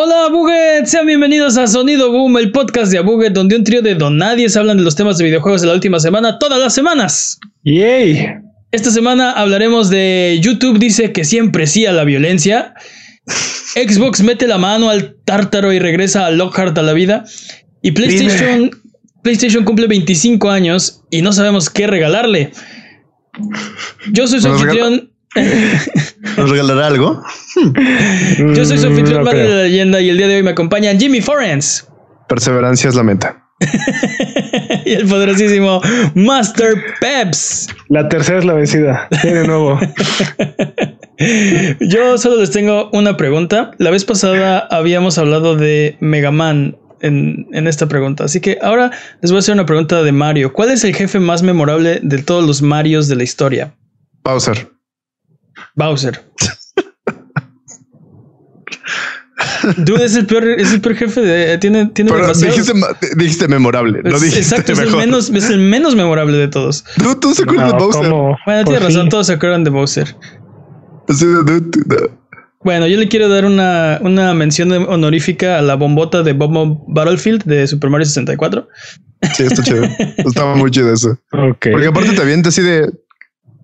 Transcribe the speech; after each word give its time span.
Hola 0.00 0.26
Abuget, 0.26 0.86
sean 0.86 1.06
bienvenidos 1.06 1.56
a 1.56 1.66
Sonido 1.66 2.12
Boom, 2.12 2.38
el 2.38 2.52
podcast 2.52 2.92
de 2.92 2.98
Abuget, 2.98 3.32
donde 3.32 3.56
un 3.56 3.64
trío 3.64 3.82
de 3.82 3.96
donadies 3.96 4.56
hablan 4.56 4.76
de 4.76 4.84
los 4.84 4.94
temas 4.94 5.18
de 5.18 5.24
videojuegos 5.24 5.60
de 5.60 5.66
la 5.66 5.72
última 5.72 5.98
semana, 5.98 6.38
todas 6.38 6.60
las 6.60 6.72
semanas. 6.72 7.40
¡Yay! 7.64 8.28
Esta 8.70 8.92
semana 8.92 9.32
hablaremos 9.32 9.90
de 9.90 10.38
YouTube 10.40 10.78
dice 10.78 11.10
que 11.10 11.24
siempre 11.24 11.66
sí 11.66 11.84
a 11.84 11.90
la 11.90 12.04
violencia. 12.04 12.74
Xbox 13.74 14.22
mete 14.22 14.46
la 14.46 14.56
mano 14.56 14.88
al 14.88 15.16
tártaro 15.24 15.72
y 15.72 15.80
regresa 15.80 16.26
a 16.26 16.30
Lockhart 16.30 16.78
a 16.78 16.82
la 16.82 16.92
vida. 16.92 17.24
Y 17.82 17.90
PlayStation, 17.90 18.70
PlayStation 19.24 19.64
cumple 19.64 19.88
25 19.88 20.48
años 20.48 21.02
y 21.10 21.22
no 21.22 21.32
sabemos 21.32 21.70
qué 21.70 21.88
regalarle. 21.88 22.52
Yo 24.12 24.28
soy 24.28 24.40
su 24.42 24.48
¿Nos 24.48 24.62
anfitrión. 24.62 25.10
¿Nos 26.36 26.50
regalará 26.50 26.86
algo? 26.86 27.22
Yo 28.54 28.64
soy 28.64 28.78
su 28.78 28.86
anfitrión 28.86 29.22
Mm, 29.22 29.24
no 29.24 29.24
Mario 29.24 29.42
de 29.42 29.56
la 29.56 29.62
leyenda 29.64 30.00
y 30.00 30.10
el 30.10 30.16
día 30.16 30.28
de 30.28 30.36
hoy 30.36 30.42
me 30.42 30.50
acompañan 30.50 30.98
Jimmy 30.98 31.20
Forens 31.20 31.86
Perseverancia 32.28 32.88
es 32.88 32.94
la 32.94 33.02
meta. 33.02 33.44
y 34.84 34.92
el 34.92 35.08
poderosísimo 35.08 35.80
Master 36.14 36.74
Peps. 37.00 37.68
La 37.88 38.08
tercera 38.08 38.38
es 38.38 38.44
la 38.44 38.52
vencida. 38.52 39.08
Tiene 39.22 39.44
nuevo. 39.44 39.80
Yo 41.80 42.18
solo 42.18 42.36
les 42.36 42.50
tengo 42.50 42.90
una 42.92 43.16
pregunta. 43.16 43.72
La 43.78 43.90
vez 43.90 44.04
pasada 44.04 44.68
habíamos 44.70 45.18
hablado 45.18 45.56
de 45.56 45.96
Mega 46.00 46.30
Man 46.30 46.76
en, 47.00 47.48
en 47.52 47.66
esta 47.66 47.86
pregunta, 47.86 48.24
así 48.24 48.40
que 48.40 48.58
ahora 48.62 48.90
les 49.22 49.30
voy 49.30 49.38
a 49.38 49.40
hacer 49.40 49.54
una 49.54 49.66
pregunta 49.66 50.02
de 50.02 50.12
Mario. 50.12 50.52
¿Cuál 50.52 50.70
es 50.70 50.84
el 50.84 50.94
jefe 50.94 51.18
más 51.18 51.42
memorable 51.42 52.00
de 52.02 52.18
todos 52.22 52.46
los 52.46 52.62
Marios 52.62 53.08
de 53.08 53.16
la 53.16 53.24
historia? 53.24 53.74
Bowser. 54.22 54.77
Bowser. 55.78 56.20
Dude, 59.78 60.04
es 60.04 60.16
el 60.16 60.26
peor, 60.26 60.48
es 60.48 60.72
el 60.72 60.80
peor 60.80 60.96
jefe 60.96 61.20
de. 61.20 61.58
Tiene, 61.58 61.86
tiene 61.86 62.10
Pero 62.10 62.22
demasiados- 62.26 62.56
dijiste, 63.16 63.48
memorable. 63.48 64.00
No 64.02 64.16
es- 64.16 64.22
dijiste 64.22 64.40
Exacto, 64.56 64.72
es 64.72 64.78
el, 64.78 64.96
menos, 64.96 65.30
es 65.30 65.50
el 65.50 65.58
menos 65.58 65.94
memorable 65.94 66.36
de 66.36 66.48
todos. 66.48 66.84
Dude, 66.96 67.16
¿Tú 67.16 67.34
se 67.34 67.42
acuerdas 67.42 67.72
de 67.72 67.78
Bowser? 67.78 68.02
¿cómo? 68.10 68.36
Bueno, 68.46 68.64
tienes 68.64 68.82
razón, 68.82 69.08
todos 69.08 69.26
se 69.26 69.32
acuerdan 69.34 69.64
de 69.64 69.70
Bowser. 69.70 70.16
Sí, 71.08 71.24
dude, 71.24 71.60
dude. 71.60 72.10
Bueno, 72.64 72.86
yo 72.88 72.98
le 72.98 73.08
quiero 73.08 73.28
dar 73.28 73.44
una, 73.44 73.98
una 74.02 74.34
mención 74.34 74.72
honorífica 74.72 75.58
a 75.58 75.62
la 75.62 75.76
bombota 75.76 76.22
de 76.24 76.32
Bombo 76.32 76.84
Battlefield 76.88 77.44
de 77.44 77.66
Super 77.68 77.88
Mario 77.90 78.04
64. 78.06 78.68
Sí, 79.36 79.44
está 79.44 79.62
chido. 79.62 79.84
Estaba 80.16 80.54
muy 80.56 80.70
chido 80.70 80.92
eso. 80.92 81.16
Porque 81.30 81.72
aparte 81.86 82.12
te 82.12 82.22
avienta 82.22 82.48
así 82.48 82.62
de, 82.62 82.90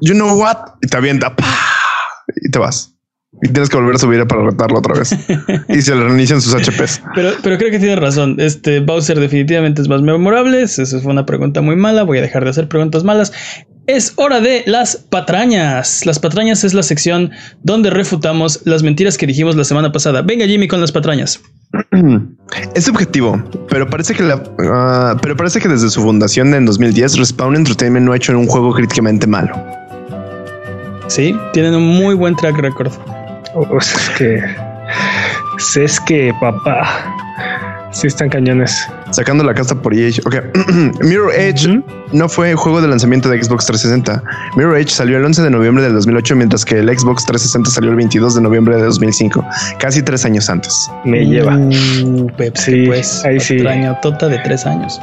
you 0.01 0.15
know 0.15 0.39
what? 0.41 0.57
Y 0.83 0.87
te 0.87 0.97
avienta, 0.97 1.35
¡pah! 1.35 1.45
Te 2.55 2.61
vas. 2.61 2.95
Y 3.43 3.49
tienes 3.49 3.69
que 3.69 3.77
volver 3.77 3.97
a 3.97 3.99
subir 3.99 4.25
para 4.29 4.45
retarlo 4.45 4.79
otra 4.79 4.95
vez. 4.95 5.13
y 5.69 5.83
se 5.83 5.95
le 5.95 6.05
reinician 6.05 6.41
sus 6.41 6.55
HPs. 6.55 7.03
Pero, 7.17 7.33
pero 7.43 7.59
creo 7.59 7.71
que 7.73 7.81
tiene 7.81 7.97
razón. 7.97 8.37
Este 8.39 8.79
Bowser 8.79 9.19
definitivamente 9.19 9.83
es 9.83 9.89
más 9.89 10.03
memorable. 10.03 10.63
Esa 10.63 10.85
fue 11.01 11.11
una 11.11 11.27
pregunta 11.27 11.61
muy 11.61 11.75
mala. 11.75 12.05
Voy 12.05 12.19
a 12.19 12.23
dejar 12.23 12.45
de 12.45 12.51
hacer 12.51 12.69
preguntas 12.69 13.03
malas. 13.03 13.33
Es 13.89 14.13
hora 14.17 14.41
de 14.41 14.63
las 14.67 14.97
patrañas. 14.97 16.07
Las 16.07 16.21
patrañas 16.21 16.63
es 16.63 16.75
la 16.75 16.85
sección 16.85 17.33
donde 17.65 17.91
refutamos 17.91 18.61
las 18.65 18.85
mentiras 18.85 19.19
que 19.19 19.27
dijimos 19.27 19.57
la 19.57 19.65
semana 19.65 19.91
pasada. 19.91 20.23
Venga, 20.23 20.47
Jimmy, 20.47 20.69
con 20.69 20.81
las 20.81 20.93
patrañas. 20.93 21.41
Es 22.75 22.85
subjetivo, 22.85 23.43
pero 23.69 23.89
parece 23.89 24.15
que 24.15 24.23
la, 24.23 24.41
ah, 24.61 25.17
pero 25.21 25.37
parece 25.37 25.61
que 25.61 25.69
desde 25.69 25.91
su 25.91 26.03
fundación 26.03 26.55
en 26.55 26.67
2010, 26.67 27.19
Respawn 27.19 27.57
Entertainment 27.57 28.07
no 28.07 28.13
ha 28.13 28.17
hecho 28.17 28.39
un 28.39 28.47
juego 28.47 28.73
críticamente 28.73 29.27
malo. 29.27 29.55
Sí, 31.09 31.37
tienen 31.53 31.75
un 31.75 31.87
muy 31.97 32.15
buen 32.15 32.35
track 32.37 32.57
record. 32.59 32.93
O 33.55 33.81
sea, 33.81 34.01
es 34.01 34.11
que. 34.19 34.43
Es 35.85 36.01
que, 36.01 36.33
papá. 36.41 37.11
Sí 37.93 38.09
están 38.09 38.29
cañones. 38.29 38.89
Sacando 39.13 39.45
la 39.45 39.55
casa 39.55 39.77
por 39.81 39.95
EA. 39.95 40.11
Ok. 40.25 40.37
Mirror 41.01 41.33
Edge 41.33 41.69
Ujú. 41.69 41.85
no 42.13 42.29
fue 42.29 42.53
juego 42.55 42.81
de 42.81 42.89
lanzamiento 42.89 43.29
de 43.29 43.41
Xbox 43.41 43.67
360. 43.67 44.21
Mirror 44.57 44.79
Edge 44.79 44.91
salió 44.91 45.17
el 45.19 45.25
11 45.25 45.43
de 45.43 45.51
noviembre 45.51 45.85
del 45.85 45.93
2008, 45.95 46.35
mientras 46.35 46.65
que 46.65 46.81
el 46.81 46.89
Xbox 46.89 47.25
360 47.27 47.71
salió 47.71 47.91
el 47.91 47.97
22 47.97 48.35
de 48.35 48.41
noviembre 48.41 48.77
de 48.77 48.83
2005, 48.83 49.47
casi 49.79 50.03
tres 50.03 50.25
años 50.25 50.51
antes. 50.51 50.91
Me 51.05 51.25
lleva. 51.25 51.57
Uh, 51.57 52.27
Pepsi, 52.37 52.73
Sí, 52.73 52.87
pues. 52.89 53.25
ahí 53.25 53.39
sí. 53.39 53.63
Tota 54.03 54.27
de 54.27 54.39
tres 54.41 54.67
años. 54.67 55.01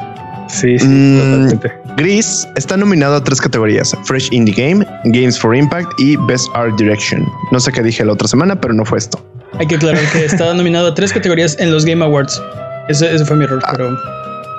Sí, 0.49 0.77
sí, 0.77 0.85
Mm. 0.85 1.17
totalmente. 1.19 1.71
Gris 1.97 2.47
está 2.55 2.77
nominado 2.77 3.15
a 3.15 3.23
tres 3.23 3.39
categorías: 3.41 3.95
Fresh 4.05 4.29
Indie 4.31 4.53
Game, 4.55 4.85
Games 5.05 5.39
for 5.39 5.55
Impact 5.55 5.89
y 5.99 6.15
Best 6.27 6.47
Art 6.55 6.75
Direction. 6.77 7.25
No 7.51 7.59
sé 7.59 7.71
qué 7.71 7.81
dije 7.83 8.03
la 8.05 8.13
otra 8.13 8.27
semana, 8.27 8.59
pero 8.59 8.73
no 8.73 8.85
fue 8.85 8.97
esto. 8.97 9.23
Hay 9.59 9.67
que 9.67 9.75
aclarar 9.75 10.03
que 10.11 10.25
estaba 10.25 10.53
nominado 10.55 10.87
a 10.87 10.93
tres 10.95 11.11
categorías 11.13 11.57
en 11.59 11.71
los 11.71 11.85
Game 11.85 12.03
Awards. 12.03 12.41
Ese, 12.89 13.13
ese 13.13 13.25
fue 13.25 13.37
mi 13.37 13.45
error, 13.45 13.61
pero 13.71 13.95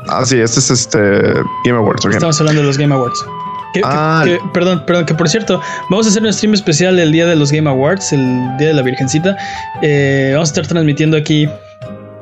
Ah, 0.09 0.25
sí, 0.25 0.39
este 0.41 0.59
es 0.61 0.71
este 0.71 0.99
Game 1.65 1.79
Awards. 1.79 2.05
ok. 2.05 2.13
estamos 2.15 2.39
hablando 2.41 2.61
de 2.61 2.67
los 2.67 2.77
Game 2.79 2.93
Awards. 2.95 3.25
Que- 3.73 3.81
que- 3.81 3.87
Ah. 3.89 4.23
que- 4.25 4.39
perdón, 4.53 4.83
perdón, 4.87 5.07
que 5.07 5.15
por 5.15 5.29
cierto, 5.29 5.61
vamos 5.91 6.07
a 6.07 6.11
hacer 6.11 6.23
un 6.23 6.33
stream 6.33 6.55
especial 6.55 6.99
el 6.99 7.11
día 7.13 7.25
de 7.27 7.37
los 7.37 7.51
Game 7.53 7.69
Awards, 7.71 8.13
el 8.13 8.21
día 8.59 8.69
de 8.69 8.75
la 8.75 8.83
Virgencita. 8.83 9.37
Eh, 9.81 10.31
vamos 10.35 10.51
a 10.51 10.53
estar 10.53 10.67
transmitiendo 10.67 11.17
aquí 11.17 11.49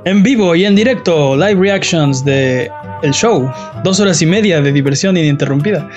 en 0.05 0.23
vivo 0.23 0.55
y 0.55 0.65
en 0.65 0.75
directo 0.75 1.37
live 1.37 1.61
reactions 1.61 2.25
de 2.25 2.71
el 3.03 3.13
show. 3.13 3.51
Dos 3.85 4.01
horas 4.01 4.21
y 4.23 4.27
media 4.27 4.61
de 4.61 4.73
diversión 4.73 5.17
ininterrumpida. 5.17 5.89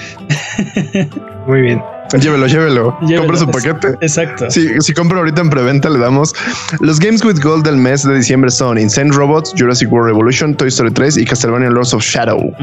Muy 1.47 1.61
bien. 1.61 1.81
Llévelo, 2.19 2.45
llévelo. 2.45 2.97
Llévelo, 3.01 3.21
Compra 3.21 3.37
su 3.37 3.47
paquete. 3.49 3.97
Exacto. 4.01 4.49
Si, 4.51 4.69
si 4.81 4.93
compra 4.93 5.17
ahorita 5.17 5.41
en 5.41 5.49
preventa, 5.49 5.89
le 5.89 5.97
damos. 5.97 6.33
Los 6.79 6.99
Games 6.99 7.23
with 7.25 7.39
Gold 7.41 7.65
del 7.65 7.77
mes 7.77 8.03
de 8.03 8.15
diciembre 8.15 8.51
son 8.51 8.77
Insane 8.77 9.11
Robots, 9.11 9.53
Jurassic 9.57 9.91
World 9.91 10.09
Revolution, 10.09 10.55
Toy 10.55 10.67
Story 10.67 10.91
3 10.91 11.17
y 11.17 11.25
Castlevania 11.25 11.69
Lords 11.71 11.93
of 11.93 12.03
Shadow. 12.03 12.53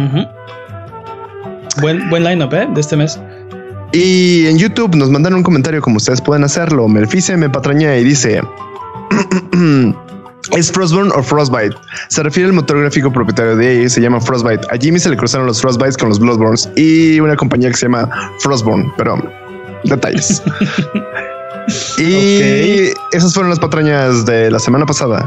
Buen, 1.80 2.08
buen 2.10 2.24
lineup, 2.24 2.52
¿eh? 2.54 2.68
De 2.72 2.80
este 2.80 2.96
mes. 2.96 3.18
Y 3.92 4.46
en 4.46 4.56
YouTube 4.56 4.94
nos 4.94 5.10
mandan 5.10 5.34
un 5.34 5.42
comentario 5.42 5.80
como 5.80 5.96
ustedes 5.96 6.20
pueden 6.20 6.44
hacerlo. 6.44 6.86
Melfice 6.86 7.36
me 7.36 7.50
patraña 7.50 7.96
y 7.96 8.04
dice: 8.04 8.40
¿Es 10.56 10.72
Frostborn 10.72 11.12
o 11.12 11.22
Frostbite? 11.22 11.76
Se 12.08 12.22
refiere 12.22 12.48
al 12.48 12.52
motor 12.52 12.80
gráfico 12.80 13.12
propietario 13.12 13.56
de 13.56 13.82
EA, 13.82 13.88
se 13.88 14.00
llama 14.00 14.20
Frostbite. 14.20 14.66
A 14.70 14.76
Jimmy 14.76 14.98
se 14.98 15.10
le 15.10 15.16
cruzaron 15.16 15.46
los 15.46 15.60
Frostbites 15.60 15.96
con 15.96 16.08
los 16.08 16.18
Bloodborns 16.18 16.68
y 16.76 17.20
una 17.20 17.36
compañía 17.36 17.70
que 17.70 17.76
se 17.76 17.86
llama 17.86 18.08
Frostborn, 18.40 18.92
pero 18.96 19.22
detalles. 19.84 20.42
y 21.98 22.92
esas 23.12 23.32
fueron 23.32 23.50
las 23.50 23.60
patrañas 23.60 24.26
de 24.26 24.50
la 24.50 24.58
semana 24.58 24.86
pasada. 24.86 25.26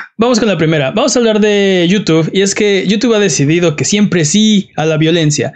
Vamos 0.21 0.39
con 0.39 0.47
la 0.47 0.55
primera. 0.55 0.91
Vamos 0.91 1.15
a 1.15 1.19
hablar 1.19 1.39
de 1.39 1.87
YouTube. 1.89 2.29
Y 2.31 2.43
es 2.43 2.53
que 2.53 2.85
YouTube 2.85 3.15
ha 3.15 3.19
decidido 3.19 3.75
que 3.75 3.85
siempre 3.85 4.23
sí 4.23 4.69
a 4.77 4.85
la 4.85 4.97
violencia. 4.97 5.51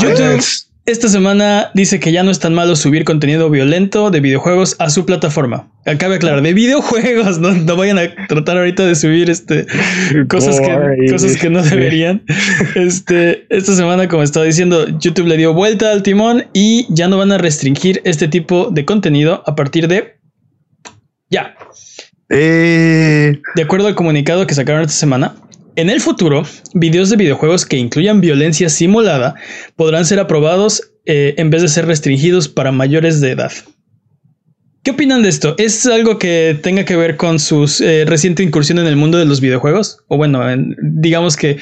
YouTube 0.00 0.42
esta 0.86 1.08
semana 1.08 1.70
dice 1.72 2.00
que 2.00 2.10
ya 2.10 2.24
no 2.24 2.32
es 2.32 2.40
tan 2.40 2.52
malo 2.52 2.74
subir 2.74 3.04
contenido 3.04 3.48
violento 3.48 4.10
de 4.10 4.18
videojuegos 4.18 4.74
a 4.80 4.90
su 4.90 5.06
plataforma. 5.06 5.70
Cabe 5.98 6.16
aclarar, 6.16 6.42
de 6.42 6.52
videojuegos, 6.52 7.38
no, 7.40 7.52
no 7.52 7.76
vayan 7.76 7.98
a 7.98 8.26
tratar 8.26 8.56
ahorita 8.56 8.84
de 8.84 8.96
subir 8.96 9.30
este 9.30 9.66
cosas 10.26 10.60
que, 10.60 11.06
cosas 11.08 11.36
que 11.36 11.48
no 11.48 11.62
deberían. 11.62 12.24
Este, 12.74 13.46
esta 13.50 13.72
semana, 13.76 14.08
como 14.08 14.24
estaba 14.24 14.46
diciendo, 14.46 14.88
YouTube 14.98 15.28
le 15.28 15.36
dio 15.36 15.54
vuelta 15.54 15.92
al 15.92 16.02
timón 16.02 16.46
y 16.52 16.86
ya 16.88 17.06
no 17.06 17.18
van 17.18 17.30
a 17.30 17.38
restringir 17.38 18.00
este 18.04 18.26
tipo 18.26 18.68
de 18.72 18.84
contenido 18.84 19.44
a 19.46 19.54
partir 19.54 19.86
de 19.86 20.18
ya. 21.30 21.54
Eh, 22.28 23.40
De 23.54 23.62
acuerdo 23.62 23.86
al 23.88 23.94
comunicado 23.94 24.46
que 24.46 24.54
sacaron 24.54 24.82
esta 24.82 24.92
semana, 24.94 25.34
en 25.76 25.90
el 25.90 26.00
futuro, 26.00 26.42
videos 26.74 27.10
de 27.10 27.16
videojuegos 27.16 27.66
que 27.66 27.76
incluyan 27.76 28.20
violencia 28.20 28.68
simulada 28.68 29.34
podrán 29.76 30.04
ser 30.06 30.18
aprobados 30.18 30.90
eh, 31.04 31.34
en 31.36 31.50
vez 31.50 31.62
de 31.62 31.68
ser 31.68 31.86
restringidos 31.86 32.48
para 32.48 32.72
mayores 32.72 33.20
de 33.20 33.32
edad. 33.32 33.52
¿Qué 34.82 34.92
opinan 34.92 35.22
de 35.22 35.28
esto? 35.28 35.54
¿Es 35.58 35.84
algo 35.86 36.18
que 36.18 36.58
tenga 36.62 36.84
que 36.84 36.96
ver 36.96 37.16
con 37.16 37.38
su 37.40 37.66
reciente 38.06 38.42
incursión 38.44 38.78
en 38.78 38.86
el 38.86 38.96
mundo 38.96 39.18
de 39.18 39.24
los 39.24 39.40
videojuegos? 39.40 39.98
O 40.08 40.16
bueno, 40.16 40.48
en- 40.48 40.76
digamos 40.80 41.36
que 41.36 41.58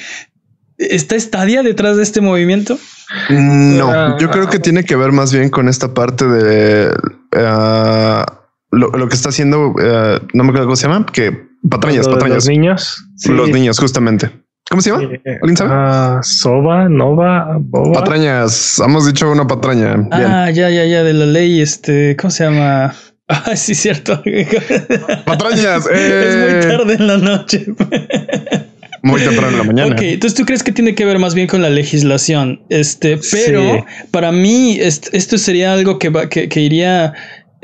¿está 0.77 1.19
Stadia 1.19 1.63
detrás 1.63 1.97
de 1.97 2.03
este 2.03 2.21
movimiento? 2.21 2.79
No, 3.31 4.19
yo 4.19 4.31
creo 4.31 4.49
que 4.49 4.59
tiene 4.59 4.85
que 4.85 4.97
ver 4.97 5.13
más 5.13 5.33
bien 5.33 5.49
con 5.49 5.69
esta 5.69 5.93
parte 5.95 6.27
de 6.27 6.91
ah, 7.33 8.44
lo, 8.75 8.89
lo 8.91 9.09
que 9.09 9.15
está 9.15 9.29
haciendo, 9.31 9.75
eh, 9.81 10.21
no 10.35 10.43
me 10.45 10.51
acuerdo 10.51 10.67
cómo 10.67 10.77
se 10.77 10.87
llama, 10.89 11.07
que 11.07 11.53
Patrañas, 11.69 12.07
patrañas. 12.07 12.37
Los 12.37 12.49
niños. 12.49 13.05
Sí. 13.17 13.33
Los 13.33 13.49
niños, 13.49 13.79
justamente. 13.79 14.31
¿Cómo 14.71 14.83
se 14.83 14.91
llama? 14.91 15.05
Eh, 15.05 15.39
¿Alguien 15.43 15.57
sabe? 15.57 15.71
ah, 15.73 16.21
Soba, 16.23 16.89
Nova, 16.89 17.57
Boba. 17.61 18.01
Patrañas. 18.01 18.79
Hemos 18.85 19.07
dicho 19.07 19.31
una 19.31 19.47
patraña. 19.47 19.95
Bien. 19.95 20.09
Ah, 20.13 20.51
ya, 20.51 20.69
ya, 20.71 20.85
ya, 20.85 21.03
de 21.05 21.13
la 21.15 21.27
ley, 21.27 21.61
este, 21.63 22.17
¿cómo 22.21 22.31
se 22.31 22.45
llama? 22.45 22.95
Ah, 23.27 23.57
sí, 23.57 23.75
cierto. 23.75 24.23
Patrañas. 25.25 25.87
Es 25.91 26.37
muy 26.37 26.53
eh. 26.53 26.61
tarde 26.69 26.95
en 26.95 27.07
la 27.07 27.17
noche. 27.17 27.65
Muy 29.03 29.21
temprano 29.21 29.49
en 29.49 29.59
la 29.59 29.65
mañana. 29.65 29.95
Ok, 29.95 30.03
entonces 30.03 30.39
tú 30.39 30.45
crees 30.47 30.63
que 30.63 30.73
tiene 30.73 30.95
que 30.95 31.05
ver 31.05 31.19
más 31.19 31.35
bien 31.35 31.47
con 31.47 31.61
la 31.63 31.71
legislación. 31.71 32.63
Este, 32.71 33.19
pero 33.33 33.61
Sí. 33.77 33.85
para 34.11 34.33
mí 34.33 34.79
est- 34.81 35.09
esto 35.13 35.37
sería 35.39 35.73
algo 35.73 35.99
que, 35.99 36.09
va, 36.11 36.29
que, 36.29 36.49
que 36.49 36.61
iría 36.61 37.13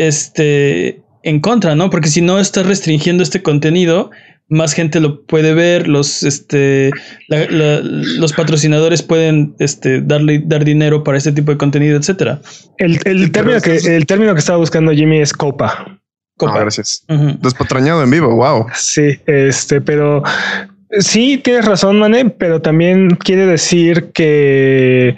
este, 0.06 1.02
en 1.22 1.40
contra, 1.40 1.74
¿no? 1.74 1.90
Porque 1.90 2.08
si 2.08 2.20
no 2.20 2.38
estás 2.38 2.66
restringiendo 2.66 3.22
este 3.22 3.42
contenido, 3.42 4.10
más 4.48 4.72
gente 4.72 4.98
lo 5.00 5.22
puede 5.26 5.54
ver, 5.54 5.86
los, 5.86 6.22
este, 6.24 6.90
la- 7.28 7.46
la- 7.50 7.80
los 7.82 8.32
patrocinadores 8.32 9.02
pueden 9.02 9.54
este, 9.60 10.00
darle, 10.00 10.42
dar 10.44 10.64
dinero 10.64 11.04
para 11.04 11.18
este 11.18 11.30
tipo 11.32 11.52
de 11.52 11.58
contenido, 11.58 11.96
etcétera. 11.96 12.40
El, 12.78 12.98
el 13.04 13.30
término 13.30 13.60
que, 13.60 13.76
el 13.76 14.06
término 14.06 14.32
que 14.34 14.40
estaba 14.40 14.58
buscando 14.58 14.90
Jimmy 14.92 15.18
es 15.20 15.32
copa. 15.32 15.74
Ah, 15.86 15.98
Copa. 16.36 16.60
gracias. 16.60 17.04
Ujú. 17.08 17.38
Despatrañado 17.42 18.02
en 18.02 18.10
vivo. 18.10 18.34
Wow. 18.34 18.66
Sí, 18.74 19.20
este, 19.26 19.80
pero 19.82 20.22
sí 20.98 21.38
tienes 21.44 21.66
razón, 21.66 21.98
Mane, 22.00 22.30
pero 22.30 22.60
también 22.60 23.10
quiere 23.16 23.46
decir 23.46 24.10
que, 24.12 25.14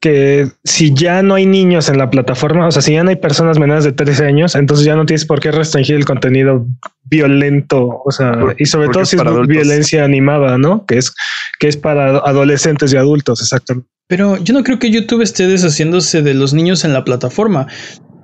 que 0.00 0.48
si 0.64 0.92
ya 0.94 1.22
no 1.22 1.34
hay 1.34 1.46
niños 1.46 1.88
en 1.88 1.98
la 1.98 2.10
plataforma, 2.10 2.66
o 2.66 2.70
sea, 2.70 2.82
si 2.82 2.92
ya 2.92 3.02
no 3.02 3.10
hay 3.10 3.16
personas 3.16 3.58
menores 3.58 3.84
de 3.84 3.92
13 3.92 4.26
años, 4.26 4.54
entonces 4.54 4.84
ya 4.86 4.94
no 4.94 5.06
tienes 5.06 5.24
por 5.24 5.40
qué 5.40 5.50
restringir 5.50 5.96
el 5.96 6.04
contenido 6.04 6.66
violento, 7.04 8.02
o 8.04 8.10
sea, 8.12 8.32
Por- 8.38 8.56
y 8.58 8.66
sobre 8.66 8.88
todo 8.88 9.02
es 9.02 9.08
si 9.08 9.16
es 9.16 9.22
adultos. 9.22 9.48
violencia 9.48 10.04
animada, 10.04 10.58
¿no? 10.58 10.84
Que 10.86 10.98
es, 10.98 11.12
que 11.58 11.68
es 11.68 11.76
para 11.76 12.18
adolescentes 12.18 12.92
y 12.92 12.96
adultos, 12.96 13.40
exactamente. 13.40 13.88
Pero 14.08 14.36
yo 14.36 14.54
no 14.54 14.62
creo 14.62 14.78
que 14.78 14.90
YouTube 14.90 15.22
esté 15.22 15.46
deshaciéndose 15.48 16.22
de 16.22 16.34
los 16.34 16.52
niños 16.54 16.84
en 16.84 16.92
la 16.92 17.04
plataforma. 17.04 17.66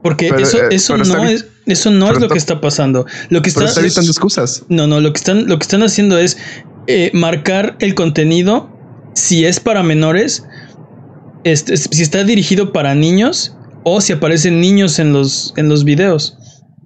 Porque 0.03 0.29
Pero, 0.31 0.43
eso, 0.43 0.59
eh, 0.59 0.67
eso 0.71 0.97
no 0.99 1.25
es, 1.25 1.47
eso 1.67 1.91
no 1.93 2.07
pero 2.07 2.17
es 2.19 2.23
lo 2.23 2.29
que 2.29 2.39
está 2.39 2.61
pasando. 2.61 3.07
Lo 3.31 3.41
que 3.41 3.51
Pero 3.53 3.67
está, 3.67 3.81
está 3.81 3.81
evitando 3.81 4.11
excusas. 4.11 4.65
no, 4.69 4.87
no, 4.89 5.01
lo 5.01 5.13
que 5.13 5.19
están, 5.19 5.47
lo 5.49 5.59
que 5.59 5.63
están 5.63 5.83
haciendo 5.85 6.19
es 6.19 6.37
eh, 6.89 7.11
marcar 7.15 7.77
el 7.79 7.95
contenido 7.95 8.69
si 9.15 9.45
es 9.45 9.61
para 9.61 9.83
menores, 9.85 10.45
este, 11.45 11.77
si 11.77 12.03
está 12.03 12.25
dirigido 12.25 12.73
para 12.73 12.95
niños 12.95 13.57
o 13.85 14.01
si 14.01 14.13
aparecen 14.13 14.61
niños 14.61 14.99
en 14.99 15.13
los, 15.13 15.53
en 15.57 15.69
los 15.69 15.85
videos. 15.85 16.39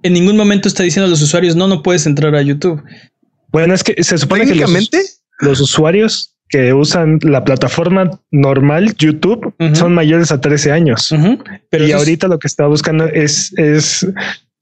En 0.03 0.13
ningún 0.13 0.37
momento 0.37 0.67
está 0.67 0.83
diciendo 0.83 1.07
a 1.07 1.09
los 1.09 1.21
usuarios, 1.21 1.55
no, 1.55 1.67
no 1.67 1.81
puedes 1.83 2.05
entrar 2.05 2.35
a 2.35 2.41
YouTube. 2.41 2.81
Bueno, 3.51 3.73
es 3.73 3.83
que 3.83 4.03
se 4.03 4.17
supone 4.17 4.45
que 4.45 4.55
los, 5.39 5.59
usuarios 5.61 6.33
que 6.49 6.73
usan 6.73 7.19
la 7.23 7.43
plataforma 7.43 8.19
normal, 8.31 8.95
YouTube, 8.97 9.53
son 9.75 9.93
mayores 9.93 10.31
a 10.31 10.39
13 10.39 10.71
años. 10.71 11.09
Pero 11.69 11.85
y 11.85 11.89
es- 11.91 11.95
ahorita 11.95 12.27
lo 12.27 12.39
que 12.39 12.47
está 12.47 12.67
buscando 12.67 13.05
es, 13.05 13.51
es 13.57 14.07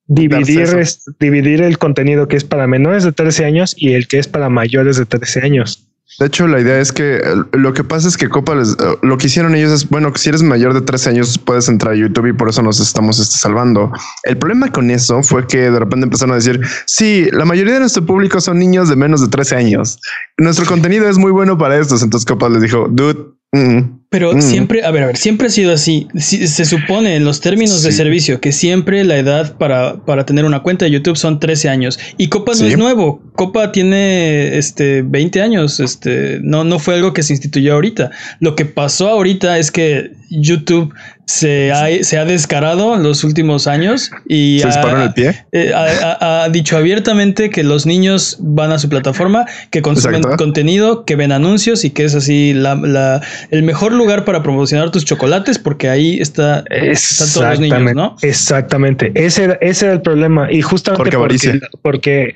dividir, 0.07 0.61
es- 0.79 1.03
dividir 1.19 1.61
el 1.61 1.77
contenido 1.77 2.27
que 2.27 2.37
es 2.37 2.43
para 2.43 2.67
menores 2.67 3.03
de 3.03 3.11
13 3.11 3.45
años 3.45 3.73
y 3.77 3.93
el 3.93 4.07
que 4.07 4.19
es 4.19 4.27
para 4.27 4.49
mayores 4.49 4.97
de 4.97 5.05
13 5.05 5.41
años. 5.41 5.87
De 6.19 6.27
hecho, 6.27 6.47
la 6.47 6.61
idea 6.61 6.79
es 6.79 6.93
que 6.93 7.21
lo 7.51 7.73
que 7.73 7.83
pasa 7.83 8.07
es 8.07 8.15
que 8.15 8.29
Copa 8.29 8.55
les, 8.55 8.71
eh, 8.73 8.97
lo 9.01 9.17
que 9.17 9.27
hicieron 9.27 9.53
ellos 9.53 9.71
es 9.71 9.89
bueno, 9.89 10.13
si 10.15 10.29
eres 10.29 10.43
mayor 10.43 10.73
de 10.73 10.81
13 10.81 11.09
años 11.09 11.37
puedes 11.37 11.67
entrar 11.67 11.93
a 11.93 11.97
YouTube 11.97 12.27
y 12.27 12.33
por 12.33 12.47
eso 12.47 12.61
nos 12.61 12.79
estamos 12.79 13.19
este, 13.19 13.37
salvando. 13.37 13.91
El 14.23 14.37
problema 14.37 14.71
con 14.71 14.89
eso 14.91 15.23
fue 15.23 15.45
que 15.45 15.69
de 15.69 15.77
repente 15.77 16.05
empezaron 16.05 16.33
a 16.33 16.35
decir: 16.35 16.61
Sí, 16.85 17.27
la 17.31 17.43
mayoría 17.43 17.73
de 17.73 17.79
nuestro 17.81 18.05
público 18.05 18.39
son 18.39 18.59
niños 18.59 18.87
de 18.87 18.95
menos 18.95 19.19
de 19.19 19.27
13 19.27 19.55
años. 19.55 19.99
Nuestro 20.37 20.65
contenido 20.65 21.09
es 21.09 21.17
muy 21.17 21.31
bueno 21.31 21.57
para 21.57 21.77
estos. 21.77 22.01
Entonces 22.01 22.25
Copa 22.25 22.47
les 22.47 22.61
dijo: 22.61 22.87
Dude, 22.89 23.19
mm, 23.51 24.04
Pero 24.15 24.33
Mm. 24.33 24.41
siempre, 24.41 24.85
a 24.85 24.91
ver, 24.91 25.03
a 25.03 25.07
ver, 25.07 25.17
siempre 25.17 25.47
ha 25.47 25.49
sido 25.49 25.73
así. 25.73 26.07
Si- 26.17 26.47
se 26.47 26.63
supone 26.63 27.17
en 27.17 27.25
los 27.25 27.41
términos 27.41 27.83
de 27.83 27.91
servicio 27.91 28.39
que 28.39 28.53
siempre 28.53 29.03
la 29.03 29.17
edad 29.17 29.57
para, 29.57 30.05
para 30.05 30.25
tener 30.25 30.45
una 30.45 30.61
cuenta 30.61 30.85
de 30.85 30.91
YouTube 30.91 31.17
son 31.17 31.37
13 31.41 31.67
años. 31.67 31.99
Y 32.17 32.27
Copa 32.29 32.53
no 32.57 32.65
es 32.65 32.77
nuevo. 32.77 33.21
Copa 33.35 33.73
tiene 33.73 34.57
este 34.57 35.01
20 35.01 35.41
años. 35.41 35.81
Este 35.81 36.39
no, 36.41 36.63
no 36.63 36.79
fue 36.79 36.93
algo 36.95 37.11
que 37.11 37.23
se 37.23 37.33
instituyó 37.33 37.73
ahorita. 37.73 38.09
Lo 38.39 38.55
que 38.55 38.63
pasó 38.63 39.09
ahorita 39.09 39.59
es 39.59 39.69
que 39.69 40.11
YouTube 40.29 40.93
se 41.25 41.71
ha, 41.71 41.87
se 42.03 42.17
ha 42.19 42.25
descarado 42.25 42.95
en 42.95 43.03
los 43.03 43.23
últimos 43.23 43.65
años 43.67 44.11
y 44.27 44.59
se 44.59 44.65
ha- 44.65 44.67
disparó 44.67 44.97
en 44.97 45.03
el 45.03 45.13
pie. 45.13 45.45
eh, 45.51 45.71
ha, 45.73 45.85
ha- 46.19 46.43
ha 46.43 46.49
dicho 46.49 46.77
abiertamente 46.77 47.49
que 47.49 47.63
los 47.63 47.85
niños 47.85 48.37
van 48.39 48.71
a 48.71 48.77
su 48.79 48.89
plataforma, 48.89 49.45
que 49.71 49.81
consumen 49.81 50.17
Exacto. 50.21 50.37
contenido, 50.43 51.03
que 51.05 51.15
ven 51.15 51.31
anuncios 51.31 51.83
y 51.83 51.89
que 51.89 52.05
es 52.05 52.13
así 52.15 52.53
la, 52.53 52.75
la- 52.75 53.21
el 53.49 53.63
mejor 53.63 53.91
lugar 53.93 54.23
para 54.25 54.43
promocionar 54.43 54.91
tus 54.91 55.03
chocolates 55.05 55.57
porque 55.57 55.89
ahí 55.89 56.19
está, 56.21 56.63
están 56.69 57.27
todos 57.33 57.49
los 57.49 57.59
niños, 57.59 57.79
Exactamente. 57.79 57.93
¿no? 57.95 58.17
Exactamente. 58.21 59.11
Ese 59.15 59.43
era, 59.45 59.57
ese 59.61 59.85
era 59.85 59.93
el 59.95 60.01
problema. 60.01 60.51
Y 60.51 60.61
justamente 60.61 61.17
Porque 61.17 61.59
porque, 61.81 62.33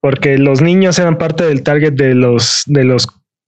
porque 0.00 0.38
los 0.38 0.60
niños 0.60 0.98
eran 0.98 1.16
parte 1.16 1.44
del 1.44 1.62
target 1.62 1.92
de 1.92 2.14
los, 2.16 2.64
de 2.66 2.82
los, 2.84 3.06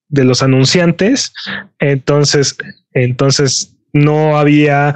de 0.09 0.25
los 0.25 0.43
anunciantes. 0.43 1.33
Entonces, 1.81 2.57
entonces 2.93 3.74
no 3.95 4.37
había, 4.37 4.95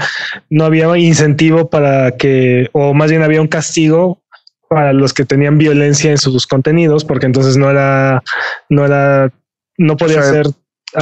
no 0.50 0.64
había 0.64 0.94
incentivo 0.98 1.70
para 1.70 2.10
que, 2.16 2.68
o 2.72 2.92
más 2.92 3.10
bien 3.10 3.22
había 3.22 3.40
un 3.40 3.48
castigo 3.48 4.22
para 4.68 4.92
los 4.92 5.14
que 5.14 5.24
tenían 5.24 5.56
violencia 5.56 6.10
en 6.10 6.18
sus 6.18 6.46
contenidos, 6.46 7.04
porque 7.06 7.24
entonces 7.24 7.56
no 7.56 7.70
era, 7.70 8.22
no 8.68 8.84
era, 8.84 9.32
no 9.78 9.96
podía 9.96 10.20
Child- 10.20 10.32
ser 10.32 10.46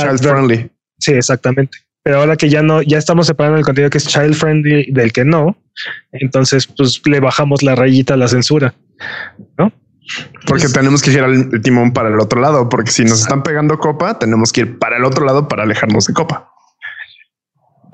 Child 0.00 0.20
friendly. 0.22 0.70
Sí, 0.98 1.12
exactamente. 1.14 1.78
Pero 2.04 2.18
ahora 2.20 2.36
que 2.36 2.48
ya 2.48 2.62
no, 2.62 2.82
ya 2.82 2.98
estamos 2.98 3.26
separando 3.26 3.58
el 3.58 3.64
contenido 3.64 3.90
que 3.90 3.98
es 3.98 4.06
child 4.06 4.34
friendly 4.34 4.92
del 4.92 5.12
que 5.12 5.24
no, 5.24 5.56
entonces 6.12 6.68
pues 6.68 7.02
le 7.06 7.18
bajamos 7.18 7.64
la 7.64 7.74
rayita 7.74 8.14
a 8.14 8.16
la 8.16 8.28
censura. 8.28 8.72
Porque 9.56 9.72
Pues- 10.46 10.72
tenemos 10.72 11.02
que 11.02 11.10
girar 11.10 11.30
el 11.30 11.60
timón 11.62 11.92
para 11.92 12.08
el 12.10 12.20
otro 12.20 12.40
lado, 12.40 12.68
porque 12.68 12.92
si 12.92 13.04
nos 13.04 13.20
están 13.22 13.42
pegando 13.42 13.78
copa, 13.78 14.18
tenemos 14.18 14.52
que 14.52 14.60
ir 14.60 14.78
para 14.78 14.98
el 14.98 15.04
otro 15.04 15.24
lado 15.24 15.48
para 15.48 15.64
alejarnos 15.64 16.06
de 16.06 16.14
copa. 16.14 16.52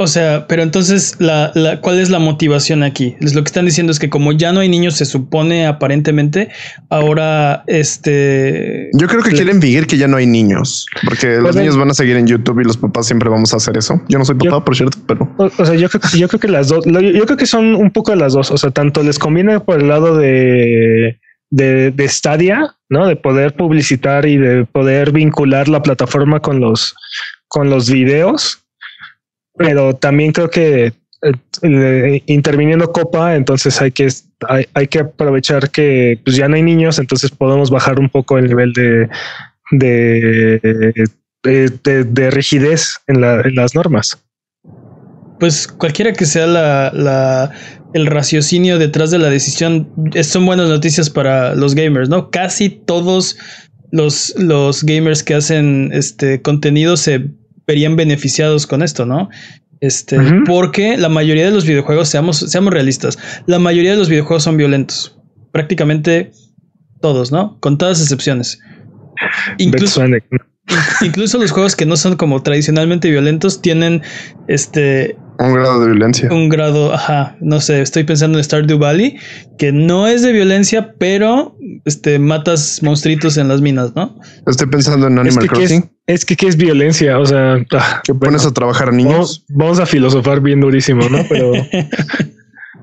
O 0.03 0.07
sea, 0.09 0.47
pero 0.49 0.63
entonces, 0.63 1.17
la, 1.21 1.53
la- 1.55 1.81
¿cuál 1.81 1.99
es 2.01 2.11
la 2.11 2.19
motivación 2.19 2.83
aquí? 2.83 3.15
Es 3.21 3.35
lo 3.35 3.43
que 3.43 3.47
están 3.49 3.65
diciendo 3.65 3.93
es 3.93 3.99
que 3.99 4.11
como 4.11 4.33
ya 4.33 4.53
no 4.53 4.61
hay 4.61 4.69
niños, 4.69 4.97
se 4.97 5.05
supone 5.05 5.67
aparentemente, 5.67 6.49
ahora 6.91 7.65
este... 7.69 8.91
Yo 8.93 9.07
creo 9.07 9.23
que 9.23 9.31
Le- 9.31 9.37
quieren 9.37 9.61
vivir 9.61 9.87
que 9.87 9.97
ya 9.97 10.09
no 10.09 10.17
hay 10.17 10.27
niños, 10.27 10.87
porque 11.05 11.37
los 11.39 11.57
niños 11.57 11.77
van 11.77 11.91
a 11.91 11.95
seguir 11.95 12.17
en 12.17 12.27
YouTube 12.27 12.61
y 12.61 12.65
los 12.65 12.77
papás 12.77 13.07
siempre 13.07 13.29
vamos 13.29 13.53
a 13.53 13.57
hacer 13.57 13.77
eso. 13.77 14.01
Yo 14.09 14.19
no 14.19 14.25
soy 14.25 14.35
papá, 14.37 14.51
Yo- 14.51 14.65
por 14.65 14.77
cierto, 14.77 14.99
pero 15.07 15.33
O, 15.39 15.45
o 15.57 15.65
sea, 15.67 15.75
yo 15.75 15.89
creo 15.89 16.01
que 16.01 16.19
yo 16.19 16.29
creo 16.29 16.41
que 16.41 16.49
las 16.49 16.69
dos, 16.69 16.85
yo 16.85 17.25
creo 17.25 17.37
que 17.37 17.47
son 17.47 17.75
un 17.75 17.91
poco 17.91 18.15
las 18.15 18.33
dos. 18.33 18.51
O 18.51 18.59
sea, 18.59 18.71
tanto 18.71 19.03
les 19.03 19.19
conviene 19.19 19.61
por 19.61 19.81
el 19.81 19.89
lado 19.89 20.17
de, 20.17 21.19
de, 21.51 21.91
de 21.91 22.09
Stadia, 22.09 22.75
¿no? 22.89 23.07
De 23.07 23.17
poder 23.17 23.55
publicitar 23.55 24.27
y 24.27 24.37
de 24.37 24.65
poder 24.65 25.13
vincular 25.13 25.69
la 25.69 25.83
plataforma 25.83 26.41
con 26.41 26.61
los, 26.61 26.95
con 27.49 27.71
los 27.71 27.91
videos. 27.91 28.59
Pero 29.57 29.95
también 29.95 30.33
creo 30.33 30.51
que 30.51 30.87
eh, 30.87 31.33
eh, 31.63 32.23
interviniendo 32.27 32.91
Copa, 32.91 33.37
entonces 33.37 33.81
hay 33.81 33.93
que, 33.93 34.09
hay, 34.49 34.67
hay 34.75 34.89
que 34.89 35.01
aprovechar 35.01 35.71
que 35.71 36.19
pues 36.25 36.37
ya 36.37 36.49
no 36.49 36.57
hay 36.57 36.63
niños, 36.63 36.99
entonces 36.99 37.31
podemos 37.31 37.71
bajar 37.71 38.01
un 38.01 38.09
poco 38.09 38.39
el 38.39 38.49
nivel 38.49 38.73
de, 38.73 39.09
de, 39.73 40.59
de, 41.43 41.69
de- 41.85 42.05
de 42.05 42.31
rigidez 42.31 42.97
en, 43.07 43.21
la- 43.21 43.41
en 43.43 43.55
las 43.55 43.75
normas. 43.75 44.19
Pues 45.39 45.67
cualquiera 45.67 46.13
que 46.13 46.25
sea 46.25 46.47
la, 46.47 47.51
el 47.95 48.07
raciocinio 48.07 48.79
detrás 48.79 49.11
de 49.11 49.19
la 49.19 49.29
decisión, 49.29 49.89
son 50.23 50.47
buenas 50.47 50.69
noticias 50.69 51.11
para 51.11 51.55
los 51.55 51.75
gamers, 51.75 52.09
¿no? 52.09 52.31
Casi 52.31 52.71
todos 52.71 53.37
los, 53.91 54.35
los 54.39 54.85
gamers 54.85 55.23
que 55.23 55.35
hacen 55.35 55.91
este 55.93 56.41
contenido 56.43 56.97
se 56.97 57.29
verían 57.67 57.97
beneficiados 57.97 58.67
con 58.67 58.83
esto, 58.83 59.07
¿no? 59.07 59.29
Este, 59.81 60.17
porque 60.47 60.97
la 60.97 61.09
mayoría 61.09 61.45
de 61.45 61.51
los 61.51 61.67
videojuegos, 61.67 62.09
seamos, 62.09 62.39
seamos 62.39 62.73
realistas, 62.73 63.19
la 63.47 63.59
mayoría 63.59 63.91
de 63.91 63.97
los 63.97 64.09
videojuegos 64.09 64.45
son 64.45 64.57
violentos. 64.57 65.19
Prácticamente 65.51 66.31
todos, 67.01 67.33
¿no? 67.33 67.59
Con 67.61 67.79
todas 67.79 68.01
excepciones. 68.01 68.61
Incluso. 69.59 70.03
Incluso 71.03 71.39
los 71.39 71.51
juegos 71.51 71.77
que 71.77 71.87
no 71.87 71.97
son 71.97 72.17
como 72.17 72.43
tradicionalmente 72.43 73.11
violentos 73.11 73.61
tienen 73.61 74.03
este 74.49 75.17
un 75.39 75.55
grado 75.55 75.81
de 75.81 75.87
violencia. 75.87 76.29
un 76.31 76.49
grado, 76.49 76.93
ajá, 76.93 77.37
no 77.41 77.61
sé, 77.61 77.81
estoy 77.83 78.05
pensando 78.05 78.39
en 78.39 78.45
Stardew 78.45 78.79
Valley, 78.79 79.17
que 79.59 79.73
no 79.73 80.07
es 80.07 80.23
de 80.23 80.33
violencia, 80.33 80.95
pero 80.99 81.57
este 81.85 82.19
matas 82.19 82.81
monstruitos 82.83 83.37
en 83.37 83.49
las 83.49 83.61
minas, 83.61 83.95
¿no? 83.97 84.17
Estoy 84.47 84.69
pensando 84.69 85.09
en 85.09 85.15
Es 85.15 85.37
Animal 85.37 85.49
que, 85.49 85.49
¿qué 85.49 85.65
es, 85.65 85.71
Crossing, 85.71 85.91
es 86.07 86.25
que 86.25 86.37
qué 86.37 86.47
es 86.47 86.57
violencia, 86.57 87.19
o 87.19 87.27
sea, 87.27 87.55
ah, 87.73 88.01
que 88.05 88.13
bueno, 88.13 88.33
pones 88.33 88.47
a 88.47 88.53
trabajar 88.53 88.91
a 88.91 88.93
niños. 88.93 89.13
vamos, 89.13 89.45
vamos 89.49 89.81
a 89.81 89.87
filosofar 89.87 90.41
bien 90.41 90.61
durísimo, 90.61 91.09
¿no? 91.09 91.25
Pero 91.29 91.53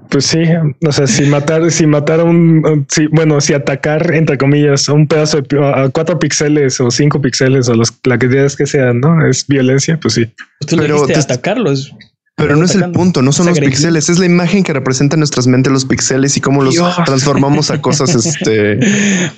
Pues 0.10 0.26
sí, 0.26 0.40
o 0.88 0.92
sea, 0.92 1.06
si 1.06 1.26
matar, 1.28 1.70
si 1.70 1.86
matar 1.86 2.22
a 2.22 2.24
un, 2.24 2.86
si, 2.90 3.06
bueno, 3.08 3.40
si 3.42 3.54
atacar, 3.54 4.12
entre 4.16 4.38
comillas, 4.40 4.90
un 4.90 5.08
pedazo 5.08 5.42
de 5.42 5.60
a 5.64 5.88
cuatro 5.90 6.18
píxeles 6.18 6.80
o 6.82 6.90
cinco 6.90 7.22
píxeles 7.22 7.70
o 7.70 7.76
los, 7.76 7.94
la 8.06 8.18
cantidad 8.18 8.52
que 8.52 8.66
sean, 8.66 9.02
¿no? 9.02 9.24
Es 9.28 9.46
violencia, 9.48 10.00
pues 10.02 10.16
sí. 10.16 10.26
Tú 10.68 10.78
le 10.78 10.82
Pero 10.84 10.96
dijiste 10.96 11.14
te- 11.14 11.20
atacarlos. 11.20 11.94
Pero 12.36 12.56
no 12.56 12.64
es 12.64 12.74
el 12.74 12.90
punto, 12.92 13.22
no 13.22 13.34
son 13.34 13.48
los 13.48 13.60
píxeles, 13.60 14.10
es 14.10 14.18
la 14.18 14.26
imagen 14.26 14.64
que 14.64 14.72
representa 14.72 15.16
en 15.16 15.20
nuestras 15.20 15.46
mentes 15.46 15.74
los 15.74 15.84
píxeles 15.86 16.38
y 16.38 16.42
cómo 16.42 16.64
los 16.64 16.74
Dios. 16.74 16.96
transformamos 17.06 17.70
a 17.70 17.82
cosas 17.82 18.16
este, 18.16 18.80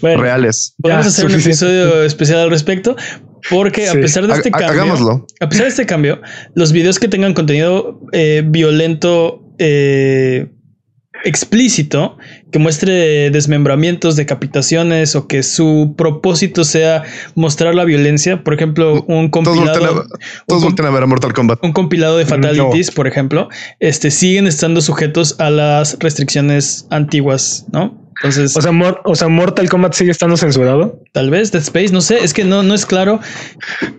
Bueno, 0.02 0.22
reales. 0.22 0.76
podemos 0.80 1.06
Ya, 1.06 1.10
hacer 1.10 1.26
un 1.26 1.34
episodio 1.34 2.04
especial 2.04 2.40
al 2.42 2.50
respecto, 2.52 2.96
porque 3.50 3.90
a 3.90 3.94
pesar 3.94 4.28
de 4.28 4.34
este 4.34 4.50
ha- 4.50 4.52
cambio, 4.52 4.70
hagámoslo. 4.84 5.26
a 5.40 5.50
pesar 5.50 5.64
de 5.66 5.70
este 5.70 5.86
cambio, 5.88 6.22
los 6.54 6.72
videos 6.72 7.00
que 7.00 7.08
tengan 7.08 7.34
contenido 7.34 8.00
eh, 8.14 8.44
violento 8.46 9.44
eh, 9.58 10.52
explícito, 11.24 12.18
que 12.52 12.60
muestre 12.60 13.30
desmembramientos, 13.32 14.16
decapitaciones 14.16 15.16
o 15.16 15.28
que 15.28 15.44
su 15.44 15.94
propósito 15.98 16.64
sea 16.64 17.04
mostrar 17.36 17.76
la 17.76 17.86
violencia, 17.86 18.44
por 18.44 18.54
ejemplo, 18.54 19.04
un 19.08 19.32
Todos 19.32 19.56
voltean 19.58 19.70
a, 19.70 19.72
compilado, 19.88 20.06
todos 20.48 20.64
voltean 20.64 20.88
a 20.88 20.92
ver 20.92 21.04
a 21.04 21.06
Mortal 21.08 21.34
Kombat. 21.34 21.60
un 21.64 21.72
compilado 21.74 22.18
de 22.18 22.24
No. 22.26 22.30
fatalities, 22.30 22.92
por 22.92 23.08
ejemplo, 23.08 23.50
este 23.80 24.12
siguen 24.12 24.48
estando 24.48 24.82
sujetos 24.82 25.40
a 25.40 25.50
las 25.50 25.98
restricciones 26.00 26.88
antiguas, 26.90 27.66
¿no? 27.72 28.00
Entonces, 28.24 28.56
O 28.56 28.62
sea, 28.62 28.72
Mor- 28.72 29.02
o 29.06 29.16
sea, 29.16 29.30
Mortal 29.30 29.68
Kombat 29.68 29.94
sigue 29.94 30.12
estando 30.12 30.38
censurado 30.38 31.02
tal 31.12 31.32
vez 31.32 31.52
Dead 31.52 31.64
Space, 31.64 31.92
no 31.92 32.02
sé, 32.02 32.24
es 32.24 32.34
que 32.36 32.44
no, 32.44 32.62
no 32.62 32.76
es 32.76 32.86
claro. 32.86 33.20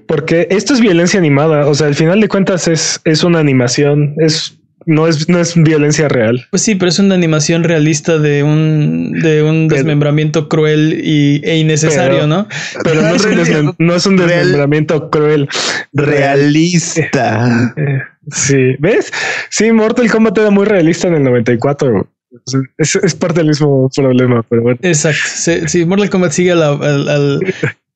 porque 0.06 0.46
esto 0.50 0.74
es 0.74 0.80
violencia 0.80 1.18
animada. 1.18 1.66
O 1.66 1.74
sea, 1.74 1.86
al 1.88 1.94
final 1.94 2.20
de 2.20 2.28
cuentas 2.28 2.68
es, 2.68 3.00
es 3.04 3.24
una 3.24 3.40
animación, 3.40 4.14
es 4.18 4.58
no 4.86 5.06
es, 5.08 5.28
no 5.28 5.38
es 5.40 5.54
violencia 5.56 6.08
real. 6.08 6.46
Pues 6.50 6.62
sí, 6.62 6.74
pero 6.74 6.88
es 6.88 6.98
una 6.98 7.14
animación 7.14 7.64
realista 7.64 8.18
de 8.18 8.42
un, 8.42 9.12
de 9.20 9.42
un 9.42 9.68
desmembramiento 9.68 10.48
cruel 10.48 11.00
y, 11.02 11.40
e 11.44 11.58
innecesario, 11.58 12.14
Pero- 12.20 12.26
¿no? 12.26 12.48
Pero 12.84 13.02
no 13.02 13.14
es 13.14 13.24
un, 13.24 13.74
no 13.78 13.94
es 13.94 14.06
un 14.06 14.18
Real- 14.18 14.28
desmembramiento 14.30 15.10
cruel. 15.10 15.48
Realista. 15.92 17.74
Eh, 17.76 18.00
Sí, 18.30 18.76
¿ves? 18.78 19.10
Sí, 19.50 19.72
Mortal 19.72 20.08
Kombat 20.08 20.38
era 20.38 20.50
muy 20.50 20.64
realista 20.64 21.08
en 21.08 21.14
el 21.14 21.24
94. 21.24 21.98
O 21.98 22.06
sea, 22.46 22.60
Es, 22.78 22.94
es 22.94 23.14
parte 23.16 23.40
del 23.40 23.48
mismo 23.48 23.90
problema, 23.94 24.44
pero 24.48 24.62
bueno. 24.62 24.78
Exacto. 24.80 25.18
Sí, 25.26 25.54
sí, 25.66 25.84
Mortal 25.84 26.08
Kombat 26.08 26.30
sigue 26.30 26.52
al- 26.52 26.62
al- 26.62 27.40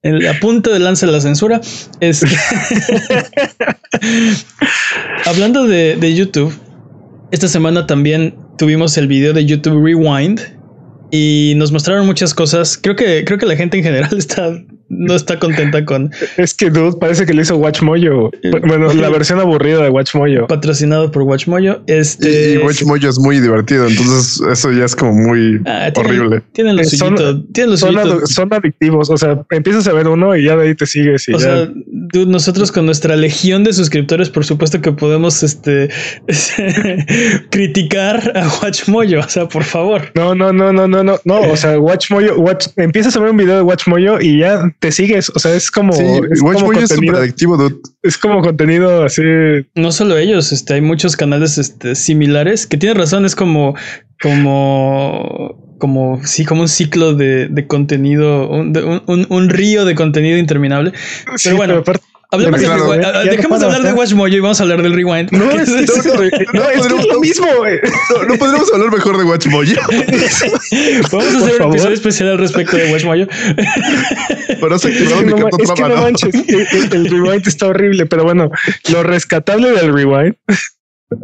en 0.02 0.18
la 0.24 0.34
punta 0.40 0.70
de 0.70 0.80
lanza 0.80 1.06
de 1.06 1.12
la 1.12 1.20
censura. 1.20 1.60
Este- 2.00 2.26
Hablando 5.24 5.66
de, 5.66 5.96
de 5.96 6.14
YouTube, 6.14 6.52
esta 7.30 7.48
semana 7.48 7.86
también 7.86 8.34
tuvimos 8.58 8.96
el 8.98 9.06
video 9.08 9.32
de 9.32 9.44
YouTube 9.46 9.84
Rewind 9.84 10.40
y 11.10 11.54
nos 11.56 11.72
mostraron 11.72 12.06
muchas 12.06 12.34
cosas. 12.34 12.78
Creo 12.80 12.96
que, 12.96 13.24
creo 13.24 13.38
que 13.38 13.46
la 13.46 13.56
gente 13.56 13.76
en 13.78 13.84
general 13.84 14.10
está, 14.18 14.52
no 14.88 15.14
está 15.14 15.38
contenta 15.38 15.84
con 15.84 16.10
Es 16.36 16.52
que, 16.54 16.68
dude, 16.70 16.96
parece 16.98 17.26
que 17.26 17.32
lo 17.34 17.42
hizo 17.42 17.56
Watch 17.56 17.80
Mojo. 17.82 18.30
Bueno, 18.66 18.92
la 18.92 19.08
versión 19.08 19.38
aburrida 19.40 19.82
de 19.82 19.88
Watch 19.90 20.14
Mojo. 20.16 20.46
patrocinado 20.48 21.10
por 21.12 21.22
WatchMojo. 21.22 21.82
Este, 21.86 22.54
y 22.54 22.56
Watch 22.58 22.82
Mojo 22.84 23.08
es 23.08 23.18
muy 23.20 23.38
divertido, 23.40 23.86
entonces 23.86 24.40
eso 24.50 24.72
ya 24.72 24.84
es 24.84 24.96
como 24.96 25.12
muy 25.12 25.60
ah, 25.64 25.90
tienen- 25.92 26.10
horrible. 26.20 26.42
Tienen 26.52 26.76
lo 26.76 26.82
Eh, 26.82 26.86
son- 26.86 27.16
suyito. 27.16 27.44
Tienen 27.52 27.76
Son, 27.78 28.26
son 28.26 28.52
adictivos. 28.52 29.08
O 29.10 29.16
sea, 29.16 29.44
empiezas 29.50 29.86
a 29.86 29.92
ver 29.92 30.08
uno 30.08 30.36
y 30.36 30.44
ya 30.44 30.56
de 30.56 30.68
ahí 30.68 30.74
te 30.74 30.86
sigues. 30.86 31.28
Y 31.28 31.34
O 31.34 31.38
ya. 31.38 31.44
sea, 31.44 31.68
dude, 32.12 32.26
nosotros 32.26 32.72
con 32.72 32.86
nuestra 32.86 33.16
legión 33.16 33.64
de 33.64 33.72
suscriptores, 33.72 34.30
por 34.30 34.44
supuesto 34.44 34.80
que 34.80 34.92
podemos 34.92 35.42
este 35.42 35.88
criticar 37.50 38.32
a 38.36 38.48
WatchMojo. 38.48 39.18
O 39.18 39.28
sea, 39.28 39.48
por 39.48 39.64
favor. 39.64 40.10
No, 40.14 40.34
no, 40.34 40.52
no, 40.52 40.72
no, 40.72 40.86
no, 40.86 41.02
no, 41.02 41.18
no. 41.24 41.40
O 41.40 41.56
sea, 41.56 41.78
Watch 41.78 42.10
Mojo, 42.10 42.34
Watch, 42.40 42.68
empiezas 42.76 43.16
a 43.16 43.20
ver 43.20 43.30
un 43.30 43.36
video 43.36 43.56
de 43.56 43.62
Watch 43.62 43.86
Mojo 43.86 44.20
y 44.20 44.38
ya 44.38 44.62
te 44.80 44.92
sigues. 44.92 45.30
O 45.34 45.38
sea, 45.38 45.54
es 45.54 45.70
como, 45.70 45.92
Sí, 45.92 46.02
es, 46.02 46.32
es 46.32 46.42
contenido, 46.42 46.86
súper 46.86 47.14
adictivo, 47.14 47.56
dude. 47.56 47.76
es 48.02 48.18
como 48.18 48.42
contenido 48.42 49.04
así. 49.04 49.22
No 49.74 49.92
solo 49.92 50.16
ellos, 50.16 50.52
este, 50.52 50.74
hay 50.74 50.80
muchos 50.80 51.16
canales 51.16 51.58
este, 51.58 51.94
similares 51.94 52.66
que 52.66 52.76
tienes 52.76 52.98
razón, 52.98 53.24
es 53.24 53.34
como, 53.34 53.74
como, 54.20 55.65
como, 55.78 56.20
sí, 56.24 56.44
como 56.44 56.62
un 56.62 56.68
ciclo 56.68 57.14
de, 57.14 57.48
de 57.48 57.66
contenido, 57.66 58.48
un, 58.48 58.72
de- 58.72 58.82
un- 58.84 59.26
un- 59.28 59.48
río 59.50 59.84
de 59.84 59.94
contenido 59.94 60.38
interminable. 60.38 60.92
Sí, 61.36 61.52
bueno, 61.52 61.76
aparte- 61.78 62.04
Hablemos 62.28 62.60
Claro, 62.60 62.92
ya- 63.00 63.08
Ah, 63.20 63.24
ya 63.24 63.30
Dejemos 63.30 63.50
no 63.52 63.58
de 63.60 63.64
hablar 63.66 63.82
de 63.84 63.90
¿eh? 63.90 63.92
WatchMojo 63.92 64.26
y 64.28 64.40
vamos 64.40 64.58
a 64.58 64.64
hablar 64.64 64.82
del 64.82 64.94
rewind. 64.94 65.30
no, 65.30 65.48
es, 65.60 65.68
es, 65.68 65.88
es- 65.90 66.06
no, 66.52 66.68
es 66.70 66.90
lo 66.90 67.20
mismo. 67.20 67.46
güey. 67.58 67.78
No, 68.10 68.22
no 68.24 68.34
podríamos 68.34 68.72
hablar 68.74 68.90
mejor 68.92 69.16
de 69.16 69.24
Watch 69.24 69.46
Mojo, 69.46 69.62
Vamos 69.86 71.04
a 71.04 71.08
Por 71.08 71.22
hacer 71.22 71.52
un 71.52 71.58
favor. 71.58 71.72
episodio 71.74 71.94
especial 71.94 72.28
al 72.30 72.38
respecto 72.38 72.76
de 72.76 72.92
WatchMojo. 72.92 73.28
pero 74.60 74.78
se 74.78 74.88
Es 74.90 74.94
activaron 75.02 75.24
que 75.24 75.40
no, 75.40 75.48
es 75.56 75.72
que 75.72 75.82
no 75.82 75.88
¿no? 75.88 76.02
manches, 76.02 76.34
el, 76.34 76.66
el- 76.72 76.92
el 76.94 77.06
rewind 77.10 77.46
está 77.46 77.66
horrible, 77.68 78.06
pero 78.06 78.24
bueno, 78.24 78.50
lo 78.92 79.02
rescatable 79.04 79.70
del 79.70 79.92
rewind 79.92 80.34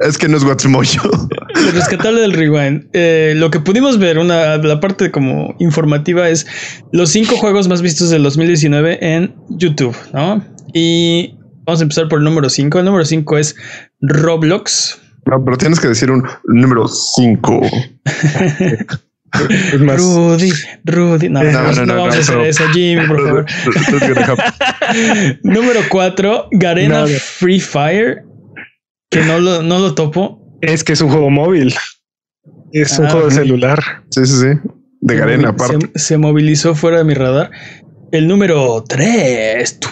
Es 0.01 0.17
que 0.17 0.29
no 0.29 0.37
es 0.37 0.45
Watch 0.45 0.67
Mojo. 0.67 1.09
Lo 1.55 1.71
rescatable 1.73 2.21
del 2.21 2.33
rewind. 2.33 2.89
Eh, 2.93 3.35
lo 3.37 3.51
que 3.51 3.59
pudimos 3.59 3.99
ver, 3.99 4.19
una, 4.19 4.57
la 4.59 4.79
parte 4.79 5.11
como 5.11 5.57
informativa 5.59 6.29
es 6.29 6.47
los 6.93 7.11
cinco 7.11 7.37
juegos 7.37 7.69
más 7.69 7.83
vistos 7.83 8.11
del 8.11 8.23
2019 8.23 8.99
en 9.01 9.35
YouTube, 9.51 9.97
¿no? 10.13 10.45
Y 10.73 11.35
vamos 11.65 11.81
a 11.81 11.83
empezar 11.83 12.09
por 12.09 12.21
el 12.21 12.25
número 12.25 12.49
5. 12.49 12.79
El 12.79 12.85
número 12.85 13.05
5 13.05 13.39
es 13.39 13.57
Roblox. 14.01 15.01
No, 15.27 15.45
pero 15.45 15.57
tienes 15.57 15.81
que 15.81 15.89
decir 15.89 16.11
un 16.13 16.25
número 16.45 16.87
5. 16.87 17.61
es 19.73 19.81
más. 19.81 19.97
Rudy, 19.99 20.53
Rudy. 20.85 21.29
No, 21.29 21.43
no, 21.43 21.51
No, 21.51 21.63
no, 21.63 21.73
no, 21.73 21.87
no, 21.87 21.95
vamos 21.97 22.15
a 22.15 22.17
no, 22.17 22.23
hacer 22.23 22.37
no. 22.37 22.45
eso, 22.45 22.65
Jimmy, 22.73 23.07
por 23.07 23.21
favor. 23.27 23.47
número 25.43 25.81
4, 25.89 26.49
Garena. 26.53 27.07
Free 27.07 27.61
Fire. 27.61 28.25
Que 29.13 29.21
no 29.21 29.39
lo, 29.39 29.63
no 29.63 29.79
lo 29.79 29.95
topo. 29.95 30.59
Es 30.61 30.83
que 30.85 30.95
es 30.95 31.01
un 31.01 31.11
juego 31.11 31.31
móvil. 31.31 31.75
Es 32.73 32.99
un 32.99 33.07
Ah, 33.07 33.11
juego 33.11 33.29
de 33.29 33.35
celular. 33.35 33.81
Sí, 34.11 34.27
sí, 34.27 34.33
sí. 34.41 34.71
De 35.01 35.17
Garena, 35.17 35.43
Se- 35.43 35.65
aparte. 35.65 35.91
Se, 35.99 36.19
movilizó 36.19 36.75
fuera 36.75 36.99
de 36.99 37.05
mi 37.05 37.15
radar. 37.15 37.51
El 38.11 38.27
número 38.29 38.83
3. 38.89 39.79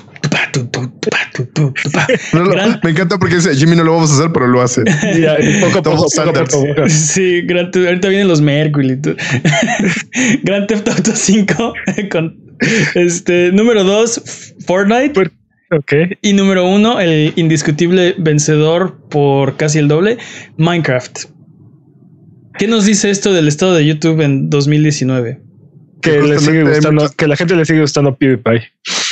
No, 2.32 2.44
no, 2.44 2.80
me 2.82 2.90
encanta 2.90 3.18
porque 3.18 3.36
dice 3.36 3.54
Jimmy 3.54 3.76
no 3.76 3.84
lo 3.84 3.92
vamos 3.94 4.10
a 4.10 4.14
hacer, 4.14 4.32
pero 4.32 4.46
lo 4.46 4.60
hace. 4.62 4.82
Ya, 5.20 5.36
poco 5.60 5.78
a 5.78 5.82
poco. 5.82 6.88
Sí, 6.88 7.42
Theft- 7.72 7.86
ahorita 7.86 8.08
vienen 8.08 8.28
los 8.28 8.40
Mercury. 8.40 8.92
y 8.92 8.96
todo. 9.00 9.14
Grand 10.42 10.66
Theft 10.66 10.88
Auto 10.88 11.12
5 11.14 11.72
con 12.10 12.36
este 12.94 13.52
número 13.52 13.84
2 13.84 14.54
Fortnite 14.66 15.30
Ok. 15.72 15.92
y 16.22 16.32
número 16.32 16.68
1 16.68 17.00
el 17.00 17.32
indiscutible 17.36 18.14
vencedor 18.18 18.98
por 19.08 19.56
casi 19.56 19.78
el 19.78 19.88
doble 19.88 20.18
Minecraft. 20.56 21.26
¿Qué 22.58 22.66
nos 22.66 22.84
dice 22.86 23.10
esto 23.10 23.32
del 23.32 23.48
estado 23.48 23.74
de 23.74 23.86
YouTube 23.86 24.20
en 24.20 24.50
2019? 24.50 25.40
Que 26.02 26.10
Que 26.12 26.16
le 26.16 26.22
sigue 26.22 26.34
justamente 26.34 26.58
hay 26.70 26.74
gustando, 26.76 27.02
muchos- 27.02 27.16
que 27.16 27.26
la 27.28 27.36
gente 27.36 27.56
le 27.56 27.64
sigue 27.64 27.80
gustando 27.82 28.16
PewDiePie. 28.16 28.62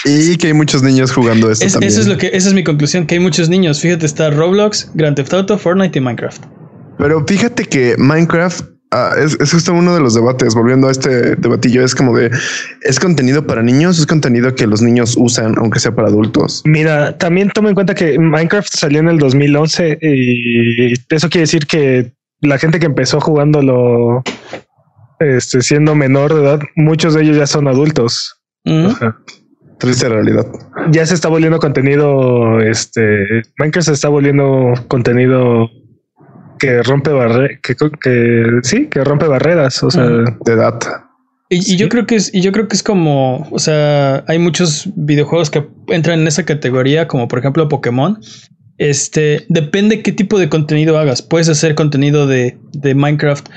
Y 0.04 0.36
que 0.36 0.48
hay 0.48 0.52
muchos 0.54 0.82
niños 0.82 1.12
jugando 1.12 1.50
esto 1.50 1.64
Es- 1.64 1.72
también. 1.72 1.92
eso 1.92 2.00
es 2.00 2.06
lo 2.08 2.16
que 2.16 2.30
esa 2.32 2.48
es 2.48 2.54
mi 2.54 2.64
conclusión, 2.64 3.06
que 3.06 3.14
hay 3.14 3.20
muchos 3.20 3.48
niños. 3.48 3.80
Fíjate, 3.80 4.06
está 4.06 4.30
Roblox, 4.30 4.90
Grand 4.94 5.14
Theft 5.16 5.32
Auto, 5.34 5.58
Fortnite 5.58 5.98
y 5.98 6.02
Minecraft. 6.02 6.44
Pero 6.98 7.24
fíjate 7.26 7.64
que 7.64 7.94
Minecraft 7.98 8.62
ah, 8.90 9.12
es, 9.18 9.36
es 9.40 9.52
justo 9.52 9.72
uno 9.72 9.94
de 9.94 10.00
los 10.00 10.14
debates. 10.14 10.54
Volviendo 10.54 10.88
a 10.88 10.90
este 10.90 11.36
debatillo, 11.36 11.84
es 11.84 11.94
como 11.94 12.16
de 12.16 12.30
es 12.82 13.00
contenido 13.00 13.46
para 13.46 13.62
niños, 13.62 13.98
es 13.98 14.06
contenido 14.06 14.54
que 14.54 14.66
los 14.66 14.82
niños 14.82 15.14
usan, 15.18 15.54
aunque 15.58 15.80
sea 15.80 15.94
para 15.94 16.08
adultos. 16.08 16.62
Mira, 16.64 17.16
también 17.18 17.50
toma 17.50 17.68
en 17.68 17.74
cuenta 17.74 17.94
que 17.94 18.18
Minecraft 18.18 18.68
salió 18.74 19.00
en 19.00 19.08
el 19.08 19.18
2011 19.18 19.98
y 20.00 20.92
eso 21.10 21.28
quiere 21.28 21.42
decir 21.42 21.66
que 21.66 22.12
la 22.40 22.58
gente 22.58 22.78
que 22.78 22.86
empezó 22.86 23.20
jugándolo 23.20 24.22
este, 25.18 25.62
siendo 25.62 25.94
menor 25.94 26.34
de 26.34 26.42
edad, 26.42 26.60
muchos 26.76 27.14
de 27.14 27.22
ellos 27.22 27.36
ya 27.36 27.46
son 27.46 27.68
adultos. 27.68 28.40
Mm. 28.64 28.86
Ajá. 28.86 29.18
Triste 29.78 30.08
realidad. 30.08 30.46
Ya 30.90 31.06
se 31.06 31.14
está 31.14 31.28
volviendo 31.28 31.58
contenido, 31.58 32.60
este, 32.60 33.42
Minecraft 33.58 33.86
se 33.86 33.92
está 33.92 34.08
volviendo 34.08 34.74
contenido 34.88 35.70
que 36.58 36.82
rompe 36.82 37.10
barreras, 37.10 37.58
que, 37.62 37.76
que 38.02 38.44
sí, 38.62 38.88
que 38.88 39.04
rompe 39.04 39.26
barreras. 39.26 39.82
O 39.82 39.90
sea. 39.90 40.04
De 40.06 40.52
edad. 40.52 40.78
Y, 41.50 41.74
y 41.74 41.76
yo 41.76 41.88
creo 41.88 42.06
que 42.06 42.16
es, 42.16 42.34
y 42.34 42.42
yo 42.42 42.52
creo 42.52 42.68
que 42.68 42.76
es 42.76 42.82
como, 42.82 43.48
o 43.50 43.58
sea, 43.58 44.22
hay 44.28 44.38
muchos 44.38 44.90
videojuegos 44.96 45.50
que 45.50 45.66
entran 45.88 46.20
en 46.20 46.26
esa 46.26 46.44
categoría, 46.44 47.08
como 47.08 47.26
por 47.26 47.38
ejemplo 47.38 47.68
Pokémon. 47.68 48.20
Este 48.76 49.44
depende 49.48 50.02
qué 50.02 50.12
tipo 50.12 50.38
de 50.38 50.48
contenido 50.48 50.98
hagas. 50.98 51.22
Puedes 51.22 51.48
hacer 51.48 51.74
contenido 51.74 52.26
de, 52.26 52.58
de 52.72 52.94
Minecraft 52.94 53.48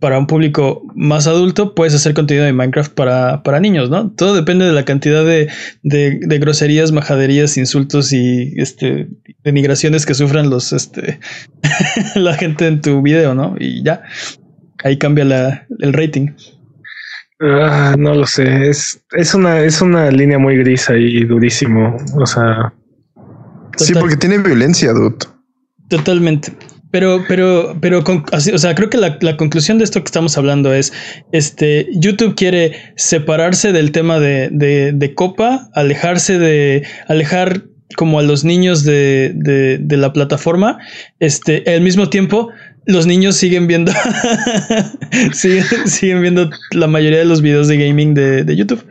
para 0.00 0.18
un 0.18 0.26
público 0.26 0.82
más 0.94 1.26
adulto, 1.26 1.74
puedes 1.74 1.94
hacer 1.94 2.14
contenido 2.14 2.44
de 2.44 2.52
Minecraft 2.52 2.92
para, 2.94 3.42
para 3.42 3.58
niños, 3.58 3.90
¿no? 3.90 4.10
Todo 4.10 4.34
depende 4.34 4.64
de 4.64 4.72
la 4.72 4.84
cantidad 4.84 5.24
de, 5.24 5.50
de, 5.82 6.20
de, 6.20 6.38
groserías, 6.38 6.92
majaderías, 6.92 7.56
insultos 7.56 8.12
y 8.12 8.54
este, 8.56 9.08
denigraciones 9.42 10.06
que 10.06 10.14
sufran 10.14 10.50
los, 10.50 10.72
este, 10.72 11.18
la 12.14 12.34
gente 12.34 12.68
en 12.68 12.80
tu 12.80 13.02
video, 13.02 13.34
¿no? 13.34 13.56
Y 13.58 13.82
ya, 13.82 14.02
ahí 14.84 14.98
cambia 14.98 15.24
la, 15.24 15.66
el 15.80 15.92
rating. 15.92 16.28
Ah, 17.40 17.94
no 17.98 18.14
lo 18.14 18.26
sé, 18.26 18.68
es, 18.68 19.02
es, 19.12 19.34
una, 19.34 19.60
es 19.60 19.80
una 19.80 20.10
línea 20.10 20.38
muy 20.38 20.56
gris 20.58 20.90
ahí, 20.90 21.24
durísimo, 21.24 21.96
o 22.14 22.26
sea... 22.26 22.72
Sí, 23.76 23.94
porque 23.94 24.16
tiene 24.16 24.38
violencia, 24.38 24.92
dude. 24.92 25.24
Totalmente. 25.88 26.52
Pero, 26.90 27.22
pero, 27.28 27.76
pero, 27.80 28.02
así, 28.32 28.50
o 28.50 28.58
sea, 28.58 28.74
creo 28.74 28.88
que 28.88 28.96
la, 28.96 29.18
la, 29.20 29.36
conclusión 29.36 29.76
de 29.78 29.84
esto 29.84 30.00
que 30.00 30.06
estamos 30.06 30.38
hablando 30.38 30.72
es, 30.72 30.92
este, 31.32 31.86
YouTube 31.92 32.34
quiere 32.34 32.72
separarse 32.96 33.72
del 33.72 33.92
tema 33.92 34.18
de, 34.18 34.48
de, 34.50 34.92
de 34.92 35.14
copa, 35.14 35.68
alejarse 35.74 36.38
de, 36.38 36.86
alejar 37.06 37.64
como 37.96 38.18
a 38.18 38.22
los 38.22 38.44
niños 38.44 38.84
de, 38.84 39.32
de, 39.34 39.78
de 39.78 39.96
la 39.98 40.12
plataforma, 40.12 40.78
este, 41.20 41.62
al 41.66 41.82
mismo 41.82 42.08
tiempo, 42.08 42.50
los 42.88 43.06
niños 43.06 43.36
siguen 43.36 43.66
viendo, 43.66 43.92
siguen, 45.32 45.64
siguen, 45.84 46.22
viendo 46.22 46.48
la 46.72 46.86
mayoría 46.86 47.18
de 47.18 47.26
los 47.26 47.42
videos 47.42 47.68
de 47.68 47.76
gaming 47.76 48.14
de, 48.14 48.44
de 48.44 48.56
YouTube. 48.56 48.82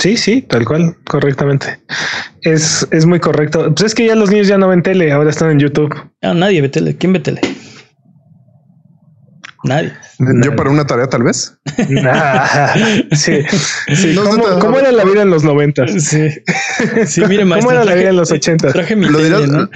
Sí, 0.00 0.16
sí, 0.16 0.40
tal 0.40 0.64
cual, 0.64 0.96
correctamente. 1.04 1.78
Es, 2.40 2.88
es 2.90 3.04
muy 3.04 3.20
correcto. 3.20 3.72
Pues 3.74 3.88
es 3.88 3.94
que 3.94 4.06
ya 4.06 4.14
los 4.14 4.30
niños 4.30 4.48
ya 4.48 4.56
no 4.56 4.68
ven 4.68 4.82
tele, 4.82 5.12
ahora 5.12 5.28
están 5.28 5.50
en 5.50 5.58
YouTube. 5.58 5.94
Ah, 6.22 6.32
nadie 6.32 6.62
ve 6.62 6.70
tele. 6.70 6.96
¿Quién 6.96 7.12
ve 7.12 7.20
tele? 7.20 7.42
Nadie. 9.62 9.92
Yo 10.42 10.56
para 10.56 10.70
una 10.70 10.86
tarea, 10.86 11.06
tal 11.06 11.22
vez. 11.22 11.54
sí. 13.12 13.42
sí. 13.94 14.14
¿Cómo, 14.14 14.58
¿Cómo, 14.58 14.78
era 14.78 14.90
la 14.90 15.04
vida 15.04 15.20
en 15.20 15.28
los 15.28 15.44
noventas? 15.44 15.92
Sí. 16.02 16.30
Sí, 17.04 17.22
mire, 17.28 17.44
maestro, 17.44 17.68
¿Cómo 17.68 17.78
era 17.78 17.84
la 17.84 17.94
vida 17.94 18.08
en 18.08 18.16
los 18.16 18.32
ochentas? 18.32 18.72
Traje 18.72 18.96
mi 18.96 19.06
lo, 19.06 19.18
tele, 19.18 19.36
dirás, 19.36 19.48
¿no? 19.48 19.68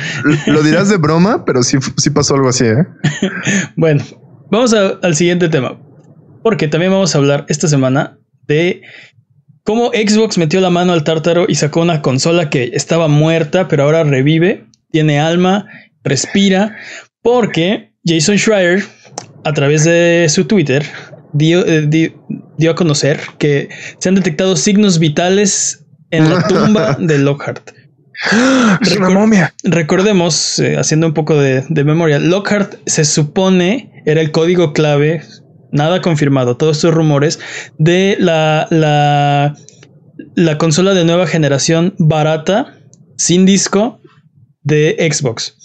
lo 0.47 0.63
dirás 0.63 0.89
de 0.89 0.97
broma, 0.97 1.45
pero 1.45 1.63
sí, 1.63 1.77
sí 1.99 2.09
pasó 2.09 2.35
algo 2.35 2.49
así. 2.49 2.65
¿eh? 2.65 2.87
bueno, 3.77 4.03
vamos 4.51 4.73
a, 4.73 4.99
al 5.03 5.15
siguiente 5.15 5.51
tema. 5.51 5.79
Porque 6.43 6.67
también 6.67 6.93
vamos 6.93 7.15
a 7.15 7.19
hablar 7.19 7.45
esta 7.49 7.69
semana 7.69 8.19
de 8.47 8.81
cómo 9.65 9.91
Xbox 9.93 10.39
metió 10.39 10.61
la 10.61 10.71
mano 10.71 10.93
al 10.93 11.05
tártaro 11.05 11.47
y 11.49 11.57
sacó 11.57 11.81
una 11.81 12.03
consola 12.03 12.51
que 12.51 12.71
estaba 12.75 13.09
muerta, 13.09 13.67
pero 13.67 13.85
ahora 13.85 14.05
revive, 14.05 14.67
tiene 14.91 15.19
alma, 15.19 15.67
respira, 16.05 16.77
porque 17.23 17.93
Jason 18.05 18.37
Schreier, 18.37 18.85
a 19.45 19.53
través 19.53 19.85
de 19.85 20.27
su 20.29 20.45
Twitter, 20.45 20.85
dio, 21.33 21.67
eh, 21.67 21.87
dio, 21.87 22.13
dio 22.59 22.71
a 22.71 22.75
conocer 22.75 23.21
que 23.39 23.69
se 23.99 24.09
han 24.09 24.15
detectado 24.15 24.57
signos 24.57 24.99
vitales 24.99 25.85
en 26.11 26.31
la 26.31 26.43
tumba 26.49 26.97
de 27.01 27.19
Lockhart. 27.19 27.71
Es 28.81 28.97
una 28.97 29.11
momia. 29.11 29.53
Recordemos, 29.65 30.59
eh, 30.59 30.77
haciendo 30.77 31.07
un 31.07 31.15
poco 31.15 31.37
de, 31.37 31.65
de, 31.69 31.85
memoria, 31.85 32.19
Lockhart 32.19 32.77
se 32.87 33.05
supone 33.05 34.03
era 34.07 34.21
el 34.21 34.31
código 34.31 34.73
clave, 34.73 35.23
nada 35.75 36.01
confirmado, 36.01 36.57
todos 36.57 36.79
estos 36.79 36.95
rumores, 36.95 37.39
de 37.79 38.17
la, 38.19 38.67
la, 38.71 39.55
la 40.35 40.57
consola 40.57 40.95
de 40.95 41.05
nueva 41.05 41.27
generación 41.27 41.95
barata, 41.99 42.79
sin 43.19 43.45
disco, 43.45 44.01
de 44.63 44.97
Xbox. 45.13 45.59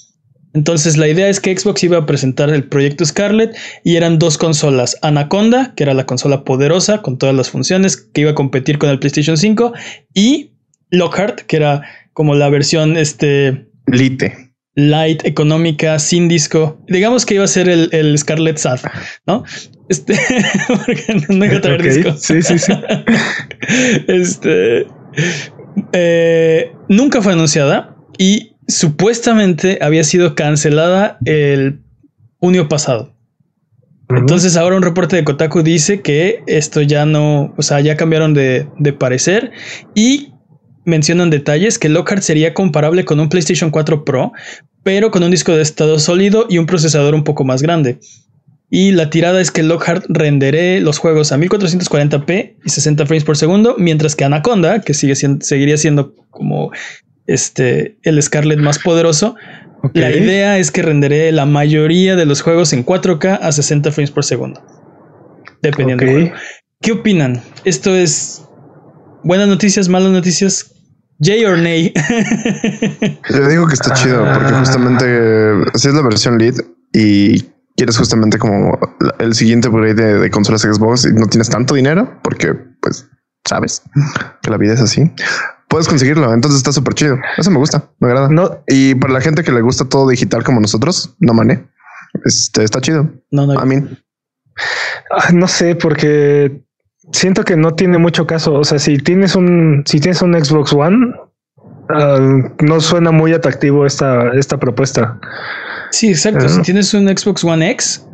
Entonces 0.53 0.97
la 0.97 1.07
idea 1.07 1.29
es 1.29 1.39
que 1.39 1.55
Xbox 1.55 1.83
iba 1.83 1.99
a 1.99 2.05
presentar 2.07 2.49
el 2.49 2.63
proyecto 2.63 3.05
Scarlett 3.05 3.55
y 3.83 3.95
eran 3.97 4.17
dos 4.17 4.37
consolas, 4.37 4.97
Anaconda, 5.03 5.73
que 5.75 5.83
era 5.83 5.93
la 5.93 6.07
consola 6.07 6.43
poderosa 6.43 7.01
con 7.03 7.17
todas 7.19 7.35
las 7.35 7.51
funciones 7.51 7.95
que 7.97 8.21
iba 8.21 8.31
a 8.31 8.35
competir 8.35 8.79
con 8.79 8.89
el 8.89 8.97
PlayStation 8.97 9.37
5 9.37 9.73
y 10.15 10.53
Lockhart, 10.89 11.41
que 11.41 11.57
era 11.57 11.83
como 12.13 12.33
la 12.33 12.49
versión 12.49 12.97
este 12.97 13.67
Lite. 13.85 14.53
light, 14.73 15.23
económica, 15.23 15.99
sin 15.99 16.27
disco. 16.27 16.83
Digamos 16.87 17.27
que 17.27 17.35
iba 17.35 17.43
a 17.43 17.47
ser 17.47 17.69
el, 17.69 17.89
el 17.91 18.17
Scarlett 18.17 18.57
Sad, 18.57 18.79
¿no? 19.27 19.43
Este, 19.89 20.13
porque 20.67 21.25
no 21.27 21.61
traer 21.61 21.81
disco. 21.81 22.15
Sí, 22.17 22.41
sí, 22.41 22.57
sí. 22.57 22.73
Este 24.07 24.87
eh, 25.91 26.71
nunca 26.87 27.21
fue 27.21 27.33
anunciada 27.33 27.95
y 28.17 28.55
supuestamente 28.67 29.79
había 29.81 30.03
sido 30.03 30.35
cancelada 30.35 31.17
el 31.25 31.81
junio 32.39 32.69
pasado. 32.69 33.13
Entonces 34.09 34.57
ahora 34.57 34.75
un 34.75 34.81
reporte 34.81 35.15
de 35.15 35.23
Kotaku 35.23 35.61
dice 35.61 36.01
que 36.01 36.43
esto 36.47 36.81
ya 36.81 37.05
no, 37.05 37.53
o 37.57 37.61
sea, 37.61 37.79
ya 37.79 37.95
cambiaron 37.95 38.33
de, 38.33 38.67
de 38.79 38.93
parecer 38.93 39.51
y 39.93 40.33
mencionan 40.85 41.29
detalles 41.29 41.77
que 41.77 41.89
Lockhart 41.89 42.23
sería 42.23 42.55
comparable 42.55 43.05
con 43.05 43.19
un 43.19 43.29
PlayStation 43.29 43.69
4 43.69 44.05
Pro, 44.05 44.31
pero 44.83 45.11
con 45.11 45.21
un 45.21 45.29
disco 45.29 45.51
de 45.51 45.61
estado 45.61 45.99
sólido 45.99 46.47
y 46.49 46.57
un 46.57 46.65
procesador 46.65 47.13
un 47.13 47.23
poco 47.23 47.43
más 47.43 47.61
grande. 47.61 47.99
Y 48.69 48.91
la 48.91 49.09
tirada 49.09 49.41
es 49.41 49.51
que 49.51 49.63
Lockhart 49.63 50.05
renderé 50.09 50.79
los 50.79 50.99
juegos 50.99 51.31
a 51.31 51.37
1440p 51.37 52.57
y 52.63 52.69
60 52.69 53.05
frames 53.05 53.23
por 53.23 53.35
segundo, 53.35 53.75
mientras 53.79 54.15
que 54.15 54.25
Anaconda, 54.25 54.81
que 54.81 54.93
sigue 54.93 55.15
siendo, 55.15 55.43
seguiría 55.43 55.77
siendo 55.77 56.13
como 56.29 56.71
este 57.25 57.97
el 58.03 58.21
Scarlett 58.21 58.59
más 58.59 58.79
poderoso, 58.79 59.35
Okay. 59.81 60.01
la 60.01 60.11
idea 60.11 60.57
es 60.57 60.71
que 60.71 60.81
renderé 60.81 61.31
la 61.31 61.45
mayoría 61.45 62.17
de 62.17 62.25
los 62.25 62.41
juegos 62.41 62.73
en 62.73 62.85
4K 62.85 63.39
a 63.41 63.51
60 63.51 63.91
frames 63.91 64.11
por 64.11 64.25
segundo. 64.25 64.61
Dependiendo. 65.61 66.03
Ok. 66.03 66.09
del 66.09 66.21
juego. 66.23 66.37
¿Qué 66.81 66.91
opinan? 66.91 67.41
Esto 67.63 67.95
es 67.95 68.43
buenas 69.23 69.47
noticias, 69.47 69.87
malas 69.89 70.11
noticias. 70.11 70.73
Jay 71.21 71.43
or 71.45 71.57
nay. 71.57 71.93
Yo 73.29 73.47
digo 73.49 73.67
que 73.67 73.73
está 73.73 73.93
chido 73.93 74.25
porque 74.33 74.53
justamente 74.59 75.05
si 75.75 75.87
es 75.89 75.93
la 75.93 76.01
versión 76.01 76.37
lead 76.37 76.55
y 76.93 77.45
quieres 77.79 77.97
justamente 77.97 78.37
como 78.37 78.77
el 79.19 79.33
siguiente 79.33 79.69
upgrade 79.69 79.93
de, 79.93 80.19
de 80.19 80.29
consolas 80.29 80.63
Xbox 80.63 81.05
y 81.05 81.13
no 81.13 81.27
tienes 81.27 81.49
tanto 81.49 81.75
dinero 81.75 82.19
porque 82.21 82.53
pues 82.81 83.09
sabes 83.45 83.81
que 84.41 84.51
la 84.51 84.57
vida 84.57 84.73
es 84.73 84.81
así. 84.81 85.09
Puedes 85.69 85.87
conseguirlo, 85.87 86.33
entonces 86.33 86.57
está 86.57 86.73
súper 86.73 86.93
chido. 86.93 87.17
Eso 87.37 87.51
me 87.51 87.57
gusta, 87.57 87.89
me 87.99 88.09
agrada. 88.09 88.27
No, 88.27 88.63
Y 88.67 88.95
para 88.95 89.13
la 89.13 89.21
gente 89.21 89.43
que 89.43 89.53
le 89.53 89.61
gusta 89.61 89.85
todo 89.85 90.09
digital 90.09 90.43
como 90.43 90.59
nosotros, 90.59 91.15
no 91.19 91.33
mané. 91.33 91.69
Este 92.25 92.65
está 92.65 92.81
chido. 92.81 93.09
no, 93.31 93.45
no. 93.45 93.57
A 93.57 93.65
mí 93.65 93.75
ah, 95.11 95.31
no 95.31 95.47
sé, 95.47 95.75
porque 95.75 96.61
siento 97.13 97.45
que 97.45 97.55
no 97.55 97.75
tiene 97.75 97.97
mucho 97.97 98.27
caso. 98.27 98.55
O 98.55 98.65
sea, 98.65 98.77
si 98.77 98.97
tienes 98.97 99.35
un, 99.35 99.83
si 99.85 100.01
tienes 100.01 100.21
un 100.21 100.33
Xbox 100.33 100.73
One, 100.73 101.15
ah, 101.89 102.19
no 102.59 102.81
suena 102.81 103.11
muy 103.11 103.31
atractivo 103.31 103.85
esta, 103.85 104.33
esta 104.33 104.57
propuesta. 104.57 105.17
Sí, 105.91 106.09
exacto. 106.09 106.47
Si 106.49 106.61
tienes 106.61 106.93
un 106.93 107.07
Xbox 107.07 107.43
One 107.43 107.69
X, 107.71 108.05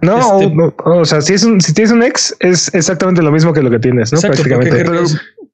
No, 0.00 0.40
Este- 0.40 0.54
o, 0.84 1.00
o 1.00 1.04
sea, 1.04 1.20
si 1.20 1.34
es 1.34 1.42
un, 1.44 1.60
si 1.60 1.72
tienes 1.74 1.90
un 1.92 2.02
X, 2.04 2.34
es 2.38 2.72
exactamente 2.72 3.20
lo 3.20 3.32
mismo 3.32 3.52
que 3.52 3.62
lo 3.62 3.70
que 3.70 3.80
tienes, 3.80 4.12
¿no? 4.12 4.18
Exacto, 4.18 4.42
Prácticamente. 4.44 4.84
Pero, 4.84 5.02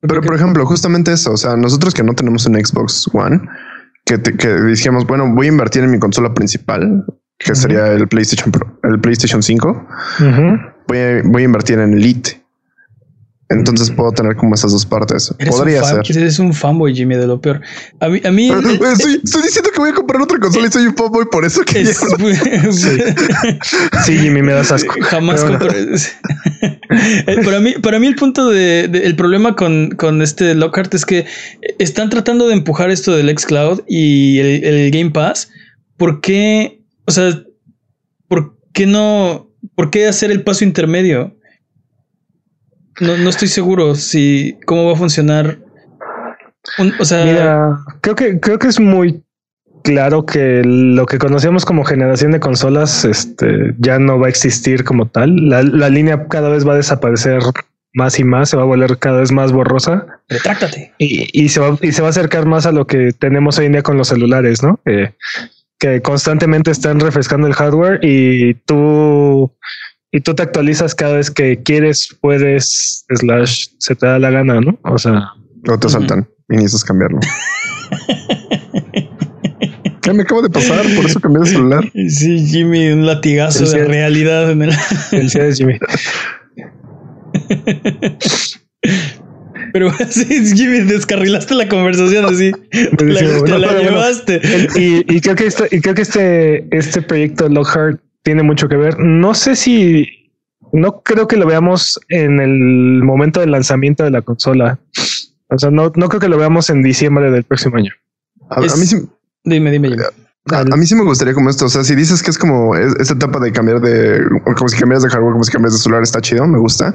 pero 0.02 0.20
por 0.20 0.34
ejemplo, 0.34 0.66
justamente 0.66 1.12
eso, 1.12 1.32
o 1.32 1.36
sea, 1.38 1.56
nosotros 1.56 1.94
que 1.94 2.02
no 2.02 2.12
tenemos 2.14 2.44
un 2.46 2.54
Xbox 2.62 3.08
One, 3.14 3.40
que, 4.04 4.18
te- 4.18 4.36
que 4.36 4.54
dijimos, 4.64 5.06
bueno, 5.06 5.32
voy 5.34 5.46
a 5.46 5.48
invertir 5.48 5.82
en 5.82 5.90
mi 5.90 5.98
consola 5.98 6.34
principal, 6.34 7.04
que 7.38 7.54
sería 7.54 7.86
el 7.92 8.06
PlayStation 8.06 8.52
Pro, 8.52 8.78
el 8.82 9.00
PlayStation 9.00 9.42
5, 9.42 9.68
Ujú. 10.20 10.58
voy 10.88 10.98
a, 10.98 11.22
voy 11.24 11.42
a 11.42 11.44
invertir 11.46 11.78
en 11.78 11.94
Elite. 11.94 12.43
Entonces 13.58 13.90
puedo 13.90 14.12
tener 14.12 14.36
como 14.36 14.54
esas 14.54 14.72
dos 14.72 14.84
partes. 14.86 15.34
eres 15.38 15.54
Podría 15.54 15.82
un, 15.82 15.88
fan, 15.88 16.04
ser. 16.04 16.18
eres 16.18 16.38
un 16.38 16.52
fanboy, 16.52 16.94
Jimmy, 16.94 17.14
de 17.16 17.26
lo 17.26 17.40
peor. 17.40 17.60
A 18.00 18.08
mí, 18.08 18.20
a 18.24 18.30
mí 18.30 18.50
Estoy, 18.50 19.20
estoy 19.24 19.42
diciendo 19.42 19.70
que 19.72 19.80
voy 19.80 19.90
a 19.90 19.94
comprar 19.94 20.20
otra 20.22 20.38
consola 20.38 20.66
y 20.68 20.70
soy 20.72 20.86
un 20.86 20.94
fanboy 20.96 21.24
por 21.30 21.44
eso 21.44 21.62
que 21.62 21.80
es- 21.82 21.98
Sí, 24.04 24.18
Jimmy, 24.18 24.42
me 24.42 24.52
das 24.52 24.72
asco. 24.72 24.94
Jamás 25.00 25.42
Pero- 25.42 25.58
compré. 25.58 25.86
Eh, 27.26 27.38
para 27.44 27.60
mí, 27.60 27.72
para 27.82 27.98
mí 27.98 28.06
el 28.06 28.14
punto 28.14 28.48
de, 28.50 28.86
de- 28.88 29.04
el 29.06 29.16
problema 29.16 29.56
con, 29.56 29.90
con 29.96 30.22
este 30.22 30.54
Lockhart 30.54 30.94
es 30.94 31.04
que 31.04 31.24
están 31.78 32.08
tratando 32.10 32.46
de 32.46 32.54
empujar 32.54 32.90
esto 32.90 33.16
del 33.16 33.36
xCloud 33.36 33.80
y 33.88 34.38
el, 34.38 34.64
el 34.64 34.90
Game 34.90 35.10
Pass. 35.10 35.50
¿Por 35.96 36.20
qué? 36.20 36.82
O 37.06 37.10
sea, 37.10 37.42
¿por 38.28 38.56
qué 38.72 38.86
no? 38.86 39.50
¿Por 39.74 39.90
qué 39.90 40.06
hacer 40.06 40.30
el 40.30 40.42
paso 40.42 40.64
intermedio? 40.64 41.36
No, 43.00 43.16
no 43.16 43.30
estoy 43.30 43.48
seguro 43.48 43.94
si 43.94 44.56
cómo 44.66 44.86
va 44.86 44.92
a 44.92 44.96
funcionar. 44.96 45.58
Un- 46.78 46.94
o 46.98 47.04
sea, 47.04 47.24
Mira, 47.24 47.78
creo 48.00 48.14
que, 48.14 48.40
creo 48.40 48.58
que 48.58 48.68
es 48.68 48.80
muy 48.80 49.22
claro 49.82 50.24
que 50.24 50.62
lo 50.64 51.04
que 51.06 51.18
conocíamos 51.18 51.64
como 51.66 51.84
generación 51.84 52.32
de 52.32 52.40
consolas 52.40 53.04
este, 53.04 53.74
ya 53.78 53.98
no 53.98 54.18
va 54.18 54.26
a 54.26 54.30
existir 54.30 54.82
como 54.84 55.06
tal. 55.08 55.48
La, 55.48 55.62
la 55.62 55.90
línea 55.90 56.26
cada 56.28 56.48
vez 56.48 56.66
va 56.66 56.72
a 56.72 56.76
desaparecer 56.76 57.40
más 57.92 58.18
y 58.18 58.24
más, 58.24 58.48
se 58.48 58.56
va 58.56 58.62
a 58.62 58.66
volver 58.66 58.98
cada 58.98 59.20
vez 59.20 59.30
más 59.30 59.52
borrosa 59.52 60.06
retráctate. 60.28 60.92
y, 60.98 61.28
y 61.32 61.48
se 61.50 61.60
va, 61.60 61.78
y 61.80 61.92
se 61.92 62.00
va 62.02 62.08
a 62.08 62.10
acercar 62.10 62.46
más 62.46 62.66
a 62.66 62.72
lo 62.72 62.86
que 62.86 63.12
tenemos 63.12 63.58
hoy 63.58 63.66
en 63.66 63.72
día 63.72 63.82
con 63.82 63.96
los 63.98 64.08
celulares, 64.08 64.62
¿no? 64.62 64.80
Que, 64.84 65.14
que 65.78 66.00
constantemente 66.02 66.70
están 66.70 66.98
refrescando 66.98 67.46
el 67.46 67.52
hardware 67.52 68.00
y 68.02 68.54
tú 68.54 69.52
y 70.14 70.20
tú 70.20 70.32
te 70.32 70.44
actualizas 70.44 70.94
cada 70.94 71.16
vez 71.16 71.28
que 71.28 71.60
quieres, 71.64 72.16
puedes, 72.20 73.04
slash, 73.16 73.66
se 73.78 73.96
te 73.96 74.06
da 74.06 74.20
la 74.20 74.30
gana, 74.30 74.60
¿no? 74.60 74.78
O 74.84 74.96
sea, 74.96 75.32
o 75.68 75.76
te 75.76 75.88
saltan 75.88 76.28
y 76.48 76.54
necesitas 76.54 76.84
cambiarlo. 76.84 77.18
¿Qué 80.02 80.12
me 80.12 80.22
acabo 80.22 80.40
de 80.42 80.50
pasar? 80.50 80.84
Por 80.94 81.06
eso 81.06 81.18
cambié 81.18 81.40
de 81.40 81.48
celular. 81.48 81.90
Sí, 82.08 82.46
Jimmy, 82.46 82.92
un 82.92 83.06
latigazo 83.06 83.68
de 83.68 83.86
realidad. 83.86 84.52
En 84.52 84.62
el... 84.62 84.72
Felicidades, 84.72 85.58
Jimmy. 85.58 85.80
Pero 89.72 89.92
sí, 90.10 90.26
Jimmy, 90.54 90.78
descarrilaste 90.82 91.56
la 91.56 91.66
conversación 91.68 92.24
así. 92.24 92.52
la, 93.48 93.58
la 93.58 93.82
llevaste. 93.82 94.40
y, 94.76 95.20
creo 95.20 95.34
que 95.34 95.46
este, 95.46 95.76
y 95.76 95.80
creo 95.80 95.96
que 95.96 96.02
este, 96.02 96.68
este 96.70 97.02
proyecto 97.02 97.48
Lockhart 97.48 98.00
tiene 98.24 98.42
mucho 98.42 98.68
que 98.68 98.76
ver. 98.76 98.98
No 98.98 99.34
sé 99.34 99.54
si 99.54 100.32
no 100.72 101.02
creo 101.02 101.28
que 101.28 101.36
lo 101.36 101.46
veamos 101.46 102.00
en 102.08 102.40
el 102.40 103.02
momento 103.04 103.38
del 103.38 103.52
lanzamiento 103.52 104.02
de 104.02 104.10
la 104.10 104.22
consola. 104.22 104.80
O 105.48 105.58
sea, 105.58 105.70
no, 105.70 105.92
no 105.94 106.08
creo 106.08 106.20
que 106.20 106.28
lo 106.28 106.38
veamos 106.38 106.68
en 106.70 106.82
diciembre 106.82 107.30
del 107.30 107.44
próximo 107.44 107.76
año. 107.76 107.92
A, 108.50 108.60
mí 108.60 108.68
sí. 108.68 109.06
Dime, 109.44 109.70
dime. 109.70 109.90
A, 110.50 110.64
mí 110.64 110.86
sí 110.86 110.94
me 110.94 111.04
gustaría 111.04 111.34
como 111.34 111.50
esto. 111.50 111.66
O 111.66 111.68
sea, 111.68 111.84
si 111.84 111.94
dices 111.94 112.22
que 112.22 112.30
es 112.30 112.38
como 112.38 112.74
esta 112.74 113.14
etapa 113.14 113.38
de 113.38 113.52
cambiar 113.52 113.80
de, 113.80 114.24
como 114.56 114.68
si 114.68 114.78
cambias 114.78 115.02
de 115.02 115.10
hardware, 115.10 115.32
como 115.32 115.44
si 115.44 115.52
cambias 115.52 115.74
de 115.74 115.78
celular, 115.78 116.02
está 116.02 116.20
chido, 116.20 116.46
me 116.46 116.58
gusta. 116.58 116.94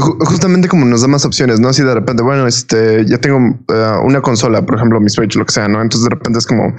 Justamente 0.00 0.68
como 0.68 0.86
nos 0.86 1.02
da 1.02 1.08
más 1.08 1.26
opciones, 1.26 1.60
¿no? 1.60 1.68
Así 1.68 1.82
de 1.82 1.92
repente, 1.92 2.22
bueno, 2.22 2.46
este, 2.46 3.04
ya 3.04 3.18
tengo 3.18 3.58
eh, 3.68 3.98
una 4.02 4.22
consola, 4.22 4.64
por 4.64 4.76
ejemplo, 4.76 4.98
mi 5.00 5.10
Switch, 5.10 5.36
lo 5.36 5.44
que 5.44 5.52
sea, 5.52 5.68
¿no? 5.68 5.82
Entonces 5.82 6.04
de 6.04 6.14
repente 6.14 6.38
es 6.38 6.46
como, 6.46 6.74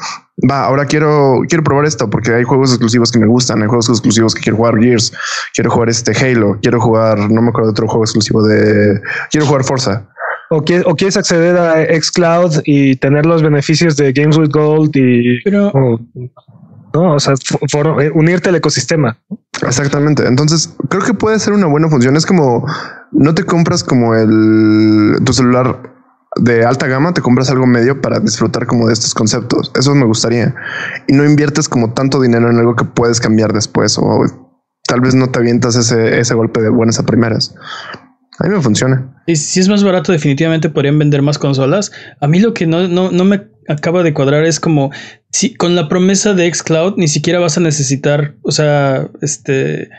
va, 0.50 0.66
ahora 0.66 0.86
quiero, 0.86 1.42
quiero 1.48 1.64
probar 1.64 1.86
esto 1.86 2.10
porque 2.10 2.34
hay 2.34 2.44
juegos 2.44 2.72
exclusivos 2.72 3.12
que 3.12 3.20
me 3.20 3.28
gustan, 3.28 3.62
hay 3.62 3.68
juegos 3.68 3.88
exclusivos 3.88 4.34
que 4.34 4.42
quiero 4.42 4.58
jugar 4.58 4.80
Gears, 4.80 5.14
quiero 5.54 5.70
jugar 5.70 5.90
este 5.90 6.12
Halo, 6.12 6.58
quiero 6.64 6.82
jugar, 6.82 7.20
no 7.20 7.40
me 7.40 7.50
acuerdo 7.50 7.68
de 7.68 7.74
otro 7.74 7.88
juego 7.88 8.04
exclusivo 8.04 8.42
de, 8.42 9.00
quiero 9.30 9.46
jugar 9.46 9.64
Forza. 9.64 10.10
O 10.50 10.64
quieres, 10.64 10.86
o 10.88 10.96
quieres 10.96 11.16
acceder 11.16 11.56
a 11.56 11.86
Xcloud 12.02 12.62
y 12.66 12.96
tener 12.96 13.28
los 13.28 13.44
beneficios 13.44 13.96
de 13.96 14.12
Games 14.12 14.38
with 14.38 14.50
Gold 14.50 14.90
y... 14.96 15.40
Pero... 15.44 15.72
¿no? 16.94 17.16
O 17.16 17.20
sea, 17.20 17.34
eh, 17.34 18.12
unirte 18.14 18.50
al 18.50 18.56
ecosistema. 18.56 19.18
Exactamente. 19.66 20.26
Entonces, 20.28 20.76
creo 20.90 21.04
que 21.04 21.14
puede 21.14 21.40
ser 21.40 21.54
una 21.54 21.66
buena 21.66 21.90
función. 21.90 22.16
Es 22.16 22.26
como 22.26 22.66
no 23.14 23.34
te 23.36 23.44
compras 23.44 23.84
como 23.84 24.16
el 24.16 25.18
tu 25.24 25.34
celular 25.34 25.94
de 26.36 26.66
alta 26.66 26.88
gama, 26.88 27.14
te 27.14 27.22
compras 27.22 27.50
algo 27.50 27.68
medio 27.68 28.02
para 28.02 28.20
disfrutar 28.20 28.66
como 28.66 28.88
de 28.88 28.94
estos 28.94 29.14
conceptos. 29.14 29.72
Eso 29.76 29.94
me 29.94 30.06
gustaría. 30.06 30.56
Y 31.08 31.14
no 31.14 31.26
inviertes 31.26 31.70
como 31.70 31.94
tanto 31.94 32.20
dinero 32.20 32.50
en 32.50 32.58
algo 32.58 32.76
que 32.76 32.86
puedes 32.86 33.20
cambiar 33.20 33.54
después 33.54 33.98
o 33.98 34.26
tal 34.88 35.02
vez 35.02 35.16
no 35.16 35.30
te 35.30 35.40
avientas 35.40 35.76
ese, 35.76 36.20
ese 36.20 36.34
golpe 36.34 36.62
de 36.62 36.70
buenas 36.70 37.00
a 37.00 37.06
primeras. 37.06 37.56
A 38.40 38.48
mí 38.48 38.56
me 38.56 38.62
funciona. 38.62 39.22
Y 39.28 39.36
si 39.36 39.60
es 39.60 39.70
más 39.70 39.84
barato, 39.84 40.12
definitivamente 40.12 40.70
podrían 40.70 40.98
vender 40.98 41.22
más 41.22 41.38
consolas. 41.38 41.92
A 42.20 42.28
mí 42.28 42.40
lo 42.40 42.54
que 42.54 42.66
no, 42.66 42.88
no, 42.88 43.12
no 43.12 43.26
me 43.26 43.48
acaba 43.68 44.04
de 44.04 44.14
cuadrar 44.14 44.44
es 44.46 44.60
como 44.60 44.92
si 45.32 45.56
con 45.56 45.76
la 45.76 45.88
promesa 45.88 46.34
de 46.34 46.52
Xcloud 46.52 46.96
ni 46.98 47.08
siquiera 47.08 47.40
vas 47.40 47.58
a 47.58 47.62
necesitar, 47.62 48.36
o 48.42 48.52
sea, 48.52 49.08
este 49.22 49.90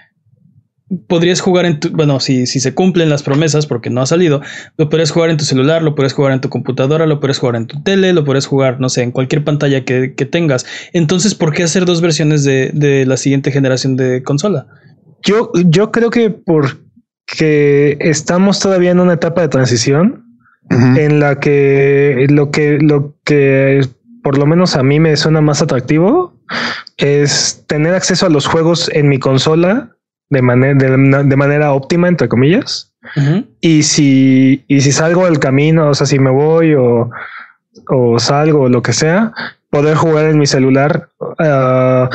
podrías 1.09 1.41
jugar 1.41 1.65
en 1.65 1.81
tu, 1.81 1.91
bueno, 1.91 2.21
si, 2.21 2.47
si 2.47 2.61
se 2.61 2.75
cumplen 2.75 3.09
las 3.09 3.23
promesas, 3.23 3.67
porque 3.67 3.91
no 3.91 4.03
ha 4.03 4.07
salido, 4.07 4.43
lo 4.77 4.89
podrías 4.89 5.11
jugar 5.11 5.31
en 5.31 5.37
tu 5.37 5.45
celular, 5.45 5.83
lo 5.83 5.95
podrías 5.95 6.13
jugar 6.13 6.33
en 6.33 6.41
tu 6.41 6.49
computadora, 6.49 7.07
lo 7.07 7.21
podrías 7.21 7.39
jugar 7.39 7.57
en 7.57 7.67
tu 7.67 7.83
tele, 7.83 8.13
lo 8.13 8.25
podrías 8.25 8.47
jugar, 8.47 8.81
no 8.81 8.89
sé, 8.89 9.03
en 9.03 9.11
cualquier 9.11 9.45
pantalla 9.45 9.85
que, 9.85 10.09
tengas. 10.31 10.67
Entonces, 10.93 11.35
¿por 11.35 11.53
qué 11.53 11.63
hacer 11.63 11.85
dos 11.85 12.01
versiones 12.01 12.45
de, 12.45 12.71
de, 12.73 13.07
la 13.07 13.17
siguiente 13.17 13.51
generación 13.51 13.97
de 13.97 14.23
consola? 14.23 14.67
Yo, 15.23 15.53
yo 15.67 15.91
creo 15.91 16.11
que 16.11 16.31
porque 16.31 17.97
estamos 18.01 18.61
todavía 18.61 18.91
en 18.91 19.01
una 19.01 19.15
etapa 19.15 19.41
de 19.41 19.49
transición 19.49 20.25
en 20.71 21.21
la 21.21 21.41
que 21.41 22.27
lo 22.31 22.51
que, 22.51 22.79
lo 22.81 23.17
que 23.25 23.87
por 24.23 24.39
lo 24.39 24.47
menos 24.47 24.77
a 24.77 24.83
mí 24.83 24.99
me 24.99 25.17
suena 25.17 25.43
más 25.43 25.61
atractivo 25.61 26.41
es 26.97 27.65
tener 27.67 27.95
acceso 27.95 28.27
a 28.27 28.31
los 28.31 28.47
juegos 28.47 28.91
en 28.93 29.09
mi 29.09 29.19
consola 29.19 29.95
de 30.35 30.43
manera, 30.43 30.75
de, 31.25 31.37
manera 31.37 31.73
óptima, 31.73 32.09
entre 32.09 32.29
comillas. 32.29 32.93
Y 33.61 33.83
si, 33.83 34.65
y 34.69 34.81
si 34.81 34.93
salgo 34.93 35.25
del 35.25 35.39
camino, 35.39 35.91
o 35.91 35.95
sea, 35.95 36.07
si 36.07 36.19
me 36.19 36.31
voy 36.31 36.75
o, 36.75 37.11
o 37.89 38.19
salgo 38.19 38.63
o 38.63 38.69
lo 38.69 38.83
que 38.83 38.93
sea, 38.93 39.33
poder 39.71 39.97
jugar 39.97 40.27
en 40.27 40.39
mi 40.39 40.47
celular 40.47 41.09
uh, 41.21 42.09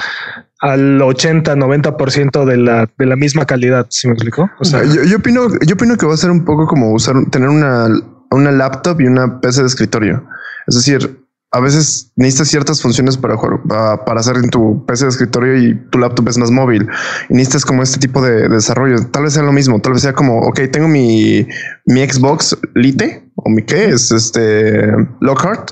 al 0.61 1.01
80, 1.01 1.55
90% 1.55 2.45
de 2.45 2.57
la, 2.57 2.89
de 2.97 3.05
la 3.05 3.15
misma 3.15 3.45
calidad. 3.45 3.87
¿Sí 3.89 4.07
me 4.07 4.13
explico? 4.13 4.49
O 4.59 4.65
sea, 4.65 4.83
yo, 4.83 5.03
yo, 5.03 5.17
opino, 5.17 5.47
yo 5.65 5.75
opino 5.75 5.97
que 5.97 6.05
va 6.05 6.13
a 6.13 6.17
ser 6.17 6.31
un 6.31 6.45
poco 6.45 6.67
como 6.67 6.93
usar, 6.93 7.15
tener 7.31 7.49
una, 7.49 7.87
una 8.31 8.51
laptop 8.51 9.01
y 9.01 9.07
una 9.07 9.39
PC 9.39 9.61
de 9.61 9.67
escritorio. 9.67 10.25
Es 10.67 10.75
decir, 10.75 11.19
a 11.51 11.59
veces 11.59 12.11
necesitas 12.15 12.47
ciertas 12.49 12.81
funciones 12.81 13.17
para 13.17 13.35
jugar, 13.35 13.61
para 14.05 14.19
hacer 14.19 14.37
en 14.37 14.49
tu 14.49 14.85
PC 14.85 15.05
de 15.05 15.09
escritorio 15.09 15.57
y 15.57 15.75
tu 15.89 15.97
laptop 15.97 16.27
es 16.27 16.37
más 16.37 16.51
móvil. 16.51 16.87
Y 17.29 17.33
necesitas 17.33 17.65
como 17.65 17.81
este 17.81 17.99
tipo 17.99 18.21
de, 18.21 18.47
desarrollo. 18.49 18.97
Tal 19.07 19.23
vez 19.23 19.33
sea 19.33 19.43
lo 19.43 19.51
mismo. 19.51 19.79
Tal 19.81 19.93
vez 19.93 20.03
sea 20.03 20.13
como, 20.13 20.39
ok, 20.41 20.61
tengo 20.71 20.87
mi, 20.87 21.47
mi 21.85 22.07
Xbox 22.07 22.55
Lite 22.75 23.31
o 23.35 23.49
mi 23.49 23.63
qué 23.63 23.89
es 23.89 24.11
este 24.11 24.91
Lockhart 25.21 25.71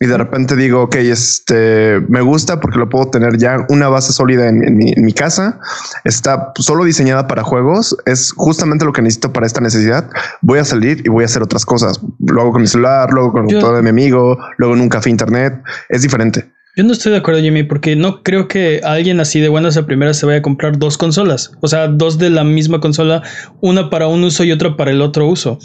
y 0.00 0.06
de 0.06 0.16
repente 0.16 0.54
digo, 0.54 0.82
ok, 0.82 0.94
este 0.96 2.00
me 2.08 2.20
gusta 2.20 2.60
porque 2.60 2.78
lo 2.78 2.88
puedo 2.88 3.10
tener 3.10 3.36
ya 3.36 3.66
una 3.68 3.88
base 3.88 4.12
sólida 4.12 4.48
en, 4.48 4.76
mi, 4.76 5.12
casa. 5.12 5.58
Está 6.04 6.52
solo 6.56 6.84
diseñada 6.84 7.26
para 7.26 7.42
juegos. 7.42 7.96
Es 8.06 8.32
justamente 8.32 8.84
lo 8.84 8.92
que 8.92 9.02
necesito 9.02 9.32
para 9.32 9.46
esta 9.46 9.60
necesidad. 9.60 10.08
Voy 10.40 10.60
a 10.60 10.64
salir 10.64 11.02
y 11.04 11.08
voy 11.08 11.24
a 11.24 11.26
hacer 11.26 11.42
otras 11.42 11.66
cosas. 11.66 12.00
Lo 12.20 12.42
hago 12.42 12.52
con 12.52 12.62
mi 12.62 12.68
celular, 12.68 13.10
luego 13.12 13.32
con 13.32 13.48
todo 13.48 13.74
de 13.74 13.82
mi 13.82 13.88
amigo, 13.88 14.38
luego 14.56 14.74
en 14.74 14.82
un 14.82 14.88
café 14.88 15.10
internet. 15.10 15.60
Es 15.88 16.02
diferente. 16.02 16.48
Yo 16.76 16.84
no 16.84 16.92
estoy 16.92 17.10
de 17.10 17.18
acuerdo, 17.18 17.40
Jimmy, 17.40 17.64
porque 17.64 17.96
no 17.96 18.22
creo 18.22 18.46
que 18.46 18.80
alguien 18.84 19.18
así 19.18 19.40
de 19.40 19.48
buenas 19.48 19.76
a 19.76 19.84
primeras 19.84 20.16
se 20.16 20.26
vaya 20.26 20.38
a 20.38 20.42
comprar 20.42 20.78
dos 20.78 20.96
consolas. 20.96 21.50
O 21.60 21.66
sea, 21.66 21.88
dos 21.88 22.18
de 22.18 22.30
la 22.30 22.44
misma 22.44 22.78
consola, 22.78 23.24
una 23.60 23.90
para 23.90 24.06
un 24.06 24.22
uso 24.22 24.44
y 24.44 24.52
otra 24.52 24.76
para 24.76 24.92
el 24.92 25.02
otro 25.02 25.26
uso. 25.26 25.58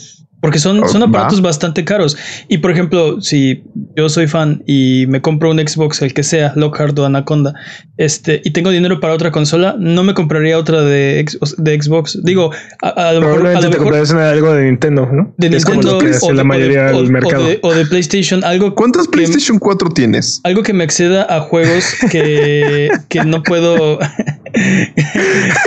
Porque 0.44 0.60
son, 0.60 0.86
son 0.90 1.02
aparatos 1.04 1.42
bastante 1.42 1.86
caros. 1.86 2.18
Y 2.50 2.58
por 2.58 2.70
ejemplo, 2.70 3.22
si 3.22 3.64
yo 3.96 4.10
soy 4.10 4.28
fan 4.28 4.62
y 4.68 5.06
me 5.08 5.22
compro 5.22 5.50
un 5.50 5.58
Xbox, 5.58 6.02
el 6.02 6.14
que 6.14 6.22
sea, 6.22 6.52
Lockhart 6.58 7.00
o 7.00 7.06
Anaconda, 7.06 7.54
este, 7.96 8.42
y 8.44 8.52
tengo 8.52 8.70
dinero 8.70 9.00
para 9.00 9.14
otra 9.14 9.32
consola, 9.32 9.78
no 9.80 10.04
me 10.04 10.14
compraría 10.14 10.60
otra 10.60 10.82
de, 10.82 11.26
de 11.58 11.82
Xbox. 11.82 12.20
Digo, 12.24 12.52
a, 12.82 13.14
lo 13.14 13.22
mejor. 13.22 13.48
A 13.48 13.62
lo 13.62 13.70
mejor 13.70 14.20
algo 14.20 14.54
de 14.54 14.66
Nintendo, 14.66 15.08
¿no? 15.10 15.34
De 15.38 15.50
Nintendo 15.50 16.00
o, 16.24 16.34
la 16.34 16.44
mayoría 16.44 16.92
del 16.92 17.10
mercado. 17.10 17.48
o 17.62 17.74
de, 17.74 17.86
PlayStation. 17.86 18.44
Algo 18.44 18.76
¿Cuántos 18.76 19.08
PlayStation 19.08 19.60
4 19.60 19.92
tienes? 19.92 20.42
Algo 20.44 20.62
que 20.62 20.74
me 20.74 20.84
acceda 20.84 21.26
a 21.30 21.40
juegos 21.40 21.86
que, 22.12 22.90
que 23.08 23.24
no 23.24 23.44
puedo. 23.44 23.98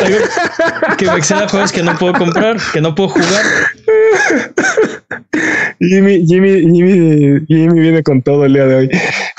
algo 0.05 0.19
que 0.99 1.07
me 1.07 1.13
acceda 1.13 1.45
a 1.45 1.49
juegos 1.49 1.73
que 1.73 1.83
no 1.83 1.97
puedo 1.97 2.13
comprar, 2.13 2.59
que 2.75 2.83
no 2.83 2.95
puedo 2.95 3.09
jugar. 3.09 3.43
Jimmy, 5.81 6.27
Jimmy, 6.27 6.61
Jimmy, 6.61 7.47
Jimmy 7.47 7.81
viene 7.81 8.03
con 8.03 8.23
todo 8.23 8.45
el 8.45 8.55
día 8.55 8.67
de 8.67 8.75
hoy. 8.75 8.91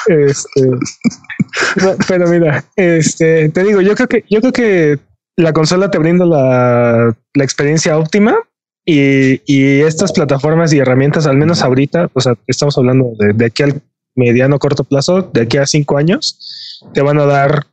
Este, 0.08 0.70
pero 2.08 2.28
mira, 2.28 2.64
este, 2.76 3.50
te 3.50 3.64
digo, 3.64 3.82
yo 3.82 3.96
creo 3.96 4.08
que, 4.08 4.24
yo 4.30 4.40
creo 4.40 4.54
que 4.54 5.00
la 5.36 5.54
consola 5.54 5.92
te 5.92 5.98
brinda 5.98 6.26
la, 6.26 7.16
experiencia 7.36 7.98
óptima 7.98 8.36
y, 8.86 9.42
y, 9.46 9.82
estas 9.82 10.12
plataformas 10.12 10.74
y 10.74 10.80
herramientas, 10.80 11.28
al 11.28 11.38
menos 11.38 11.62
ahorita, 11.62 12.10
o 12.14 12.22
sea, 12.22 12.34
estamos 12.48 12.78
hablando 12.78 13.12
de, 13.20 13.34
de 13.34 13.46
aquí 13.46 13.64
al 13.64 13.82
mediano 14.16 14.60
corto 14.60 14.84
plazo, 14.84 15.22
de 15.22 15.42
aquí 15.42 15.58
a 15.58 15.66
cinco 15.66 15.98
años, 15.98 16.84
te 16.94 17.02
van 17.02 17.20
a 17.20 17.26
dar 17.26 17.68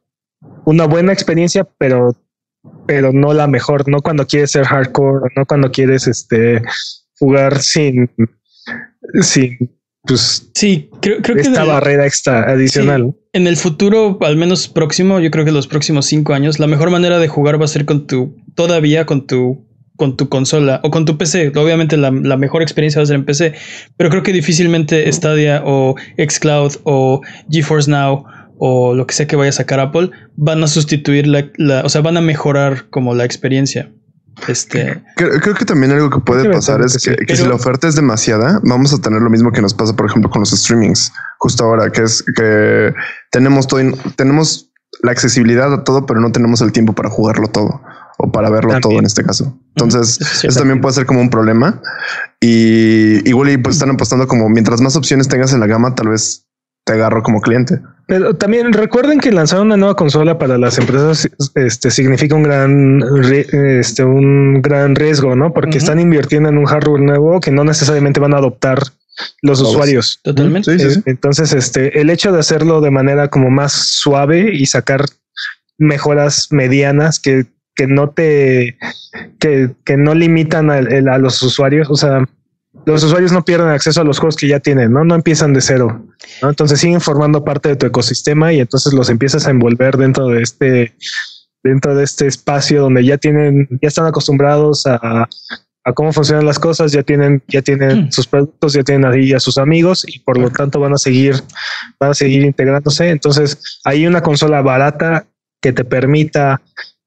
una 0.64 0.86
buena 0.86 1.12
experiencia, 1.12 1.66
pero 1.78 2.14
pero 2.87 3.12
no 3.12 3.33
la 3.33 3.46
mejor, 3.46 3.88
no 3.88 4.00
cuando 4.00 4.27
quieres 4.27 4.53
ser 4.53 4.64
hardcore, 4.64 5.33
no 5.37 5.46
cuando 5.46 5.70
quieres 5.70 6.07
este 6.07 6.62
jugar 7.18 7.61
sin 7.61 8.11
sin 9.20 9.59
pues 10.07 10.50
sí, 10.55 10.90
creo, 11.00 11.22
creo 11.22 11.38
esta 11.38 11.62
que 11.62 11.68
barrera 11.68 12.07
extra 12.07 12.42
adicional. 12.42 13.14
en 13.33 13.46
el 13.46 13.57
futuro, 13.57 14.18
al 14.20 14.37
menos 14.37 14.68
próximo, 14.68 15.18
yo 15.18 15.31
creo 15.31 15.46
que 15.46 15.50
los 15.50 15.66
próximos 15.66 16.05
cinco 16.05 16.35
años, 16.35 16.59
la 16.59 16.66
mejor 16.66 16.90
manera 16.90 17.18
de 17.18 17.27
jugar 17.27 17.59
va 17.59 17.64
a 17.64 17.68
ser 17.68 17.87
con 17.87 18.07
tu, 18.07 18.37
todavía 18.55 19.07
con 19.07 19.27
tu, 19.27 19.66
con 19.96 20.18
tu 20.18 20.29
consola 20.29 20.81
o 20.85 20.90
con 20.90 21.07
tu 21.07 21.16
PC. 21.16 21.53
Obviamente 21.57 21.96
la, 21.96 22.11
la 22.11 22.37
mejor 22.37 22.61
experiencia 22.61 22.98
va 22.98 23.05
a 23.05 23.07
ser 23.07 23.16
en 23.16 23.24
PC, 23.24 23.55
pero 23.96 24.11
creo 24.11 24.22
que 24.22 24.33
difícilmente 24.33 25.11
Stadia 25.11 25.62
o 25.64 25.94
Xcloud 26.18 26.72
o 26.85 27.22
GeForce 27.50 27.90
Now 27.90 28.27
o 28.58 28.94
lo 28.94 29.06
que 29.06 29.14
sea 29.14 29.26
que 29.26 29.36
vaya 29.36 29.50
a 29.50 29.52
sacar 29.52 29.80
Apple, 29.80 30.10
van 30.36 30.62
a 30.62 30.66
sustituir 30.66 31.26
la, 31.26 31.82
o 31.84 31.88
sea, 31.88 32.00
van 32.00 32.16
a 32.16 32.20
mejorar 32.20 32.88
como 32.90 33.14
la 33.14 33.24
experiencia. 33.24 33.90
Este, 34.48 35.00
creo, 35.14 35.30
creo, 35.40 35.54
que 35.54 35.64
también 35.64 35.92
algo 35.92 36.10
que 36.10 36.18
puede 36.18 36.50
pasar 36.50 36.80
es 36.82 36.98
que, 36.98 37.14
que 37.14 37.36
si 37.36 37.46
la 37.46 37.54
oferta 37.54 37.86
es 37.86 37.94
demasiada, 37.94 38.60
vamos 38.64 38.92
a 38.92 38.98
tener 39.00 39.22
lo 39.22 39.30
mismo 39.30 39.52
que 39.52 39.62
nos 39.62 39.74
pasa, 39.74 39.94
por 39.94 40.06
ejemplo, 40.06 40.28
con 40.28 40.40
los 40.40 40.50
streamings 40.50 41.12
justo 41.38 41.64
ahora, 41.64 41.90
que 41.90 42.02
es 42.02 42.24
que 42.36 42.94
tenemos 43.30 43.66
todo, 43.66 43.80
tenemos 44.16 44.72
la 45.02 45.12
accesibilidad 45.12 45.72
a 45.72 45.84
todo, 45.84 46.06
pero 46.06 46.20
no 46.20 46.32
tenemos 46.32 46.62
el 46.62 46.72
tiempo 46.72 46.94
para 46.94 47.10
jugarlo 47.10 47.48
todo 47.48 47.82
o 48.16 48.32
para 48.32 48.48
verlo 48.48 48.80
todo 48.80 48.98
en 48.98 49.04
este 49.04 49.24
caso. 49.24 49.58
Entonces, 49.76 50.18
eso 50.42 50.58
también 50.58 50.80
puede 50.80 50.94
ser 50.94 51.06
como 51.06 51.20
un 51.20 51.30
problema. 51.30 51.82
Y 52.40 53.28
igual 53.28 53.50
y 53.50 53.58
pues 53.58 53.76
están 53.76 53.90
apostando 53.90 54.26
como 54.26 54.48
mientras 54.48 54.80
más 54.80 54.96
opciones 54.96 55.28
tengas 55.28 55.52
en 55.52 55.60
la 55.60 55.66
gama, 55.66 55.94
tal 55.94 56.08
vez 56.08 56.43
te 56.84 56.92
agarro 56.92 57.22
como 57.22 57.40
cliente. 57.40 57.80
Pero 58.06 58.34
también 58.34 58.72
recuerden 58.72 59.18
que 59.18 59.32
lanzar 59.32 59.60
una 59.60 59.76
nueva 59.78 59.96
consola 59.96 60.38
para 60.38 60.58
las 60.58 60.78
empresas 60.78 61.28
este, 61.54 61.90
significa 61.90 62.34
un 62.34 62.42
gran, 62.42 63.02
este, 63.52 64.04
un 64.04 64.60
gran 64.60 64.94
riesgo, 64.94 65.34
¿no? 65.34 65.54
Porque 65.54 65.78
están 65.78 65.98
invirtiendo 65.98 66.50
en 66.50 66.58
un 66.58 66.66
hardware 66.66 67.00
nuevo 67.00 67.40
que 67.40 67.50
no 67.50 67.64
necesariamente 67.64 68.20
van 68.20 68.34
a 68.34 68.38
adoptar 68.38 68.78
los 69.40 69.62
usuarios. 69.62 70.20
Totalmente. 70.22 70.76
Entonces, 71.06 71.52
este, 71.54 71.98
el 71.98 72.10
hecho 72.10 72.30
de 72.30 72.40
hacerlo 72.40 72.82
de 72.82 72.90
manera 72.90 73.28
como 73.28 73.50
más 73.50 73.72
suave 73.72 74.50
y 74.52 74.66
sacar 74.66 75.06
mejoras 75.78 76.48
medianas 76.50 77.20
que, 77.20 77.46
que 77.74 77.86
no 77.86 78.10
te, 78.10 78.76
que, 79.38 79.70
que 79.84 79.96
no 79.96 80.14
limitan 80.14 80.70
a, 80.70 80.74
a, 80.74 81.18
los 81.18 81.42
usuarios, 81.42 81.88
o 81.90 81.96
sea, 81.96 82.28
los 82.86 83.02
usuarios 83.02 83.32
no 83.32 83.44
pierden 83.44 83.68
acceso 83.68 84.00
a 84.00 84.04
los 84.04 84.18
juegos 84.18 84.36
que 84.36 84.48
ya 84.48 84.60
tienen, 84.60 84.92
no, 84.92 85.04
no 85.04 85.14
empiezan 85.14 85.52
de 85.52 85.60
cero. 85.60 86.06
¿no? 86.42 86.48
Entonces 86.48 86.80
siguen 86.80 87.00
formando 87.00 87.44
parte 87.44 87.70
de 87.70 87.76
tu 87.76 87.86
ecosistema 87.86 88.52
y 88.52 88.60
entonces 88.60 88.92
los 88.92 89.10
empiezas 89.10 89.46
a 89.46 89.50
envolver 89.50 89.96
dentro 89.96 90.28
de 90.28 90.42
este, 90.42 90.94
dentro 91.62 91.94
de 91.94 92.04
este 92.04 92.26
espacio 92.26 92.82
donde 92.82 93.04
ya 93.04 93.18
tienen, 93.18 93.68
ya 93.80 93.88
están 93.88 94.06
acostumbrados 94.06 94.86
a, 94.86 95.28
a 95.84 95.92
cómo 95.92 96.12
funcionan 96.12 96.46
las 96.46 96.58
cosas, 96.58 96.92
ya 96.92 97.02
tienen, 97.02 97.42
ya 97.48 97.60
tienen 97.60 98.06
mm. 98.06 98.12
sus 98.12 98.26
productos, 98.26 98.72
ya 98.72 98.82
tienen 98.82 99.10
ahí 99.10 99.32
a 99.34 99.40
sus 99.40 99.58
amigos 99.58 100.04
y 100.08 100.18
por 100.20 100.38
lo 100.38 100.50
tanto 100.50 100.80
van 100.80 100.94
a 100.94 100.98
seguir, 100.98 101.36
van 102.00 102.10
a 102.10 102.14
seguir 102.14 102.42
integrándose. 102.42 103.10
Entonces, 103.10 103.80
hay 103.84 104.06
una 104.06 104.22
consola 104.22 104.62
barata 104.62 105.26
que 105.60 105.72
te 105.72 105.84
permita 105.84 106.62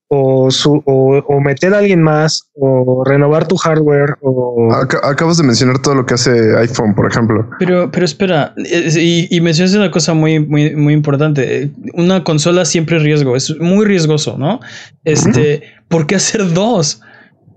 o, 0.10 0.50
su, 0.52 0.82
o, 0.86 1.40
meter 1.42 1.74
a 1.74 1.80
alguien 1.80 2.02
más 2.02 2.50
o 2.54 3.04
renovar 3.06 3.48
tu 3.48 3.58
hardware 3.58 4.16
o 4.22 4.72
acabas 5.04 5.38
de 5.38 5.44
mencionar 5.44 5.80
todo 5.80 5.96
lo 5.96 6.06
que 6.06 6.14
hace 6.14 6.58
iPhone 6.58 6.96
por 6.96 7.12
ejemplo 7.12 7.50
pero 7.60 7.92
pero 7.92 8.06
espera 8.06 8.54
y, 8.58 9.28
y 9.36 9.42
mencionas 9.42 9.76
una 9.76 9.92
cosa 9.92 10.14
muy 10.14 10.40
muy 10.40 10.76
muy 10.76 10.94
importante 10.94 11.72
una 11.94 12.24
consola 12.24 12.64
siempre 12.64 12.98
es 12.98 13.04
riesgo 13.04 13.36
es 13.36 13.60
muy 13.60 13.86
riesgoso 13.86 14.38
no 14.38 14.62
este 15.04 15.64
¿por 15.90 16.08
qué 16.08 16.16
hacer 16.16 16.54
dos? 16.54 17.02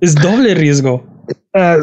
es 0.00 0.16
doble 0.16 0.54
riesgo 0.54 1.04
Ah, 1.54 1.78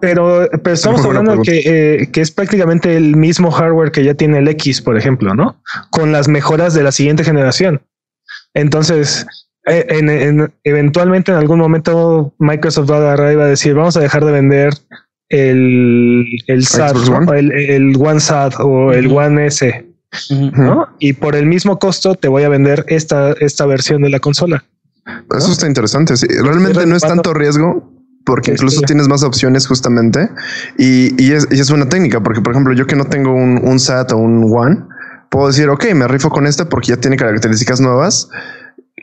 pero, 0.00 0.48
pero, 0.62 0.74
estamos 0.74 1.04
hablando 1.04 1.42
que, 1.42 1.62
eh, 1.64 2.10
que, 2.10 2.20
es 2.20 2.30
prácticamente 2.30 2.96
el 2.96 3.16
mismo 3.16 3.50
hardware 3.50 3.92
que 3.92 4.04
ya 4.04 4.14
tiene 4.14 4.38
el 4.38 4.48
X, 4.48 4.80
por 4.82 4.96
ejemplo, 4.96 5.34
¿no? 5.34 5.60
Con 5.90 6.12
las 6.12 6.28
mejoras 6.28 6.74
de 6.74 6.82
la 6.82 6.92
siguiente 6.92 7.24
generación. 7.24 7.82
Entonces, 8.54 9.26
eh, 9.66 9.84
en, 9.88 10.52
eventualmente 10.64 11.32
en 11.32 11.38
algún 11.38 11.58
momento 11.58 12.32
Microsoft 12.38 12.90
va 12.90 12.96
a 12.96 12.98
agarrar 12.98 13.32
y 13.32 13.36
va 13.36 13.44
a 13.44 13.48
decir, 13.48 13.74
vamos 13.74 13.96
a 13.96 14.00
dejar 14.00 14.24
de 14.24 14.32
vender 14.32 14.72
el, 15.28 16.24
el 16.46 16.64
SAT, 16.64 16.96
el, 17.34 17.52
el, 17.52 17.96
One 17.98 18.20
SAT 18.20 18.54
o 18.60 18.92
el 18.92 19.10
One 19.10 19.46
S. 19.46 19.84
¿no? 20.30 20.86
Y 21.00 21.14
por 21.14 21.34
el 21.34 21.46
mismo 21.46 21.78
costo 21.78 22.14
te 22.14 22.28
voy 22.28 22.44
a 22.44 22.48
vender 22.48 22.84
esta, 22.88 23.32
esta 23.40 23.66
versión 23.66 24.02
de 24.02 24.10
la 24.10 24.20
consola. 24.20 24.64
Eso 25.36 25.52
está 25.52 25.66
interesante. 25.66 26.14
Realmente 26.42 26.86
no 26.86 26.96
es 26.96 27.02
tanto 27.02 27.34
riesgo, 27.34 27.92
porque 28.24 28.52
incluso 28.52 28.80
tienes 28.82 29.08
más 29.08 29.22
opciones 29.22 29.66
justamente 29.66 30.28
y, 30.78 31.22
y, 31.22 31.32
es, 31.32 31.46
y, 31.50 31.60
es, 31.60 31.70
una 31.70 31.88
técnica, 31.88 32.22
porque 32.22 32.40
por 32.40 32.52
ejemplo 32.52 32.72
yo 32.72 32.86
que 32.86 32.96
no 32.96 33.04
tengo 33.04 33.32
un, 33.32 33.60
un 33.62 33.78
SAT 33.78 34.12
o 34.12 34.16
un 34.16 34.52
One, 34.52 34.84
puedo 35.30 35.48
decir, 35.48 35.68
ok, 35.68 35.86
me 35.94 36.08
rifo 36.08 36.30
con 36.30 36.46
esta 36.46 36.68
porque 36.68 36.88
ya 36.88 36.96
tiene 36.96 37.16
características 37.16 37.80
nuevas 37.80 38.28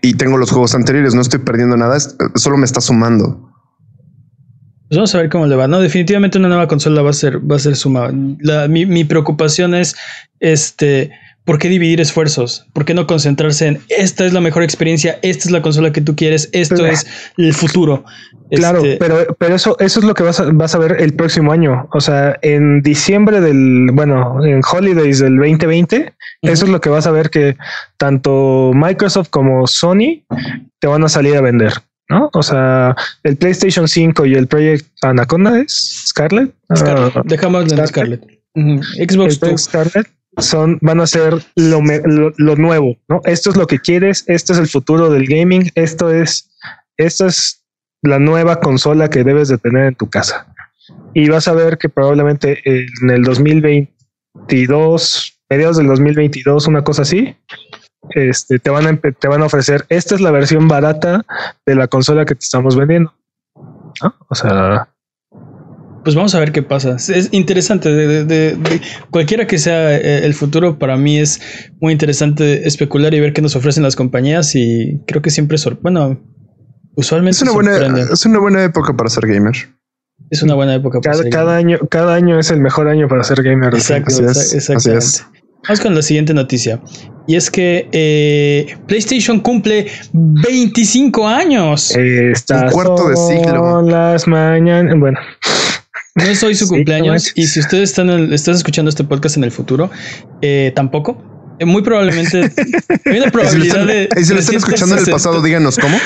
y 0.03 0.15
tengo 0.15 0.37
los 0.37 0.51
juegos 0.51 0.75
anteriores, 0.75 1.15
no 1.15 1.21
estoy 1.21 1.39
perdiendo 1.39 1.77
nada, 1.77 1.97
solo 2.35 2.57
me 2.57 2.65
está 2.65 2.81
sumando. 2.81 3.49
Pues 4.89 4.97
vamos 4.97 5.15
a 5.15 5.17
ver 5.17 5.29
cómo 5.29 5.47
le 5.47 5.55
va. 5.55 5.67
No, 5.67 5.79
definitivamente 5.79 6.37
una 6.37 6.49
nueva 6.49 6.67
consola 6.67 7.01
va 7.01 7.09
a 7.09 7.13
ser, 7.13 7.39
va 7.49 7.55
a 7.55 7.59
ser 7.59 7.77
sumada. 7.77 8.11
mi, 8.67 8.85
mi 8.85 9.05
preocupación 9.05 9.73
es 9.73 9.95
este 10.41 11.11
¿Por 11.45 11.59
qué 11.59 11.67
dividir 11.67 11.99
esfuerzos? 11.99 12.65
¿Por 12.71 12.85
qué 12.85 12.93
no 12.93 13.05
concentrarse 13.05 13.67
en 13.67 13.79
esta 13.89 14.25
es 14.25 14.31
la 14.31 14.39
mejor 14.39 14.63
experiencia, 14.63 15.19
esta 15.23 15.49
es 15.49 15.51
la 15.51 15.61
consola 15.61 15.91
que 15.91 15.99
tú 15.99 16.15
quieres, 16.15 16.49
esto 16.53 16.85
es 16.85 17.05
el 17.37 17.53
futuro? 17.53 18.05
Claro, 18.49 18.77
este, 18.77 18.95
pero, 18.95 19.35
pero 19.37 19.55
eso, 19.55 19.75
eso 19.79 19.99
es 19.99 20.05
lo 20.05 20.13
que 20.13 20.23
vas 20.23 20.39
a, 20.39 20.45
vas 20.53 20.73
a 20.73 20.77
ver 20.77 21.01
el 21.01 21.13
próximo 21.13 21.51
año. 21.51 21.89
O 21.91 21.99
sea, 21.99 22.37
en 22.43 22.81
diciembre 22.81 23.41
del, 23.41 23.89
bueno, 23.91 24.41
en 24.45 24.61
Holidays 24.71 25.19
del 25.19 25.35
2020, 25.35 26.12
eso 26.43 26.65
es 26.65 26.71
lo 26.71 26.81
que 26.81 26.89
vas 26.89 27.07
a 27.07 27.11
ver 27.11 27.29
que 27.29 27.57
tanto 27.97 28.71
Microsoft 28.73 29.29
como 29.29 29.67
Sony 29.67 30.23
te 30.79 30.87
van 30.87 31.03
a 31.03 31.09
salir 31.09 31.35
a 31.35 31.41
vender. 31.41 31.73
¿no? 32.09 32.29
O 32.33 32.43
sea, 32.43 32.95
el 33.23 33.37
PlayStation 33.37 33.87
5 33.87 34.25
y 34.25 34.35
el 34.35 34.47
Project 34.47 34.85
Anaconda 35.01 35.59
es 35.59 36.03
Scarlett. 36.07 36.53
Scarlett. 36.75 37.15
Ah, 37.15 37.21
Dejamos 37.25 37.67
de 37.67 37.87
Scarlett. 37.87 38.23
Xbox 38.55 39.39
Scarlett 39.63 40.07
son, 40.37 40.77
van 40.81 40.99
a 40.99 41.07
ser 41.07 41.41
lo, 41.55 41.81
lo, 42.37 42.55
nuevo, 42.55 42.97
¿no? 43.07 43.21
Esto 43.25 43.49
es 43.51 43.55
lo 43.55 43.67
que 43.67 43.79
quieres, 43.79 44.25
esto 44.27 44.51
es 44.53 44.59
el 44.59 44.67
futuro 44.67 45.09
del 45.09 45.25
gaming, 45.27 45.71
esto 45.75 46.11
es, 46.11 46.49
esto 46.97 47.27
es 47.27 47.63
la 48.01 48.19
nueva 48.19 48.59
consola 48.59 49.09
que 49.09 49.23
debes 49.23 49.47
de 49.47 49.57
tener 49.57 49.85
en 49.85 49.95
tu 49.95 50.09
casa. 50.09 50.53
Y 51.13 51.29
vas 51.29 51.47
a 51.47 51.53
ver 51.53 51.77
que 51.77 51.87
probablemente 51.89 52.61
en 52.65 53.09
el 53.09 53.23
2022, 53.23 55.39
mediados 55.53 55.77
del 55.77 55.87
2022, 55.87 56.67
una 56.67 56.83
cosa 56.83 57.03
así, 57.03 57.35
este, 58.09 58.59
te, 58.59 58.69
van 58.69 58.87
a, 58.87 58.97
te 58.97 59.27
van 59.27 59.41
a 59.41 59.45
ofrecer, 59.45 59.85
esta 59.89 60.15
es 60.15 60.21
la 60.21 60.31
versión 60.31 60.67
barata 60.67 61.25
de 61.65 61.75
la 61.75 61.87
consola 61.87 62.25
que 62.25 62.35
te 62.35 62.43
estamos 62.43 62.75
vendiendo. 62.75 63.13
¿no? 64.01 64.15
O 64.27 64.35
sea, 64.35 64.89
pues 66.03 66.15
vamos 66.15 66.35
a 66.35 66.39
ver 66.39 66.51
qué 66.51 66.61
pasa. 66.61 66.95
Es 66.95 67.29
interesante. 67.31 67.89
De, 67.89 68.81
cualquiera 69.09 69.47
que 69.47 69.57
sea 69.57 69.95
eh, 69.95 70.25
el 70.25 70.33
futuro, 70.33 70.77
para 70.77 70.97
mí 70.97 71.17
es 71.17 71.39
muy 71.79 71.93
interesante 71.93 72.67
especular 72.67 73.13
y 73.13 73.19
ver 73.21 73.33
qué 73.33 73.41
nos 73.41 73.55
ofrecen 73.55 73.83
las 73.83 73.95
compañías. 73.95 74.53
Y 74.55 75.01
creo 75.07 75.21
que 75.21 75.29
siempre 75.29 75.55
es 75.55 75.81
bueno, 75.81 76.19
usualmente 76.95 77.37
es 77.37 77.41
una 77.43 77.51
buena, 77.53 78.01
es 78.11 78.25
una 78.25 78.39
buena 78.39 78.63
época 78.63 78.95
para 78.97 79.09
ser 79.09 79.27
gamer. 79.27 79.55
Es 80.29 80.43
una 80.43 80.55
buena 80.55 80.75
época 80.75 80.99
para 80.99 81.13
cada, 81.13 81.23
ser 81.23 81.31
cada 81.31 81.55
año, 81.55 81.79
cada 81.89 82.15
año 82.15 82.39
es 82.39 82.49
el 82.51 82.59
mejor 82.59 82.87
año 82.87 83.07
para 83.07 83.23
ser 83.23 83.41
gamer. 83.41 83.73
Exacto, 83.73 84.29
exactamente. 84.29 85.19
Vamos 85.63 85.79
con 85.79 85.95
la 85.95 86.01
siguiente 86.01 86.33
noticia. 86.33 86.79
Y 87.25 87.35
es 87.35 87.49
que 87.49 87.87
eh, 87.93 88.75
PlayStation 88.87 89.39
cumple 89.39 89.87
25 90.11 91.27
años. 91.27 91.95
un 91.95 92.69
cuarto 92.69 93.09
de 93.09 93.15
siglo. 93.15 93.81
Las 93.81 94.27
mañanas. 94.27 94.93
Bueno. 94.99 95.19
No 96.15 96.23
es 96.25 96.43
hoy 96.43 96.55
su 96.55 96.67
cumpleaños 96.69 97.31
y 97.35 97.47
si 97.47 97.59
ustedes 97.59 97.89
están, 97.89 98.33
estás 98.33 98.57
escuchando 98.57 98.89
este 98.89 99.03
podcast 99.03 99.37
en 99.37 99.45
el 99.45 99.51
futuro, 99.51 99.89
eh, 100.41 100.71
tampoco. 100.75 101.17
Eh, 101.59 101.65
muy 101.65 101.81
probablemente 101.81 102.51
hay 103.05 103.17
una 103.19 103.31
probabilidad 103.31 103.85
de. 103.85 104.09
Y 104.19 104.23
si 104.25 104.33
lo 104.33 104.39
están 104.39 104.57
escuchando 104.57 104.95
en 104.95 105.05
el 105.05 105.11
pasado, 105.11 105.41
díganos 105.41 105.77
cómo. 105.77 105.97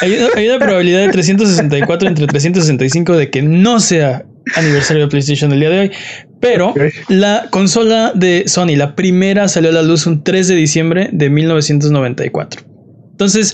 Hay 0.00 0.16
una, 0.16 0.28
hay 0.36 0.48
una, 0.48 0.58
probabilidad 0.60 1.00
de 1.00 1.08
364 1.08 2.08
entre 2.08 2.26
365 2.28 3.16
de 3.16 3.30
que 3.30 3.42
no 3.42 3.80
sea 3.80 4.24
aniversario 4.56 5.02
de 5.04 5.08
PlayStation 5.08 5.52
el 5.52 5.60
día 5.60 5.70
de 5.70 5.78
hoy. 5.80 5.90
Pero 6.40 6.74
la 7.08 7.46
consola 7.50 8.12
de 8.14 8.44
Sony, 8.46 8.76
la 8.76 8.96
primera, 8.96 9.48
salió 9.48 9.70
a 9.70 9.72
la 9.72 9.82
luz 9.82 10.06
un 10.06 10.24
3 10.24 10.48
de 10.48 10.54
diciembre 10.56 11.08
de 11.12 11.30
1994. 11.30 12.62
Entonces, 13.12 13.52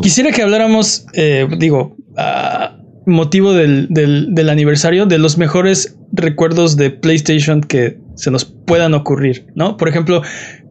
quisiera 0.00 0.30
que 0.30 0.42
habláramos, 0.42 1.06
eh, 1.14 1.48
digo, 1.58 1.96
uh, 2.10 3.10
motivo 3.10 3.52
del, 3.54 3.88
del, 3.90 4.48
aniversario 4.48 5.06
de 5.06 5.18
los 5.18 5.38
mejores 5.38 5.96
recuerdos 6.12 6.76
de 6.76 6.90
PlayStation 6.90 7.62
que 7.62 7.98
se 8.14 8.30
nos 8.30 8.44
puedan 8.44 8.94
ocurrir, 8.94 9.46
¿no? 9.54 9.76
Por 9.76 9.88
ejemplo, 9.88 10.22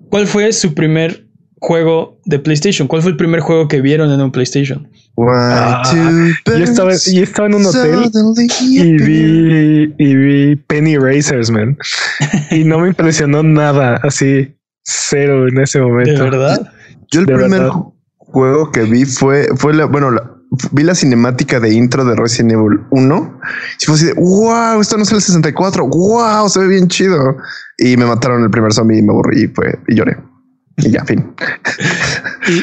¿cuál 0.10 0.28
fue 0.28 0.54
su 0.54 0.74
primer 0.74 1.27
juego 1.60 2.20
de 2.26 2.40
PlayStation? 2.40 2.88
¿Cuál 2.88 3.02
fue 3.02 3.12
el 3.12 3.18
primer 3.18 3.40
juego 3.40 3.68
que 3.68 3.82
vieron 3.82 4.12
en 4.12 4.22
un 4.22 4.32
PlayStation? 4.32 4.88
Ah, 5.20 5.82
yo, 6.46 6.54
estaba, 6.56 6.92
estaba, 6.94 7.48
en 7.48 7.56
un 7.56 7.66
hotel 7.66 8.12
y 8.62 8.94
vi, 8.98 9.94
y 9.98 10.16
vi 10.16 10.56
Penny 10.68 10.98
Racers, 10.98 11.50
man. 11.50 11.78
y 12.52 12.64
no 12.64 12.80
me 12.80 12.90
impresionó 12.90 13.42
nada, 13.42 14.00
así 14.04 14.56
cero 14.84 15.48
en 15.48 15.60
ese 15.60 15.82
momento. 15.82 16.12
¿De 16.12 16.30
verdad? 16.30 16.72
Yo 17.12 17.22
el 17.22 17.26
primer 17.26 17.70
juego 18.18 18.72
que 18.72 18.84
vi 18.84 19.06
fue, 19.06 19.48
fue 19.56 19.74
la, 19.74 19.86
bueno, 19.86 20.12
la, 20.12 20.38
vi 20.72 20.84
la 20.84 20.96
cinemática 20.96 21.60
de 21.60 21.74
intro 21.74 22.06
de 22.06 22.16
Resident 22.16 22.54
Evil 22.54 22.80
1 22.92 23.40
y 23.82 23.86
fue 23.86 23.96
así 23.96 24.06
de 24.06 24.14
wow, 24.14 24.80
esto 24.80 24.98
no 24.98 25.04
es 25.04 25.12
el 25.12 25.22
64. 25.22 25.88
Wow, 25.88 26.50
se 26.50 26.60
ve 26.60 26.68
bien 26.68 26.88
chido. 26.88 27.38
Y 27.78 27.98
me 27.98 28.06
mataron 28.06 28.44
el 28.44 28.50
primer 28.50 28.74
zombie 28.74 29.00
y 29.00 29.02
me 29.02 29.12
aburrí 29.12 29.44
y, 29.44 29.48
fue, 29.48 29.80
y 29.88 29.96
lloré. 29.96 30.18
Y 30.78 30.92
ya, 30.92 31.04
fin. 31.06 31.34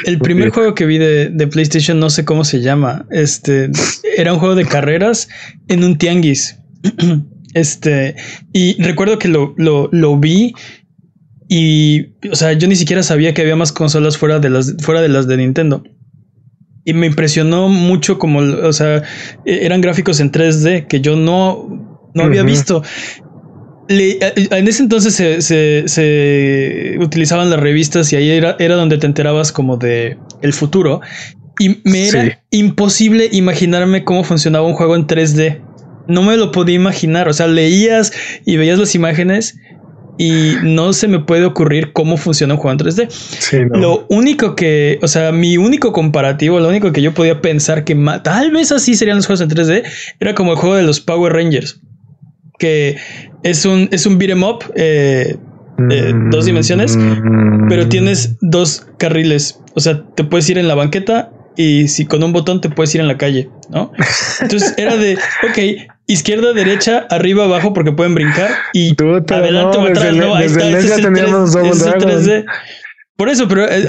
El 0.07 0.19
primer 0.19 0.51
juego 0.51 0.75
que 0.75 0.87
vi 0.87 0.99
de, 0.99 1.31
de, 1.31 1.47
PlayStation, 1.49 1.99
no 1.99 2.11
sé 2.11 2.25
cómo 2.25 2.45
se 2.45 2.61
llama. 2.61 3.07
Este 3.11 3.71
era 4.17 4.33
un 4.33 4.39
juego 4.39 4.55
de 4.55 4.65
carreras 4.65 5.29
en 5.69 5.85
un 5.85 5.99
tianguis. 5.99 6.59
Este, 7.55 8.17
y 8.53 8.83
recuerdo 8.83 9.17
que 9.17 9.29
lo, 9.29 9.55
lo, 9.57 9.89
lo 9.93 10.19
vi 10.19 10.55
y, 11.49 12.15
o 12.31 12.35
sea, 12.35 12.53
yo 12.55 12.67
ni 12.67 12.75
siquiera 12.75 13.05
sabía 13.05 13.33
que 13.33 13.43
había 13.43 13.55
más 13.55 13.71
consolas 13.71 14.19
fuera 14.19 14.41
de 14.41 14.51
las, 14.51 14.75
fuera 14.81 15.01
de 15.01 15.09
las 15.09 15.29
de 15.29 15.37
Nintendo. 15.37 15.85
Y 16.85 16.95
me 16.95 17.07
impresionó 17.07 17.69
mucho 17.69 18.19
como, 18.19 18.41
o 18.41 18.73
sea, 18.73 19.05
e, 19.45 19.65
eran 19.65 19.81
gráficos 19.81 20.19
en 20.19 20.33
3D 20.33 20.89
que 20.89 21.01
yo 21.01 21.15
no, 21.15 22.11
no 22.13 22.23
había 22.25 22.43
visto. 22.43 22.83
En 23.89 24.69
ese 24.69 24.83
entonces 24.83 25.15
se, 25.15 25.43
se, 25.43 25.85
se, 25.87 26.97
utilizaban 27.01 27.51
las 27.51 27.61
revistas 27.61 28.13
y 28.13 28.17
ahí 28.17 28.31
era, 28.31 28.57
era 28.59 28.77
donde 28.77 28.99
te 28.99 29.07
enterabas 29.07 29.53
como 29.53 29.77
de 29.77 30.19
el 30.43 30.53
futuro. 30.53 31.01
Y 31.59 31.81
me 31.85 32.09
era 32.09 32.43
imposible 32.51 33.29
imaginarme 33.31 34.05
cómo 34.05 34.25
funcionaba 34.25 34.67
un 34.67 34.75
juego 34.75 34.97
en 34.97 35.07
3D. 35.07 35.61
No 36.09 36.23
me 36.23 36.37
lo 36.37 36.51
podía 36.51 36.75
imaginar. 36.75 37.29
O 37.29 37.33
sea, 37.33 37.47
leías 37.47 38.13
y 38.45 38.57
veías 38.57 38.79
las 38.79 38.95
imágenes 38.95 39.57
y 40.19 40.55
no 40.63 40.93
se 40.93 41.09
me 41.09 41.21
puede 41.21 41.45
ocurrir 41.45 41.93
cómo 41.93 42.17
funciona 42.17 42.55
un 42.55 42.61
juego 42.61 42.81
en 42.81 42.87
3D. 42.87 43.71
Lo 43.71 44.07
único 44.09 44.55
que, 44.55 44.99
o 45.03 45.09
sea, 45.09 45.33
mi 45.33 45.57
único 45.57 45.93
comparativo, 45.93 46.61
lo 46.61 46.69
único 46.69 46.93
que 46.93 47.03
yo 47.03 47.15
podía 47.15 47.41
pensar 47.41 47.85
que 47.85 47.97
tal 48.23 48.51
vez 48.51 48.73
así 48.73 48.95
serían 48.95 49.17
los 49.17 49.27
juegos 49.27 49.41
en 49.41 49.51
3D, 49.51 49.83
era 50.21 50.35
como 50.35 50.53
el 50.53 50.59
juego 50.59 50.77
de 50.77 50.83
los 50.83 51.01
Power 51.01 51.33
Rangers, 51.33 51.81
que 52.59 52.97
es 53.43 53.65
un, 53.65 53.89
es 53.91 54.07
un 54.07 54.19
beat'em 54.19 54.43
up, 54.43 54.65
eh, 54.75 55.37
dos 56.31 56.45
dimensiones, 56.47 56.99
pero 57.69 57.89
tienes 57.89 58.37
dos 58.41 58.87
carriles. 58.99 59.61
O 59.75 59.81
sea, 59.81 60.05
te 60.15 60.25
puedes 60.25 60.49
ir 60.49 60.59
en 60.59 60.69
la 60.69 60.75
banqueta 60.75 61.31
y 61.57 61.89
si 61.89 62.07
con 62.07 62.23
un 62.23 62.33
botón 62.33 62.61
te 62.61 62.69
puedes 62.69 62.95
ir 62.95 63.01
en 63.01 63.09
la 63.09 63.17
calle, 63.17 63.49
¿no? 63.71 63.93
Entonces 64.41 64.75
era 64.77 64.97
de, 64.97 65.15
ok, 65.49 65.89
izquierda, 66.07 66.53
derecha, 66.53 67.07
arriba, 67.11 67.45
abajo, 67.45 67.73
porque 67.73 67.93
pueden 67.93 68.15
brincar 68.15 68.51
y 68.73 68.95
adelante 69.01 69.79
o 69.79 69.83
atrás, 69.83 70.15
¿no? 70.15 70.35
Ahí 70.35 70.47
está, 70.47 70.69
ese 70.69 70.79
es 70.79 70.99
el 70.99 71.07
3D. 71.07 72.45
Por 73.17 73.29
eso, 73.29 73.47
pero 73.47 73.69
eh, 73.69 73.87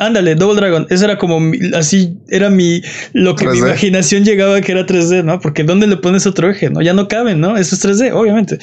ándale, 0.00 0.34
Double 0.34 0.56
Dragon. 0.56 0.86
Eso 0.88 1.04
era 1.04 1.18
como 1.18 1.52
así, 1.74 2.18
era 2.28 2.48
mi 2.48 2.80
lo 3.12 3.36
que 3.36 3.46
mi 3.48 3.58
imaginación 3.58 4.24
llegaba 4.24 4.62
que 4.62 4.72
era 4.72 4.86
3D, 4.86 5.24
¿no? 5.24 5.40
Porque 5.40 5.62
¿dónde 5.62 5.86
le 5.86 5.98
pones 5.98 6.26
otro 6.26 6.50
eje? 6.50 6.70
No, 6.70 6.80
ya 6.80 6.94
no 6.94 7.06
caben, 7.06 7.38
¿no? 7.38 7.58
Eso 7.58 7.74
es 7.74 7.84
3D, 7.84 8.12
obviamente. 8.14 8.58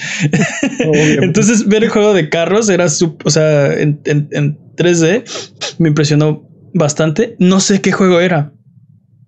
Entonces, 1.22 1.68
ver 1.68 1.84
el 1.84 1.90
juego 1.90 2.16
de 2.16 2.30
carros 2.30 2.70
era 2.70 2.90
su, 2.90 3.18
o 3.24 3.30
sea, 3.30 3.72
en, 3.72 4.02
en, 4.06 4.30
en 4.32 4.58
3D 4.76 5.76
me 5.78 5.90
impresionó 5.90 6.50
bastante. 6.74 7.36
No 7.38 7.60
sé 7.60 7.80
qué 7.80 7.92
juego 7.92 8.20
era. 8.20 8.52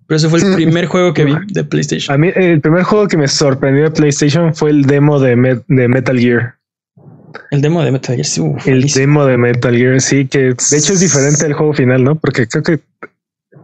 Pero 0.08 0.16
ese 0.16 0.28
fue 0.28 0.40
el 0.40 0.54
primer 0.56 0.86
juego 0.86 1.14
que 1.14 1.24
vi 1.24 1.34
de 1.52 1.62
PlayStation. 1.62 2.12
A 2.12 2.18
mí, 2.18 2.30
el 2.34 2.60
primer 2.60 2.82
juego 2.82 3.06
que 3.06 3.16
me 3.16 3.28
sorprendió 3.28 3.84
de 3.84 3.90
PlayStation 3.92 4.52
fue 4.52 4.70
el 4.70 4.82
demo 4.82 5.20
de, 5.20 5.62
de 5.68 5.88
Metal 5.88 6.18
Gear. 6.18 6.55
El 7.50 7.60
demo 7.60 7.82
de 7.82 7.92
Metal 7.92 8.16
Gear, 8.16 8.26
sí. 8.26 8.42
el 8.66 8.82
demo 8.88 9.24
de 9.24 9.36
Metal 9.36 9.76
Gear, 9.76 10.00
sí, 10.00 10.26
que 10.26 10.38
de 10.38 10.78
hecho 10.78 10.92
es 10.92 11.00
diferente 11.00 11.44
al 11.46 11.52
juego 11.52 11.74
final, 11.74 12.04
¿no? 12.04 12.16
Porque 12.16 12.46
creo 12.46 12.62
que 12.62 12.80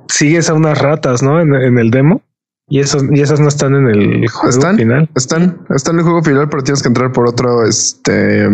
sigues 0.08 0.48
a 0.48 0.54
unas 0.54 0.78
ratas, 0.78 1.22
¿no? 1.22 1.40
En, 1.40 1.78
el 1.78 1.90
demo. 1.90 2.22
Y, 2.68 2.80
esos, 2.80 3.04
y 3.12 3.20
esas 3.20 3.40
no 3.40 3.48
están 3.48 3.74
en 3.74 3.88
el 3.88 4.28
juego 4.28 4.76
final. 4.76 5.08
Están, 5.14 5.60
están 5.74 5.94
en 5.94 6.00
el 6.00 6.04
juego 6.04 6.22
final, 6.22 6.48
pero 6.48 6.62
tienes 6.62 6.82
que 6.82 6.88
entrar 6.88 7.12
por 7.12 7.28
otro 7.28 7.66
este 7.66 8.46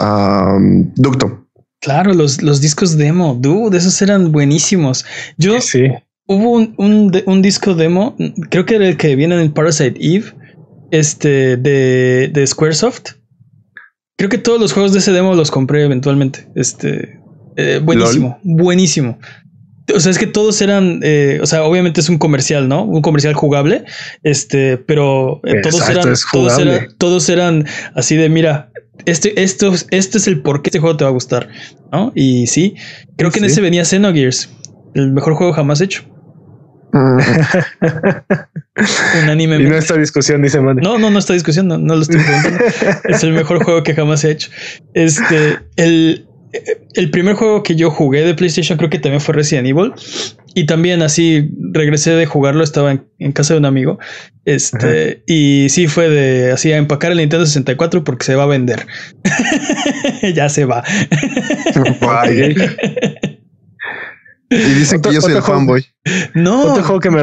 um, 0.00 0.92
ducto. 0.94 1.46
Claro, 1.80 2.14
los, 2.14 2.42
los 2.42 2.60
discos 2.60 2.96
demo, 2.96 3.36
dude, 3.38 3.78
esos 3.78 4.00
eran 4.02 4.32
buenísimos. 4.32 5.04
Yo 5.36 5.60
sí. 5.60 5.88
hubo 6.26 6.52
un, 6.52 6.74
un, 7.26 7.42
disco 7.42 7.74
demo, 7.74 8.16
creo 8.50 8.64
que 8.64 8.76
era 8.76 8.88
el 8.88 8.96
que 8.96 9.14
viene 9.14 9.40
en 9.40 9.52
Parasite 9.52 9.98
Eve, 10.00 10.32
este 10.90 11.56
de, 11.56 12.30
de 12.32 12.46
Squaresoft. 12.46 13.10
Creo 14.16 14.30
que 14.30 14.38
todos 14.38 14.60
los 14.60 14.72
juegos 14.72 14.92
de 14.92 15.00
ese 15.00 15.12
demo 15.12 15.34
los 15.34 15.50
compré 15.50 15.84
eventualmente. 15.84 16.48
Este 16.54 17.20
eh, 17.56 17.80
buenísimo, 17.82 18.38
buenísimo. 18.42 19.18
O 19.94 20.00
sea, 20.00 20.10
es 20.10 20.18
que 20.18 20.26
todos 20.26 20.60
eran, 20.60 21.00
eh, 21.02 21.38
o 21.40 21.46
sea, 21.46 21.64
obviamente 21.64 22.00
es 22.00 22.08
un 22.08 22.18
comercial, 22.18 22.68
¿no? 22.68 22.84
Un 22.84 23.02
comercial 23.02 23.34
jugable, 23.34 23.84
este, 24.24 24.78
pero 24.78 25.40
eh, 25.44 25.60
todos, 25.62 25.88
eran, 25.88 26.14
todos, 26.32 26.58
eran, 26.58 26.88
todos 26.98 27.28
eran 27.28 27.66
así 27.94 28.16
de, 28.16 28.28
mira, 28.28 28.72
este, 29.04 29.42
esto, 29.42 29.72
este 29.90 30.18
es 30.18 30.26
el 30.26 30.42
por 30.42 30.62
qué 30.62 30.70
este 30.70 30.80
juego 30.80 30.96
te 30.96 31.04
va 31.04 31.10
a 31.10 31.12
gustar, 31.12 31.48
¿no? 31.92 32.10
Y 32.16 32.48
sí, 32.48 32.74
creo 33.16 33.30
que 33.30 33.38
en 33.38 33.44
ese 33.44 33.60
venía 33.60 33.84
Xenogears, 33.84 34.50
el 34.94 35.12
mejor 35.12 35.34
juego 35.34 35.52
jamás 35.52 35.80
hecho. 35.80 36.02
Un 39.22 39.28
anime. 39.28 39.56
Y 39.56 39.64
no 39.64 39.76
esta 39.76 39.96
discusión, 39.96 40.42
dice 40.42 40.60
No, 40.60 40.98
no, 40.98 41.10
no 41.10 41.18
está 41.18 41.32
discusión, 41.32 41.68
no, 41.68 41.78
lo 41.78 42.00
estoy 42.00 42.20
preguntando. 42.20 42.58
es 43.08 43.22
el 43.22 43.32
mejor 43.32 43.64
juego 43.64 43.82
que 43.82 43.94
jamás 43.94 44.24
he 44.24 44.30
hecho. 44.30 44.50
Este, 44.94 45.58
el, 45.76 46.26
el 46.94 47.10
primer 47.10 47.34
juego 47.34 47.62
que 47.62 47.76
yo 47.76 47.90
jugué 47.90 48.22
de 48.22 48.34
PlayStation 48.34 48.78
creo 48.78 48.90
que 48.90 48.98
también 48.98 49.20
fue 49.20 49.34
Resident 49.34 49.66
Evil. 49.66 49.92
Y 50.54 50.64
también 50.64 51.02
así 51.02 51.50
regresé 51.72 52.12
de 52.12 52.24
jugarlo, 52.24 52.64
estaba 52.64 52.98
en, 53.18 53.32
casa 53.32 53.52
de 53.52 53.60
un 53.60 53.66
amigo. 53.66 53.98
Este, 54.46 55.22
y 55.26 55.66
sí 55.68 55.86
fue 55.86 56.08
de 56.08 56.52
así 56.52 56.72
a 56.72 56.78
empacar 56.78 57.12
el 57.12 57.18
Nintendo 57.18 57.44
64 57.44 58.04
porque 58.04 58.24
se 58.24 58.36
va 58.36 58.44
a 58.44 58.46
vender. 58.46 58.86
ya 60.34 60.48
se 60.48 60.64
va. 60.64 60.82
Y 64.50 64.74
dicen 64.74 65.00
que 65.00 65.12
yo 65.12 65.20
soy 65.20 65.34
el 65.34 65.42
fanboy. 65.42 65.84
No. 66.34 66.72
Otro 66.72 66.84
juego 66.84 67.00
que 67.00 67.10
me, 67.10 67.22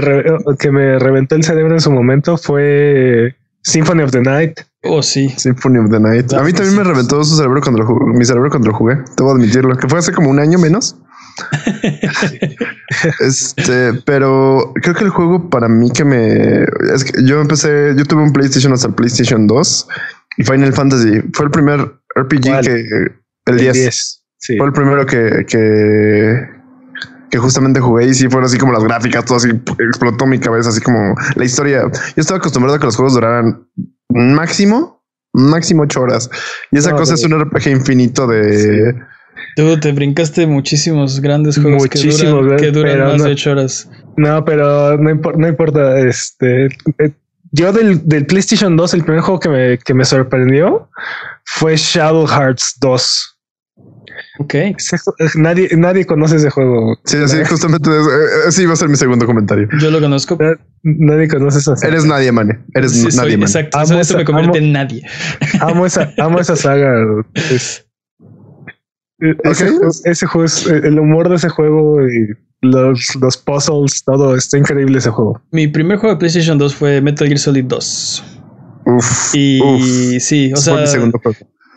que 0.60 0.72
me 0.72 1.00
reventó 1.00 1.36
el 1.36 1.44
cerebro 1.44 1.74
en 1.74 1.82
su 1.82 1.92
momento 1.92 2.38
fue 2.38 3.36
Symphony 3.64 4.04
of 4.04 4.12
the 4.12 4.22
Night. 4.22 4.60
Oh, 4.84 5.02
sí. 5.02 5.30
Symphony 5.38 5.80
of 5.80 5.90
the 5.90 6.00
Night. 6.00 6.34
a 6.34 6.44
mí 6.44 6.52
también 6.52 6.76
me 6.76 6.84
reventó 6.84 7.24
su 7.24 7.38
cerebro 7.38 7.62
cuando 7.62 7.82
lo 7.82 7.88
jugué, 7.88 8.18
mi 8.18 8.26
cerebro 8.26 8.50
cuando 8.50 8.70
lo 8.70 8.76
jugué. 8.76 8.98
Debo 9.18 9.32
admitirlo, 9.32 9.76
que 9.78 9.88
fue 9.88 10.00
hace 10.00 10.12
como 10.12 10.30
un 10.30 10.40
año 10.40 10.60
menos. 10.60 10.98
este, 13.20 13.94
pero 14.06 14.74
creo 14.82 14.94
que 14.94 15.04
el 15.04 15.10
juego 15.10 15.50
para 15.50 15.68
mí 15.68 15.90
que 15.92 16.06
me 16.06 16.64
es 16.94 17.04
que 17.04 17.24
yo 17.24 17.42
empecé, 17.42 17.94
yo 17.98 18.06
tuve 18.06 18.22
un 18.22 18.34
PlayStation 18.34 18.72
hasta 18.72 18.88
el 18.88 18.94
PlayStation 18.94 19.48
2 19.48 19.88
y 20.38 20.44
Final 20.44 20.74
Fantasy 20.74 21.22
fue 21.34 21.46
el 21.46 21.52
primer 21.52 21.80
RPG 22.16 22.62
que 22.62 22.86
el, 23.46 23.58
10, 23.58 24.24
fue 24.58 24.68
el 24.68 24.74
primero 24.74 25.06
que, 25.06 25.46
que, 25.48 26.50
que 27.34 27.40
justamente 27.40 27.80
jugué 27.80 28.06
y 28.06 28.14
sí 28.14 28.30
fueron 28.30 28.46
así 28.46 28.60
como 28.60 28.74
las 28.74 28.84
gráficas, 28.84 29.26
todo 29.26 29.38
así 29.38 29.50
explotó 29.50 30.28
mi 30.28 30.38
cabeza, 30.38 30.70
así 30.70 30.80
como 30.82 31.16
la 31.34 31.44
historia. 31.44 31.82
Yo 31.82 32.22
estaba 32.22 32.38
acostumbrado 32.38 32.76
a 32.76 32.80
que 32.80 32.86
los 32.86 32.96
juegos 32.96 33.16
duraran 33.16 33.68
máximo, 34.10 35.04
máximo 35.34 35.82
ocho 35.82 36.02
horas 36.02 36.30
y 36.70 36.78
esa 36.78 36.92
cosa 36.92 37.16
es 37.16 37.24
un 37.26 37.44
RPG 37.44 37.70
infinito 37.70 38.28
de 38.28 38.94
Tú 39.56 39.80
te 39.80 39.92
brincaste 39.94 40.46
muchísimos 40.46 41.22
grandes 41.22 41.58
juegos 41.58 41.88
que 41.88 42.00
duran, 42.28 42.58
que 42.60 42.70
duran 42.70 43.00
más 43.00 43.24
de 43.24 43.32
ocho 43.32 43.52
horas. 43.52 43.90
No, 44.16 44.46
pero 44.46 44.96
no, 45.00 45.14
no 45.36 45.48
importa. 45.48 46.00
Este, 46.02 46.66
eh, 47.00 47.14
yo 47.52 47.74
del, 47.74 48.08
del, 48.08 48.28
PlayStation 48.28 48.78
2, 48.78 48.94
el 48.94 49.04
primer 49.04 49.22
juego 49.22 49.40
que 49.40 49.50
me, 49.50 49.78
que 49.80 49.96
me 49.96 50.06
sorprendió 50.06 50.88
fue 51.46 51.78
Shadow 51.78 52.28
Hearts 52.28 52.78
2. 52.80 53.33
Ok. 54.40 54.56
nadie, 55.36 55.70
nadie 55.78 56.06
conoce 56.06 56.38
ese 56.38 56.50
juego. 56.50 56.98
Sí, 57.06 57.18
sí, 57.28 57.38
justamente 57.48 57.90
ese 58.48 58.64
iba 58.64 58.74
a 58.74 58.76
ser 58.76 58.90
mi 58.90 58.96
segundo 58.96 59.26
comentario. 59.26 59.68
Yo 59.80 59.92
lo 59.92 60.00
conozco. 60.00 60.38
Nadie 60.82 61.28
conoce 61.28 61.60
esa 61.60 61.76
saga. 61.76 61.92
Eres 61.94 62.06
nadie, 62.06 62.32
man. 62.32 62.66
Eres 62.74 63.16
nadie, 63.16 63.38
man. 63.38 63.48
Exacto. 63.48 63.78
Amo 63.78 64.00
eso 64.00 64.18
me 64.18 64.26
convierte 64.26 64.58
en 64.58 64.72
nadie. 64.72 65.04
Amo 65.62 65.86
esa, 65.86 66.12
amo 66.18 66.40
esa 66.40 66.56
saga. 66.56 66.94
Es, 67.36 67.86
ese, 70.04 70.26
juego 70.26 70.46
es 70.46 70.68
el 70.68 71.00
humor 71.00 71.30
de 71.30 71.36
ese 71.36 71.50
juego 71.50 72.06
y 72.08 72.28
los, 72.62 73.16
los 73.16 73.38
puzzles, 73.38 74.04
todo 74.04 74.36
está 74.36 74.58
increíble 74.58 74.98
ese 74.98 75.12
juego. 75.12 75.42
Mi 75.52 75.68
primer 75.68 75.98
juego 75.98 76.16
de 76.16 76.20
PlayStation 76.20 76.58
2 76.58 76.76
fue 76.76 77.02
Metal 77.02 77.28
Gear 77.28 77.40
Solid 77.40 77.66
2. 77.66 78.24
Uf, 78.86 79.36
y 79.36 80.20
sí, 80.20 80.52
o 80.54 80.58
sea, 80.58 80.86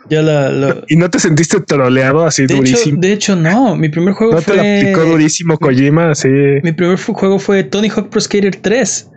Ya 0.09 0.23
la, 0.23 0.85
¿Y 0.89 0.97
no 0.97 1.11
te 1.11 1.19
sentiste 1.19 1.61
troleado 1.61 2.25
así 2.25 2.47
durísimo? 2.47 3.01
de 3.01 3.13
hecho, 3.13 3.35
no. 3.35 3.77
Mi 3.77 3.89
primer 3.89 4.15
juego 4.15 4.35
¿No 4.35 4.41
fue. 4.41 4.57
te 4.57 4.63
la 4.63 4.89
picó 4.89 5.05
durísimo 5.05 5.59
Kojima, 5.59 6.15
sí. 6.15 6.29
Mi 6.63 6.73
primer 6.73 6.99
juego 6.99 7.39
fue 7.39 7.65
Tony 7.65 7.89
Hawk 7.89 8.09
Pro 8.11 8.21
Skater 8.21 8.57
3. 8.57 9.11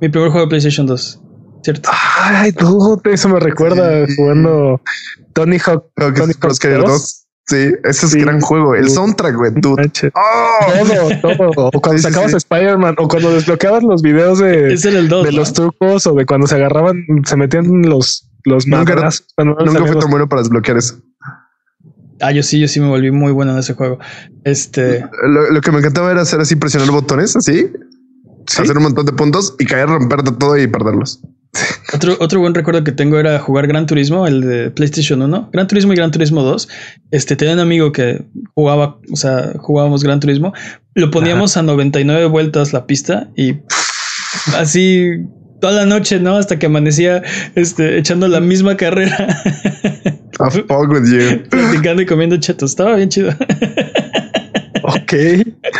Mi 0.00 0.08
primer 0.08 0.30
juego 0.30 0.46
de 0.46 0.48
PlayStation 0.48 0.86
2. 0.86 1.20
¿Cierto? 1.62 1.90
Ay, 1.92 2.52
tú, 2.52 3.00
eso 3.04 3.28
me 3.28 3.38
recuerda 3.38 4.06
jugando 4.16 4.80
Tony 5.34 5.58
Hawk, 5.58 5.84
Tony 5.94 6.32
Hawk 6.32 6.38
Pro 6.38 6.54
Skater 6.54 6.82
2. 6.84 7.26
Sí, 7.50 7.72
ese 7.82 8.06
es 8.06 8.14
gran 8.14 8.40
juego. 8.40 8.76
El 8.76 8.88
soundtrack, 8.88 9.34
güey. 9.34 9.50
Dude. 9.56 9.90
Oh. 10.14 11.18
Todo, 11.20 11.50
todo. 11.52 11.70
O 11.74 11.80
cuando 11.80 12.00
sacabas 12.00 12.32
Spider-Man, 12.32 12.94
o 12.98 13.08
cuando 13.08 13.32
desbloqueabas 13.32 13.82
los 13.82 14.02
videos 14.02 14.38
de, 14.38 14.76
de 14.76 15.32
los 15.32 15.52
trucos, 15.52 16.06
o 16.06 16.14
de 16.14 16.24
cuando 16.26 16.46
se 16.46 16.54
agarraban, 16.54 17.04
se 17.24 17.36
metían 17.36 17.82
los, 17.82 18.29
los 18.44 18.66
Nunca, 18.66 18.94
nunca 19.38 19.86
fue 19.86 19.96
tan 19.96 20.10
bueno 20.10 20.28
para 20.28 20.42
desbloquear 20.42 20.78
eso. 20.78 21.00
Ah, 22.20 22.32
yo 22.32 22.42
sí, 22.42 22.60
yo 22.60 22.68
sí 22.68 22.80
me 22.80 22.88
volví 22.88 23.10
muy 23.10 23.32
bueno 23.32 23.52
en 23.52 23.58
ese 23.58 23.74
juego. 23.74 23.98
Este. 24.44 25.06
Lo, 25.22 25.50
lo 25.50 25.60
que 25.60 25.72
me 25.72 25.78
encantaba 25.78 26.10
era 26.10 26.20
hacer 26.20 26.40
así, 26.40 26.56
presionar 26.56 26.90
botones, 26.90 27.34
así, 27.34 27.70
hacer 28.58 28.76
un 28.76 28.82
montón 28.84 29.06
de 29.06 29.12
puntos 29.12 29.54
y 29.58 29.64
caer, 29.64 29.88
romper 29.88 30.22
de 30.22 30.32
todo 30.32 30.56
y 30.58 30.66
perderlos. 30.66 31.20
Otro, 31.92 32.16
otro 32.20 32.38
buen 32.38 32.54
recuerdo 32.54 32.84
que 32.84 32.92
tengo 32.92 33.18
era 33.18 33.40
jugar 33.40 33.66
Gran 33.66 33.86
Turismo, 33.86 34.28
el 34.28 34.42
de 34.42 34.70
PlayStation 34.70 35.20
1, 35.20 35.50
Gran 35.52 35.66
Turismo 35.66 35.92
y 35.92 35.96
Gran 35.96 36.12
Turismo 36.12 36.44
2. 36.44 36.68
Este 37.10 37.34
tenía 37.34 37.54
un 37.54 37.60
amigo 37.60 37.90
que 37.90 38.24
jugaba, 38.54 39.00
o 39.12 39.16
sea, 39.16 39.54
jugábamos 39.58 40.04
Gran 40.04 40.20
Turismo, 40.20 40.52
lo 40.94 41.10
poníamos 41.10 41.56
a 41.56 41.64
99 41.64 42.26
vueltas 42.26 42.72
la 42.72 42.86
pista 42.86 43.28
y 43.36 43.56
así 44.56 45.26
toda 45.60 45.72
la 45.74 45.86
noche, 45.86 46.18
¿no? 46.20 46.36
Hasta 46.36 46.58
que 46.58 46.66
amanecía 46.66 47.22
este, 47.54 47.98
echando 47.98 48.26
la 48.28 48.40
misma 48.40 48.76
carrera. 48.76 49.28
A 50.38 50.50
fuck 50.50 50.90
with 50.90 51.04
you. 51.10 51.42
Platicando 51.48 52.02
y 52.02 52.06
comiendo 52.06 52.36
chetos. 52.38 52.70
Estaba 52.70 52.96
bien 52.96 53.08
chido. 53.08 53.30
Ok. 54.82 55.12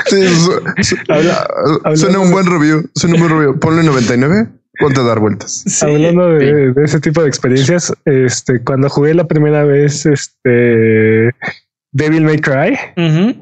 Sí, 0.09 0.26
su- 0.28 0.62
su- 0.83 0.97
Habla- 1.09 1.49
suena 1.97 2.18
un 2.20 2.31
buen 2.31 2.47
review. 2.47 2.89
Suena 2.95 3.14
un 3.16 3.20
buen 3.22 3.33
review. 3.33 3.59
Ponle 3.59 3.83
99, 3.83 4.49
ponte 4.78 5.01
a 5.01 5.03
dar 5.05 5.18
vueltas. 5.20 5.62
Sí. 5.66 5.85
Hablando 5.87 6.28
de, 6.35 6.72
de 6.72 6.85
ese 6.85 7.01
tipo 7.01 7.22
de 7.22 7.28
experiencias, 7.28 7.93
este, 8.05 8.62
cuando 8.62 8.89
jugué 8.89 9.14
la 9.14 9.26
primera 9.26 9.64
vez, 9.64 10.05
este 10.07 11.35
Devil 11.93 12.24
May 12.24 12.39
Cry. 12.39 12.76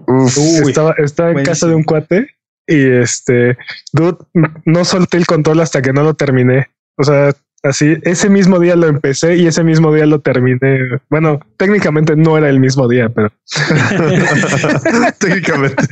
Uf. 0.06 0.38
Uy, 0.38 0.68
estaba, 0.70 0.94
estaba 0.98 1.32
en 1.32 1.42
casa 1.44 1.66
de 1.66 1.74
un 1.74 1.82
cuate 1.82 2.28
y 2.68 2.86
este, 2.86 3.56
dude, 3.92 4.18
no 4.66 4.84
solté 4.84 5.16
el 5.16 5.26
control 5.26 5.60
hasta 5.60 5.80
que 5.82 5.92
no 5.92 6.02
lo 6.02 6.14
terminé. 6.14 6.68
O 6.98 7.02
sea, 7.02 7.32
así, 7.62 7.96
ese 8.02 8.28
mismo 8.28 8.58
día 8.58 8.76
lo 8.76 8.86
empecé 8.86 9.36
y 9.36 9.46
ese 9.46 9.64
mismo 9.64 9.92
día 9.92 10.04
lo 10.04 10.20
terminé. 10.20 11.00
Bueno, 11.08 11.40
técnicamente 11.56 12.14
no 12.14 12.36
era 12.36 12.50
el 12.50 12.60
mismo 12.60 12.86
día, 12.86 13.08
pero 13.08 13.32
Técnicamente. 15.18 15.82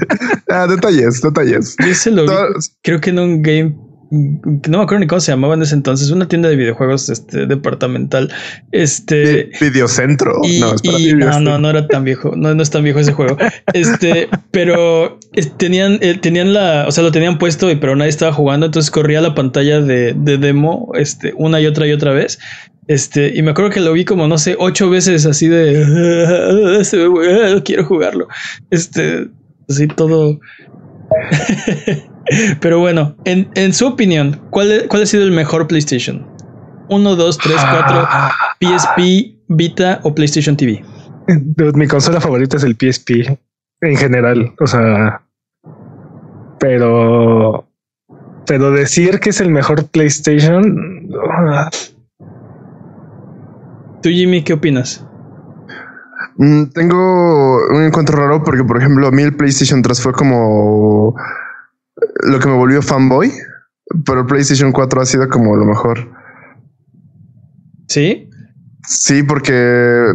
Ah, 0.48 0.66
detalles, 0.66 1.22
detalles. 1.22 1.76
Yo 1.84 1.94
se 1.94 2.10
lo 2.10 2.22
vi, 2.22 2.28
No, 2.28 2.36
creo 2.82 3.00
que 3.00 3.10
en 3.10 3.18
un 3.18 3.42
game, 3.42 3.74
no 4.10 4.78
me 4.78 4.84
acuerdo 4.84 5.00
ni 5.00 5.06
cómo 5.06 5.20
se 5.20 5.32
llamaba 5.32 5.54
en 5.54 5.62
ese 5.62 5.74
entonces, 5.74 6.10
una 6.10 6.28
tienda 6.28 6.48
de 6.48 6.56
videojuegos 6.56 7.08
este, 7.08 7.46
departamental. 7.46 8.32
Este. 8.72 9.50
vi- 9.60 9.66
Videocentro. 9.68 10.40
Y, 10.44 10.60
no, 10.60 10.74
y- 10.82 11.12
no, 11.14 11.40
no, 11.40 11.58
no 11.58 11.70
era 11.70 11.88
tan 11.88 12.04
viejo, 12.04 12.32
no, 12.36 12.54
no 12.54 12.62
es 12.62 12.70
tan 12.70 12.84
viejo 12.84 13.00
ese 13.00 13.12
juego. 13.12 13.36
Este, 13.72 14.28
pero 14.52 15.18
es- 15.32 15.56
tenían, 15.56 15.98
eh, 16.02 16.18
tenían 16.20 16.52
la, 16.52 16.84
o 16.86 16.92
sea, 16.92 17.02
lo 17.02 17.10
tenían 17.12 17.38
puesto, 17.38 17.70
y- 17.70 17.76
pero 17.76 17.96
nadie 17.96 18.10
estaba 18.10 18.32
jugando, 18.32 18.66
entonces 18.66 18.90
corría 18.90 19.20
la 19.20 19.34
pantalla 19.34 19.80
de, 19.80 20.14
de 20.16 20.38
demo, 20.38 20.92
este, 20.94 21.32
una 21.36 21.60
y 21.60 21.66
otra 21.66 21.86
y 21.86 21.92
otra 21.92 22.12
vez. 22.12 22.38
Este, 22.88 23.32
y 23.36 23.42
me 23.42 23.50
acuerdo 23.50 23.70
que 23.72 23.80
lo 23.80 23.92
vi 23.92 24.04
como, 24.04 24.28
no 24.28 24.38
sé, 24.38 24.54
ocho 24.58 24.88
veces 24.88 25.26
así 25.26 25.48
de 25.48 26.84
"Se 26.84 26.96
ve 26.96 27.08
bueno, 27.08 27.62
quiero 27.64 27.84
jugarlo. 27.84 28.28
Este, 28.70 29.26
así 29.68 29.88
todo. 29.88 30.38
pero 32.60 32.80
bueno, 32.80 33.16
en, 33.24 33.48
en 33.54 33.72
su 33.72 33.86
opinión, 33.86 34.40
¿cuál, 34.50 34.86
¿cuál 34.88 35.02
ha 35.02 35.06
sido 35.06 35.24
el 35.24 35.32
mejor 35.32 35.66
PlayStation? 35.66 36.26
1, 36.88 37.16
2, 37.16 37.38
3, 37.38 37.56
4, 37.56 38.08
PSP, 38.60 38.98
Vita 39.48 40.00
o 40.02 40.14
PlayStation 40.14 40.56
TV. 40.56 40.84
Mi 41.74 41.86
consola 41.86 42.20
favorita 42.20 42.56
es 42.56 42.64
el 42.64 42.76
PSP 42.76 43.36
en 43.80 43.96
general. 43.96 44.52
O 44.60 44.66
sea, 44.66 45.22
pero, 46.58 47.66
pero 48.46 48.70
decir 48.70 49.20
que 49.20 49.30
es 49.30 49.40
el 49.40 49.50
mejor 49.50 49.86
PlayStation, 49.86 51.08
Tú, 54.02 54.10
Jimmy, 54.10 54.42
¿qué 54.44 54.52
opinas? 54.52 55.04
Mm, 56.36 56.64
Tengo 56.66 57.66
un 57.70 57.82
encuentro 57.82 58.16
raro 58.18 58.44
porque, 58.44 58.62
por 58.62 58.78
ejemplo, 58.78 59.08
a 59.08 59.10
mí 59.10 59.22
el 59.22 59.34
PlayStation 59.34 59.82
3 59.82 60.00
fue 60.00 60.12
como 60.12 61.16
lo 62.24 62.38
que 62.38 62.48
me 62.48 62.54
volvió 62.56 62.82
fanboy, 62.82 63.30
pero 64.04 64.20
el 64.20 64.26
PlayStation 64.26 64.72
4 64.72 65.00
ha 65.00 65.06
sido 65.06 65.28
como 65.28 65.56
lo 65.56 65.64
mejor. 65.64 66.10
¿Sí? 67.88 68.28
Sí, 68.88 69.24
porque 69.24 69.52
eh, 69.52 70.14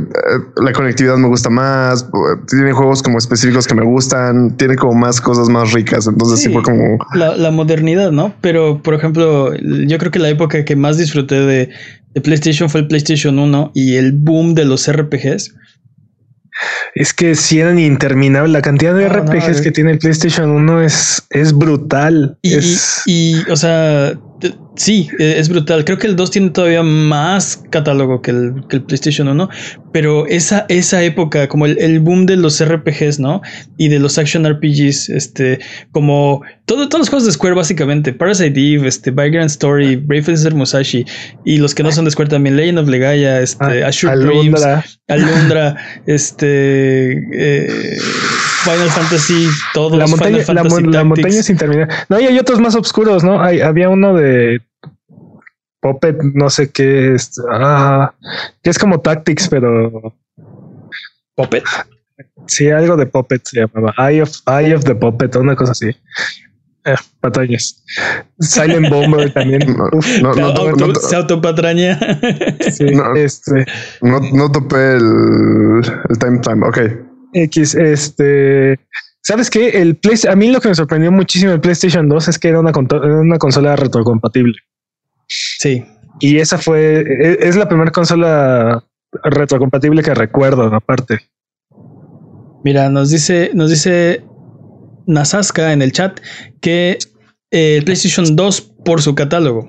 la 0.63 0.71
conectividad 0.71 1.17
me 1.17 1.27
gusta 1.27 1.49
más, 1.49 2.07
tiene 2.47 2.71
juegos 2.71 3.03
como 3.03 3.17
específicos 3.17 3.67
que 3.67 3.75
me 3.75 3.83
gustan, 3.83 4.55
tiene 4.55 4.77
como 4.77 4.93
más 4.93 5.19
cosas 5.19 5.49
más 5.49 5.73
ricas, 5.73 6.07
entonces 6.07 6.39
sí, 6.39 6.47
Sí. 6.47 6.53
fue 6.53 6.63
como... 6.63 6.97
La, 7.13 7.35
la 7.35 7.51
modernidad, 7.51 8.11
¿no? 8.13 8.33
Pero, 8.39 8.81
por 8.81 8.93
ejemplo, 8.93 9.53
yo 9.55 9.97
creo 9.97 10.11
que 10.11 10.19
la 10.19 10.29
época 10.29 10.63
que 10.63 10.77
más 10.77 10.97
disfruté 10.97 11.35
de, 11.35 11.69
de 12.13 12.21
PlayStation 12.21 12.69
fue 12.69 12.79
el 12.81 12.87
PlayStation 12.87 13.39
1 13.39 13.71
y 13.73 13.95
el 13.95 14.13
boom 14.13 14.55
de 14.55 14.63
los 14.63 14.89
RPGs. 14.89 15.53
Es 16.95 17.13
que 17.13 17.35
si 17.35 17.59
eran 17.59 17.79
interminables. 17.79 18.51
La 18.51 18.61
cantidad 18.61 18.93
de 18.93 19.07
No, 19.07 19.13
RPGs 19.13 19.61
que 19.61 19.71
tiene 19.71 19.91
el 19.91 19.99
PlayStation 19.99 20.49
1 20.49 20.81
es, 20.81 21.23
es 21.29 21.53
brutal. 21.53 22.37
Y, 22.41 22.55
es, 22.55 23.01
y, 23.05 23.49
o 23.49 23.55
sea, 23.55 24.13
sí, 24.75 25.09
eh, 25.19 25.35
es 25.37 25.49
brutal. 25.49 25.85
Creo 25.85 25.97
que 25.97 26.07
el 26.07 26.15
2 26.15 26.31
tiene 26.31 26.49
todavía 26.49 26.83
más 26.83 27.63
catálogo 27.69 28.21
que 28.21 28.31
el, 28.31 28.53
que 28.69 28.77
el 28.77 28.83
PlayStation 28.83 29.27
1, 29.27 29.49
pero 29.91 30.27
esa, 30.27 30.65
esa 30.69 31.03
época, 31.03 31.47
como 31.47 31.65
el, 31.65 31.77
el 31.79 31.99
boom 31.99 32.25
de 32.25 32.37
los 32.37 32.63
RPGs, 32.63 33.19
¿no? 33.19 33.41
Y 33.77 33.89
de 33.89 33.99
los 33.99 34.17
action 34.17 34.45
RPGs, 34.45 35.09
este, 35.09 35.59
como 35.91 36.41
todo, 36.65 36.87
todos 36.89 36.99
los 37.01 37.09
juegos 37.09 37.25
de 37.25 37.31
Square, 37.33 37.55
básicamente, 37.55 38.13
Parasite 38.13 38.59
Eve, 38.59 38.87
este, 38.87 39.11
Vagrant 39.11 39.49
Story, 39.49 39.95
Brave 39.97 40.23
Fencer 40.23 40.55
Musashi, 40.55 41.05
y 41.45 41.57
los 41.57 41.75
que 41.75 41.83
no 41.83 41.91
son 41.91 42.05
de 42.05 42.11
Square 42.11 42.29
también, 42.29 42.55
Legend 42.55 42.79
of 42.79 42.87
Legaia, 42.87 43.41
este, 43.41 43.83
Ah, 43.83 43.87
Azure 43.87 44.17
Dreams, 44.17 44.65
Alundra. 45.07 45.75
Este, 46.05 47.11
eh, 47.33 47.97
Final 48.63 48.89
Fantasy, 48.89 49.47
todos 49.73 49.97
la 49.97 50.07
montaña, 50.07 50.39
Final 50.39 50.69
Fantasy 50.69 50.87
la 50.87 51.03
montaña 51.03 51.39
es 51.39 51.49
interminable. 51.49 51.93
No, 52.09 52.19
y 52.19 52.25
hay 52.25 52.37
otros 52.37 52.59
más 52.59 52.75
oscuros, 52.75 53.23
¿no? 53.23 53.41
Hay, 53.41 53.61
había 53.61 53.89
uno 53.89 54.13
de 54.13 54.61
Puppet, 55.81 56.17
no 56.35 56.49
sé 56.49 56.69
qué 56.71 57.13
es. 57.15 57.31
Ah, 57.51 58.13
que 58.63 58.69
es 58.69 58.79
como 58.79 59.01
Tactics, 59.01 59.49
pero 59.49 60.15
Puppet. 61.35 61.63
sí, 62.47 62.69
algo 62.69 62.95
de 62.95 63.05
Puppet 63.07 63.41
se 63.45 63.61
llamaba. 63.61 63.93
Eye 64.09 64.21
of, 64.21 64.31
Eye 64.47 64.75
of 64.75 64.83
the 64.83 64.95
Puppet, 64.95 65.35
una 65.35 65.55
cosa 65.55 65.71
así. 65.73 65.87
Eh, 66.83 66.95
batallas. 67.21 67.83
Silent 68.39 68.89
Bomber 68.89 69.31
también. 69.33 69.61
No, 69.77 69.85
Uf, 69.91 70.07
no, 70.21 70.33
no, 70.33 70.47
auto- 70.47 70.95
se 70.95 71.15
autopatraña. 71.15 71.99
sí, 72.71 72.85
no. 72.85 73.15
este. 73.15 73.65
no- 74.01 74.19
no 74.33 74.51
topé 74.51 74.93
el, 74.97 75.81
el 76.09 76.17
time 76.19 76.39
time, 76.39 76.65
ok. 76.67 76.77
X, 77.33 77.75
este. 77.75 78.79
¿Sabes 79.23 79.49
qué? 79.51 79.69
El 79.81 79.95
Play, 79.97 80.17
a 80.27 80.35
mí 80.35 80.51
lo 80.51 80.59
que 80.59 80.69
me 80.69 80.75
sorprendió 80.75 81.11
muchísimo 81.11 81.51
el 81.51 81.61
PlayStation 81.61 82.09
2 82.09 82.27
es 82.29 82.39
que 82.39 82.49
era 82.49 82.59
una, 82.59 82.71
una 82.73 83.37
consola 83.37 83.75
retrocompatible. 83.75 84.55
Sí. 85.59 85.85
Y 86.19 86.37
esa 86.37 86.57
fue, 86.57 87.01
e- 87.01 87.37
es 87.41 87.55
la 87.55 87.67
primera 87.67 87.91
consola 87.91 88.83
retrocompatible 89.23 90.03
que 90.03 90.13
recuerdo, 90.13 90.63
aparte. 90.73 91.19
Mira, 92.63 92.89
nos 92.89 93.09
dice, 93.09 93.51
nos 93.53 93.69
dice 93.71 94.23
Nasaska 95.07 95.73
en 95.73 95.81
el 95.81 95.91
chat 95.91 96.19
que 96.61 96.97
eh, 97.51 97.77
el 97.77 97.83
PlayStation 97.83 98.35
2 98.35 98.61
por 98.85 99.01
su 99.01 99.15
catálogo 99.15 99.67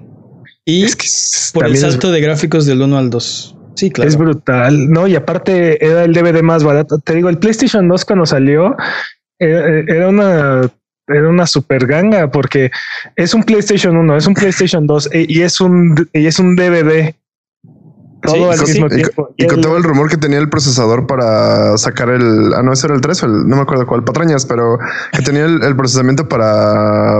y 0.65 0.85
Es 0.85 0.95
que 0.97 1.07
es- 1.07 1.51
por 1.55 1.67
el 1.67 1.73
es- 1.75 1.81
salto 1.81 2.11
de 2.13 2.21
gráficos 2.21 2.67
del 2.67 2.83
1 2.83 2.99
al 2.99 3.11
2. 3.11 3.57
Sí, 3.75 3.91
claro. 3.91 4.11
es 4.11 4.17
brutal. 4.19 4.91
No, 4.91 5.07
y 5.07 5.17
aparte 5.17 5.83
era 5.85 6.05
el 6.05 6.13
DVD 6.13 6.43
más 6.43 6.63
barato. 6.63 6.99
Te 6.99 7.15
digo, 7.15 7.31
el 7.31 7.39
PlayStation 7.39 7.89
2 7.89 8.05
cuando 8.05 8.27
salió 8.27 8.77
era, 9.39 9.67
era 9.89 10.09
una 10.09 10.71
era 11.15 11.29
una 11.29 11.47
super 11.47 11.87
ganga 11.87 12.31
porque 12.31 12.71
es 13.17 13.35
un 13.35 13.43
PlayStation 13.45 13.97
1, 13.97 14.17
es 14.17 14.27
un 14.27 14.35
PlayStation 14.35 14.87
2 14.87 15.09
e- 15.13 15.27
y 15.29 15.43
es 15.43 15.61
un 15.61 16.09
y 16.13 16.27
es 16.27 16.39
un 16.39 16.57
DVD. 16.57 17.15
Todo 18.25 18.35
Sí, 18.37 18.61
al 18.61 18.67
sí, 18.67 18.73
mismo 18.75 18.87
Y, 18.87 18.91
tiempo. 18.91 19.35
y 19.37 19.45
Y 19.45 19.47
con 19.49 19.59
el- 19.59 19.65
todo 19.65 19.77
el 19.77 19.83
rumor 19.83 20.09
que 20.09 20.17
tenía 20.17 20.39
el 20.39 20.49
procesador 20.49 21.07
para 21.09 21.77
sacar 21.77 22.09
el. 22.09 22.53
Ah, 22.55 22.63
no, 22.63 22.73
ese 22.73 22.87
era 22.87 22.95
el 22.95 23.01
3 23.01 23.21
o 23.25 23.27
el. 23.27 23.49
No 23.49 23.57
me 23.57 23.63
acuerdo 23.63 23.85
cuál, 23.87 24.05
patrañas, 24.05 24.47
pero 24.47 24.79
que 25.13 25.23
tenía 25.23 25.45
el, 25.45 25.61
el 25.65 25.75
procesamiento 25.75 26.29
para 26.29 27.19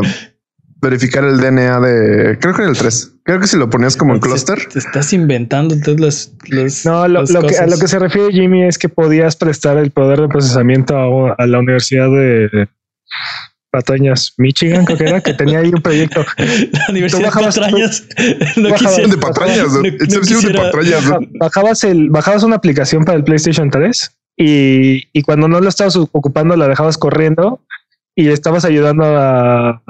verificar 0.81 1.25
el 1.25 1.39
DNA 1.41 1.81
de. 1.81 2.39
Creo 2.41 2.55
que 2.55 2.63
era 2.63 2.71
el 2.71 2.79
3. 2.79 3.15
Creo 3.25 3.41
que 3.41 3.49
si 3.49 3.57
lo 3.57 3.69
ponías 3.69 3.97
como 3.97 4.15
en 4.15 4.21
Te- 4.21 4.29
cluster. 4.29 4.59
Te 4.73 4.79
estás 4.79 5.13
inventando 5.13 5.77
todas 5.81 5.99
las, 6.01 6.33
las- 6.49 6.85
No, 6.87 7.07
lo, 7.09 7.23
lo 7.23 7.43
que, 7.49 7.57
a 7.59 7.67
lo 7.67 7.79
que 7.79 7.89
se 7.89 7.99
refiere 7.99 8.33
Jimmy 8.33 8.65
es 8.67 8.79
que 8.79 8.89
podías 8.89 9.35
prestar 9.35 9.79
el 9.79 9.91
poder 9.91 10.21
de 10.21 10.29
procesamiento 10.29 10.97
a, 10.97 11.35
a 11.37 11.47
la 11.47 11.59
Universidad 11.59 12.07
de 12.11 12.69
Patañas, 13.73 14.35
Michigan, 14.37 14.85
creo 14.85 14.99
que 14.99 15.05
era, 15.05 15.21
que 15.23 15.33
tenía 15.35 15.61
ahí 15.61 15.71
un 15.71 15.81
proyecto. 15.83 16.25
La 16.39 16.87
Universidad 16.91 17.33
de 17.35 17.41
Patrañas. 17.43 18.07
No 18.57 18.69
bajabas- 18.69 18.79
quisiera- 18.97 19.09
De 19.09 19.17
patrañas. 19.17 19.67
no- 19.73 19.83
¿no? 19.83 19.83
de 19.83 20.55
patrañas. 20.55 21.11
Bajabas 21.41 21.85
el, 21.85 22.11
bajabas 22.11 22.43
una 22.43 22.57
aplicación 22.57 23.05
para 23.05 23.17
el 23.17 23.25
PlayStation 23.25 23.71
3 23.71 24.15
y, 24.37 25.09
y 25.13 25.23
cuando 25.23 25.49
no 25.49 25.61
lo 25.61 25.69
estabas 25.69 25.97
ocupando 25.97 26.55
la 26.55 26.69
dejabas 26.69 26.99
corriendo 26.99 27.65
y 28.15 28.29
estabas 28.29 28.65
ayudando 28.67 29.05
a, 29.07 29.83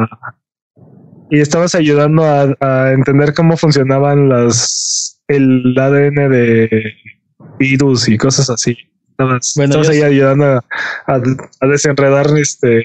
y 1.31 1.41
estabas 1.41 1.75
ayudando 1.75 2.23
a, 2.25 2.55
a 2.61 2.93
entender 2.93 3.35
cómo 3.35 3.57
funcionaban 3.57 4.29
las 4.29 5.21
el 5.29 5.75
ADN 5.77 6.31
de 6.31 6.93
virus 7.59 8.09
y 8.09 8.17
cosas 8.17 8.49
así. 8.51 8.77
Bueno, 9.19 9.39
Estamos 9.39 9.89
ahí 9.89 10.03
ayudando 10.03 10.45
a, 10.45 10.65
a, 11.61 11.67
desenredar 11.67 12.27
este 12.39 12.85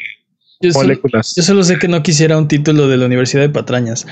moléculas. 0.73 1.33
yo 1.35 1.43
solo 1.43 1.63
sé 1.63 1.77
que 1.77 1.87
no 1.87 2.03
quisiera 2.03 2.37
un 2.37 2.47
título 2.47 2.87
de 2.87 2.97
la 2.97 3.05
Universidad 3.05 3.41
de 3.41 3.49
Patrañas. 3.49 4.05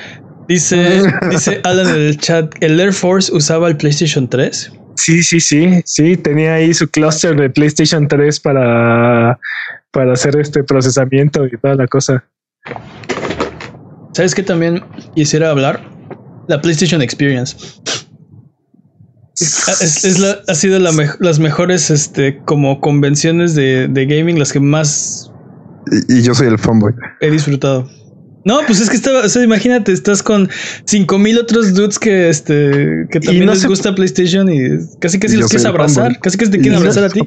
Dice, 0.48 1.02
dice 1.30 1.62
Alan 1.64 1.88
en 1.89 2.02
el 2.02 2.18
chat, 2.18 2.54
¿el 2.62 2.80
Air 2.80 2.93
Force 2.93 3.34
usaba 3.34 3.68
el 3.68 3.78
PlayStation 3.78 4.28
3? 4.28 4.72
Sí, 4.98 5.24
sí, 5.24 5.39
sí, 5.39 5.82
sí, 5.86 6.18
tenía 6.18 6.56
ahí 6.56 6.74
su 6.74 6.89
cluster 6.89 7.36
de 7.36 7.50
PlayStation 7.50 8.08
3 8.08 8.39
para, 8.39 9.38
para 9.91 10.14
hacer 10.14 10.38
este 10.38 10.64
procesamiento 10.64 11.46
y 11.46 11.58
toda 11.58 11.76
la 11.76 11.88
cosa. 11.88 12.24
¿Sabes 14.14 14.34
qué 14.34 14.43
también 14.43 14.82
quisiera 15.14 15.50
hablar? 15.50 15.82
La 16.48 16.62
PlayStation 16.62 17.02
Experience. 17.02 17.58
Es, 19.38 20.20
la, 20.20 20.38
ha 20.48 20.56
sido 20.56 20.80
las 20.80 21.39
mejores 21.39 21.89
este, 21.89 22.38
como 22.46 22.80
convenciones 22.80 23.54
de, 23.54 23.89
de 23.89 24.06
gaming, 24.06 24.39
las 24.39 24.54
que 24.54 24.62
más... 24.62 25.32
Y, 25.92 26.20
y 26.20 26.22
yo 26.24 26.34
soy 26.34 26.48
el 26.48 26.58
fanboy. 26.58 26.94
He 27.22 27.30
disfrutado. 27.30 27.88
No, 28.46 28.60
pues 28.68 28.80
es 28.80 28.92
que 28.92 28.96
estaba, 28.96 29.22
o 29.22 29.30
sea, 29.30 29.42
imagínate, 29.42 29.92
estás 29.92 30.22
con 30.22 30.48
cinco 30.86 31.18
mil 31.18 31.40
otros 31.40 31.74
dudes 31.74 31.98
que 31.98 32.30
este 32.30 33.08
que 33.10 33.20
también 33.20 33.48
les 33.48 33.66
gusta 33.66 33.96
PlayStation 33.96 34.48
y 34.48 34.70
casi 35.00 35.18
casi 35.18 35.36
los 35.36 35.50
quieres 35.50 35.66
abrazar, 35.66 36.20
casi 36.20 36.38
que 36.38 36.46
te 36.46 36.60
quieren 36.60 36.78
abrazar 36.78 37.06
a 37.06 37.10
ti. 37.10 37.22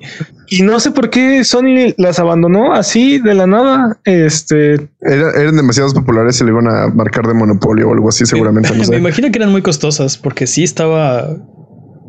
Y 0.47 0.63
no 0.63 0.79
sé 0.79 0.93
por 0.93 1.11
qué 1.11 1.43
Sony 1.43 1.93
las 1.97 2.21
abandonó 2.21 2.73
así 2.73 3.19
de 3.19 3.35
la 3.35 3.49
nada. 3.49 3.99
Este 4.05 4.89
eran 5.01 5.57
demasiados 5.57 5.93
populares 5.93 6.41
y 6.41 6.45
le 6.45 6.51
iban 6.51 6.69
a 6.69 6.87
marcar 6.87 7.27
de 7.27 7.35
monopolio 7.35 7.89
o 7.89 7.93
algo 7.93 8.11
así, 8.11 8.25
seguramente. 8.25 8.73
Me 8.89 8.99
imagino 8.99 9.33
que 9.33 9.39
eran 9.39 9.51
muy 9.51 9.63
costosas 9.63 10.17
porque 10.17 10.47
sí 10.47 10.63
estaba. 10.63 11.37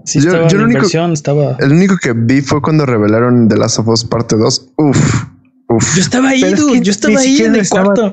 Sí 0.05 0.19
estaba 0.19 0.47
yo, 0.49 0.61
inversión, 0.61 1.13
estaba. 1.13 1.57
El 1.59 1.71
único 1.71 1.97
que 1.97 2.13
vi 2.13 2.41
fue 2.41 2.61
cuando 2.61 2.85
revelaron 2.85 3.47
The 3.47 3.57
Last 3.57 3.79
of 3.79 3.87
Us 3.87 4.05
parte 4.05 4.35
2. 4.35 4.73
Uf 4.77 5.38
yo 5.69 6.01
estaba 6.01 6.29
ahí, 6.29 6.41
yo 6.81 6.91
estaba 6.91 7.19
ahí 7.19 7.41
en 7.41 7.55
el 7.55 7.69
cuarto. 7.69 8.11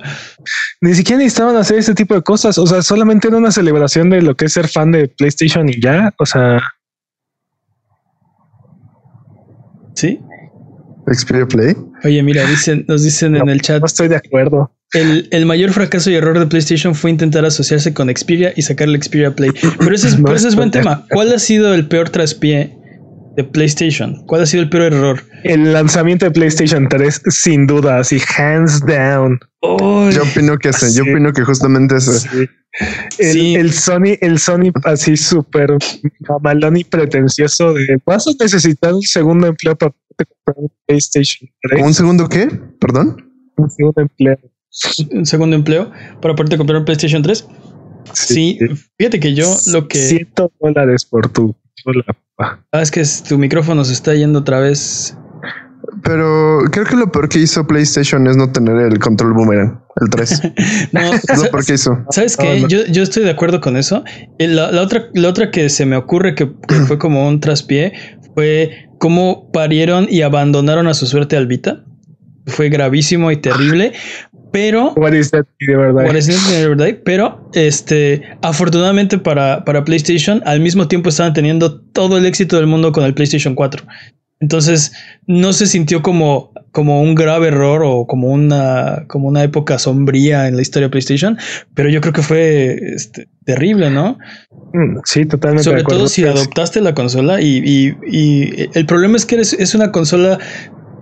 Ni 0.83 0.95
siquiera 0.95 1.19
necesitaban 1.19 1.57
hacer 1.57 1.79
ese 1.79 1.95
tipo 1.95 2.15
de 2.15 2.23
cosas. 2.23 2.59
O 2.59 2.67
sea, 2.67 2.83
solamente 2.83 3.29
era 3.29 3.39
una 3.39 3.51
celebración 3.51 4.11
de 4.11 4.21
lo 4.21 4.37
que 4.37 4.45
es 4.45 4.53
ser 4.53 4.69
fan 4.69 4.93
de 4.93 5.09
PlayStation 5.09 5.69
y 5.69 5.81
ya. 5.81 6.15
O 6.19 6.27
sea. 6.27 6.61
Sí. 9.95 10.21
Xperia 11.11 11.47
Play. 11.47 11.75
Oye, 12.05 12.23
mira, 12.23 12.45
dicen, 12.45 12.85
nos 12.89 13.03
dicen 13.03 13.37
en 13.37 13.49
el 13.49 13.63
chat. 13.63 13.81
No 13.81 13.87
estoy 13.87 14.09
de 14.09 14.17
acuerdo. 14.17 14.73
El, 14.93 15.47
mayor 15.47 15.73
fracaso 15.73 16.11
y 16.11 16.15
error 16.15 16.39
de 16.39 16.47
PlayStation 16.47 16.95
fue 16.95 17.11
intentar 17.11 17.45
asociarse 17.45 17.93
con 17.95 18.09
Xperia 18.15 18.53
y 18.55 18.63
sacar 18.63 18.89
el 18.89 19.03
Xperia 19.03 19.35
Play. 19.35 19.53
Pero 19.79 19.95
ese 19.95 20.09
es, 20.09 20.17
pero 20.17 20.35
ese 20.35 20.49
es 20.49 20.57
buen 20.57 20.71
tema. 20.71 21.07
¿Cuál 21.11 21.33
ha 21.33 21.39
sido 21.39 21.75
el 21.75 21.89
peor 21.89 22.11
traspié 22.11 22.77
de 23.37 23.45
PlayStation? 23.45 24.25
¿Cuál 24.27 24.43
ha 24.43 24.47
sido 24.47 24.63
el 24.63 24.71
peor 24.71 24.93
error? 24.93 25.23
El 25.45 25.73
lanzamiento 25.73 26.25
de 26.25 26.31
PlayStation 26.33 26.89
3, 26.89 27.23
sin 27.29 27.67
duda, 27.67 27.99
así, 27.99 28.19
hands 28.37 28.81
down. 28.85 29.39
yo 29.63 30.23
opino 30.23 30.59
que 30.59 30.71
ese, 30.71 30.93
yo 30.93 31.03
opino 31.03 31.33
que 31.33 31.43
justamente 31.43 31.97
ese. 31.97 32.49
El, 33.19 33.73
Sony, 33.73 34.19
el 34.21 34.39
Sony 34.39 34.71
así 34.85 35.17
súper 35.17 35.71
malón 36.43 36.77
y 36.77 36.85
pretencioso 36.85 37.73
de 37.73 37.99
vas 38.05 38.27
a 38.27 38.33
necesitar 38.39 38.93
un 38.93 39.03
segundo 39.03 39.47
empleo 39.47 39.77
para 39.77 39.95
comprar 40.19 40.57
un 40.65 40.71
PlayStation 40.87 41.49
3. 41.63 41.83
¿Un 41.83 41.95
segundo 41.95 42.29
qué? 42.29 42.49
Perdón. 42.79 43.33
Un 43.57 43.71
segundo 43.71 44.03
empleo. 44.03 44.39
Un 45.11 45.25
segundo 45.25 45.57
empleo 45.57 45.91
para 46.21 46.35
poderte 46.35 46.59
comprar 46.59 46.79
un 46.79 46.85
PlayStation 46.85 47.23
3. 47.23 47.47
Sí, 48.13 48.59
fíjate 48.99 49.21
que 49.21 49.35
yo 49.35 49.57
lo 49.69 49.89
que. 49.89 49.99
100 49.99 50.29
dólares 50.61 51.07
por 51.07 51.29
tu 51.31 51.57
Ah, 52.39 52.83
es 52.83 52.91
que 52.91 53.03
tu 53.29 53.39
micrófono 53.39 53.85
se 53.85 53.93
está 53.93 54.15
yendo 54.15 54.41
otra 54.41 54.61
vez. 54.61 55.17
Pero 56.03 56.61
creo 56.71 56.85
que 56.85 56.97
lo 56.97 57.11
peor 57.11 57.29
que 57.29 57.39
hizo 57.39 57.67
PlayStation 57.67 58.27
es 58.27 58.37
no 58.37 58.51
tener 58.51 58.77
el 58.77 58.99
control 58.99 59.33
boomerang, 59.35 59.81
el 60.01 60.11
3. 60.11 60.43
no, 60.93 61.01
es 61.15 61.43
lo 61.43 61.51
peor 61.51 61.65
que 61.65 61.75
hizo. 61.75 62.05
¿Sabes 62.11 62.37
qué? 62.37 62.65
Yo, 62.69 62.87
yo, 62.87 63.03
estoy 63.03 63.25
de 63.25 63.31
acuerdo 63.31 63.61
con 63.61 63.77
eso. 63.77 64.05
La, 64.39 64.71
la, 64.71 64.83
otra, 64.83 65.09
la 65.15 65.29
otra 65.29 65.51
que 65.51 65.69
se 65.69 65.87
me 65.87 65.97
ocurre 65.97 66.35
que, 66.35 66.51
fue 66.87 66.99
como 66.99 67.27
un 67.27 67.41
traspié 67.41 67.93
fue 68.35 68.89
cómo 68.99 69.51
parieron 69.53 70.07
y 70.11 70.23
abandonaron 70.23 70.87
a 70.89 70.95
su 70.95 71.07
suerte 71.07 71.37
al 71.37 71.47
Vita. 71.47 71.85
Fue 72.47 72.69
gravísimo 72.69 73.31
y 73.33 73.37
terrible 73.39 73.93
pero 74.57 74.95
pero 77.05 77.51
este 77.53 78.23
afortunadamente 78.41 79.19
para, 79.19 79.67
para 79.67 79.85
PlayStation 79.85 80.43
al 80.47 80.61
mismo 80.61 80.89
tiempo 80.89 81.11
estaban 81.11 81.35
teniendo 81.35 81.79
todo 81.79 82.17
el 82.17 82.25
éxito 82.25 82.57
del 82.57 82.67
mundo 82.67 82.91
con 82.91 83.05
el 83.05 83.13
PlayStation 83.13 83.55
4 83.55 83.85
entonces 84.41 84.93
no 85.27 85.53
se 85.53 85.67
sintió 85.67 86.01
como, 86.03 86.53
como 86.71 87.03
un 87.03 87.15
grave 87.15 87.49
error 87.49 87.83
o 87.85 88.07
como 88.07 88.29
una, 88.29 89.05
como 89.09 89.29
una 89.29 89.43
época 89.43 89.79
sombría 89.79 90.47
en 90.47 90.57
la 90.57 90.63
historia 90.63 90.89
de 90.89 90.91
PlayStation, 90.91 91.39
pero 91.75 91.89
yo 91.89 92.03
creo 92.03 92.13
que 92.13 92.21
fue 92.21 92.79
este, 92.95 93.29
terrible, 93.47 93.89
¿no? 93.89 94.19
Mm, 94.75 94.99
sí, 95.05 95.25
totalmente. 95.25 95.65
Sobre 95.65 95.85
todo 95.85 96.07
si 96.07 96.27
adoptaste 96.27 96.83
la 96.83 96.95
consola 96.95 97.41
y, 97.41 97.63
y, 97.65 97.97
y, 98.07 98.69
el 98.75 98.85
problema 98.85 99.17
es 99.17 99.25
que 99.25 99.41
es 99.41 99.75
una 99.75 99.91
consola 99.91 100.39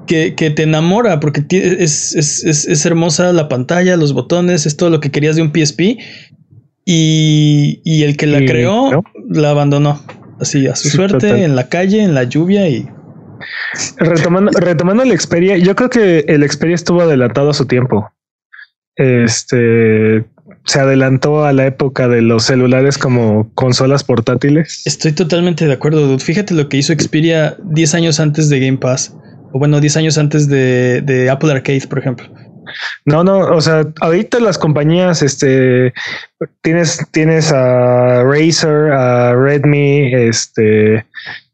que, 0.06 0.32
te 0.32 0.62
enamora 0.62 1.20
porque 1.20 1.44
es, 1.50 2.14
es, 2.14 2.86
hermosa 2.86 3.32
la 3.32 3.48
pantalla, 3.48 3.96
los 3.96 4.12
botones, 4.12 4.66
es 4.66 4.76
todo 4.76 4.90
lo 4.90 5.00
que 5.00 5.10
querías 5.10 5.36
de 5.36 5.42
un 5.42 5.52
PSP. 5.52 5.98
Y, 6.86 8.02
el 8.02 8.16
que 8.16 8.26
la 8.26 8.44
creó 8.44 9.02
la 9.28 9.50
abandonó 9.50 10.00
así 10.40 10.66
a 10.66 10.76
su 10.76 10.88
suerte 10.88 11.44
en 11.44 11.56
la 11.56 11.68
calle, 11.68 12.02
en 12.02 12.14
la 12.14 12.24
lluvia 12.24 12.68
y 12.68 12.86
retomando, 13.96 14.50
retomando 14.60 15.02
el 15.02 15.18
Xperia, 15.18 15.56
yo 15.56 15.74
creo 15.74 15.90
que 15.90 16.24
el 16.28 16.48
Xperia 16.48 16.74
estuvo 16.74 17.00
adelantado 17.00 17.50
a 17.50 17.54
su 17.54 17.66
tiempo. 17.66 18.10
Este 18.96 20.24
se 20.66 20.80
adelantó 20.80 21.44
a 21.44 21.52
la 21.52 21.66
época 21.66 22.08
de 22.08 22.22
los 22.22 22.44
celulares 22.44 22.96
como 22.96 23.50
consolas 23.54 24.04
portátiles. 24.04 24.82
Estoy 24.86 25.12
totalmente 25.12 25.66
de 25.66 25.72
acuerdo. 25.72 26.18
Fíjate 26.18 26.54
lo 26.54 26.68
que 26.68 26.78
hizo 26.78 26.92
Xperia 26.94 27.56
10 27.64 27.94
años 27.94 28.20
antes 28.20 28.48
de 28.48 28.60
Game 28.60 28.78
Pass 28.78 29.14
o 29.54 29.58
bueno, 29.60 29.80
10 29.80 29.96
años 29.98 30.18
antes 30.18 30.48
de, 30.48 31.28
Apple 31.30 31.52
Arcade, 31.52 31.86
por 31.88 32.00
ejemplo. 32.00 32.26
No, 33.04 33.22
no, 33.22 33.38
o 33.38 33.60
sea, 33.60 33.86
ahorita 34.00 34.40
las 34.40 34.58
compañías, 34.58 35.22
este, 35.22 35.94
tienes, 36.60 37.06
tienes 37.12 37.52
a 37.52 38.24
Razer, 38.24 38.90
a 38.90 39.32
Redmi, 39.32 40.12
este, 40.12 41.06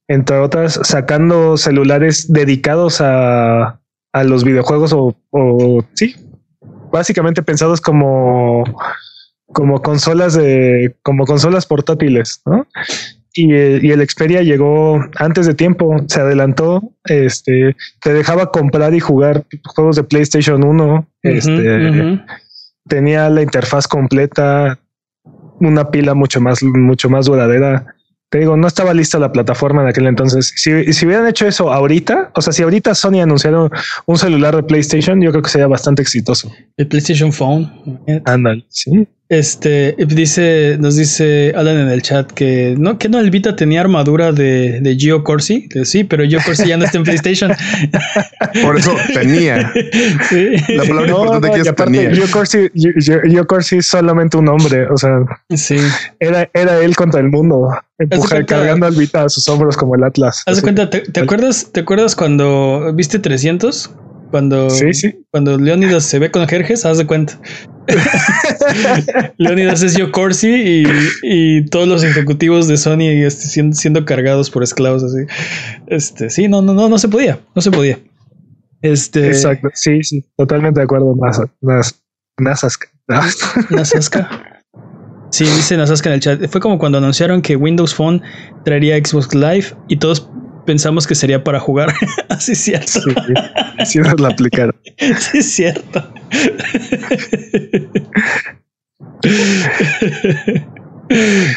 entre 0.08 0.38
otras, 0.38 0.80
sacando 0.82 1.58
celulares 1.58 2.32
dedicados 2.32 3.02
a, 3.02 3.78
a 4.14 4.24
los 4.24 4.44
videojuegos 4.44 4.94
o, 4.94 5.14
o, 5.28 5.84
sí, 5.92 6.16
básicamente 6.90 7.42
pensados 7.42 7.82
como, 7.82 8.64
como 9.52 9.82
consolas 9.82 10.32
de, 10.32 10.96
como 11.02 11.26
consolas 11.26 11.66
portátiles, 11.66 12.40
¿no? 12.46 12.66
Y, 13.34 13.52
y, 13.52 13.90
el 13.92 14.08
Xperia 14.08 14.42
llegó 14.42 15.00
antes 15.16 15.46
de 15.46 15.54
tiempo, 15.54 15.96
se 16.08 16.20
adelantó, 16.20 16.92
este, 17.04 17.76
te 18.02 18.12
dejaba 18.12 18.50
comprar 18.50 18.94
y 18.94 19.00
jugar 19.00 19.44
juegos 19.64 19.96
de 19.96 20.04
PlayStation 20.04 20.64
1, 20.64 21.08
este, 21.22 22.20
tenía 22.88 23.28
la 23.30 23.42
interfaz 23.42 23.86
completa, 23.86 24.78
una 25.60 25.90
pila 25.90 26.14
mucho 26.14 26.40
más, 26.40 26.62
mucho 26.62 27.08
más 27.08 27.26
duradera. 27.26 27.94
Te 28.30 28.38
digo, 28.38 28.56
no 28.56 28.66
estaba 28.68 28.94
lista 28.94 29.18
la 29.18 29.32
plataforma 29.32 29.82
en 29.82 29.88
aquel 29.88 30.06
entonces. 30.06 30.52
Si, 30.54 30.92
si 30.92 31.06
hubieran 31.06 31.26
hecho 31.26 31.46
eso 31.46 31.72
ahorita, 31.72 32.30
o 32.34 32.40
sea, 32.40 32.52
si 32.52 32.62
ahorita 32.62 32.94
Sony 32.94 33.20
anunciaron 33.22 33.70
un 34.06 34.18
celular 34.18 34.54
de 34.54 34.62
PlayStation, 34.62 35.20
yo 35.20 35.30
creo 35.30 35.42
que 35.42 35.50
sería 35.50 35.66
bastante 35.66 36.02
exitoso. 36.02 36.50
El 36.76 36.86
PlayStation 36.86 37.32
Phone. 37.32 37.70
Ándale, 38.24 38.64
sí. 38.68 39.06
Este 39.30 39.94
dice, 40.08 40.76
nos 40.80 40.96
dice 40.96 41.52
Alan 41.54 41.78
en 41.78 41.88
el 41.88 42.02
chat 42.02 42.32
que 42.32 42.74
no, 42.76 42.98
que 42.98 43.08
no, 43.08 43.20
el 43.20 43.30
Vita 43.30 43.54
tenía 43.54 43.80
armadura 43.80 44.32
de, 44.32 44.80
de 44.80 44.96
Gio 44.96 45.22
Corsi. 45.22 45.68
sí, 45.84 46.02
pero 46.02 46.24
Gio 46.24 46.40
Corsi 46.44 46.66
ya 46.66 46.76
no 46.76 46.84
está 46.84 46.98
en 46.98 47.04
PlayStation. 47.04 47.52
Por 48.64 48.76
eso 48.76 48.92
tenía. 49.14 49.72
La 50.68 50.82
palabra 50.82 51.10
importante 51.10 51.50
que 51.52 51.60
es 51.60 51.74
tenía. 51.76 52.10
Gio 52.12 52.28
Corsi, 52.32 52.70
Gio, 52.74 53.46
Corsi 53.46 53.76
es 53.76 53.86
solamente 53.86 54.36
un 54.36 54.48
hombre. 54.48 54.88
O 54.88 54.96
sea, 54.96 55.20
sí. 55.54 55.76
era, 56.18 56.50
era 56.52 56.80
él 56.80 56.96
contra 56.96 57.20
el 57.20 57.28
mundo, 57.28 57.68
empujar, 58.00 58.44
cargando 58.46 58.86
al 58.86 58.96
Vita 58.96 59.22
a 59.22 59.28
sus 59.28 59.48
hombros 59.48 59.76
como 59.76 59.94
el 59.94 60.02
Atlas. 60.02 60.42
Haz 60.46 60.56
de 60.56 60.62
cuenta, 60.62 60.90
¿te, 60.90 61.20
acuerdas, 61.20 61.70
¿te 61.70 61.78
acuerdas 61.78 62.16
cuando 62.16 62.92
viste 62.94 63.20
300? 63.20 63.94
Cuando, 64.32 64.70
sí, 64.70 64.92
sí. 64.92 65.24
cuando 65.30 65.56
Leonidas 65.56 66.04
se 66.04 66.18
ve 66.18 66.32
con 66.32 66.46
Jerjes, 66.48 66.84
haz 66.84 66.98
de 66.98 67.06
cuenta. 67.06 67.38
Leonidas 69.38 69.82
es 69.82 69.96
yo 69.96 70.10
Corsi 70.12 70.84
y, 71.22 71.64
todos 71.66 71.88
los 71.88 72.04
ejecutivos 72.04 72.68
de 72.68 72.76
Sony 72.76 73.08
este, 73.24 73.46
siendo, 73.46 73.76
siendo, 73.76 74.04
cargados 74.04 74.50
por 74.50 74.62
esclavos 74.62 75.02
así. 75.02 75.26
Este, 75.86 76.30
sí, 76.30 76.48
no, 76.48 76.62
no, 76.62 76.74
no, 76.74 76.88
no 76.88 76.98
se 76.98 77.08
podía, 77.08 77.40
no 77.54 77.62
se 77.62 77.70
podía. 77.70 77.98
Este. 78.82 79.28
Exacto. 79.28 79.68
Sí, 79.74 80.02
sí, 80.02 80.24
totalmente 80.36 80.80
de 80.80 80.84
acuerdo. 80.84 81.14
Nasaska. 82.38 82.88
Sí, 85.32 85.44
dice 85.44 85.76
Nasaska 85.76 86.08
en 86.08 86.14
el 86.14 86.20
chat. 86.20 86.46
Fue 86.48 86.60
como 86.60 86.76
cuando 86.76 86.98
anunciaron 86.98 87.40
que 87.40 87.54
Windows 87.54 87.94
Phone 87.94 88.20
traería 88.64 88.96
Xbox 88.98 89.32
Live 89.32 89.66
y 89.86 89.96
todos 89.96 90.28
pensamos 90.70 91.04
que 91.08 91.16
sería 91.16 91.42
para 91.42 91.58
jugar. 91.58 91.92
Así 92.28 92.52
es 92.52 92.58
cierto. 92.60 92.86
Sí, 93.00 93.00
sí 93.86 93.98
nos 93.98 94.20
la 94.20 94.28
aplicaron. 94.28 94.74
Sí, 95.18 95.38
es 95.38 95.52
cierto. 95.52 96.00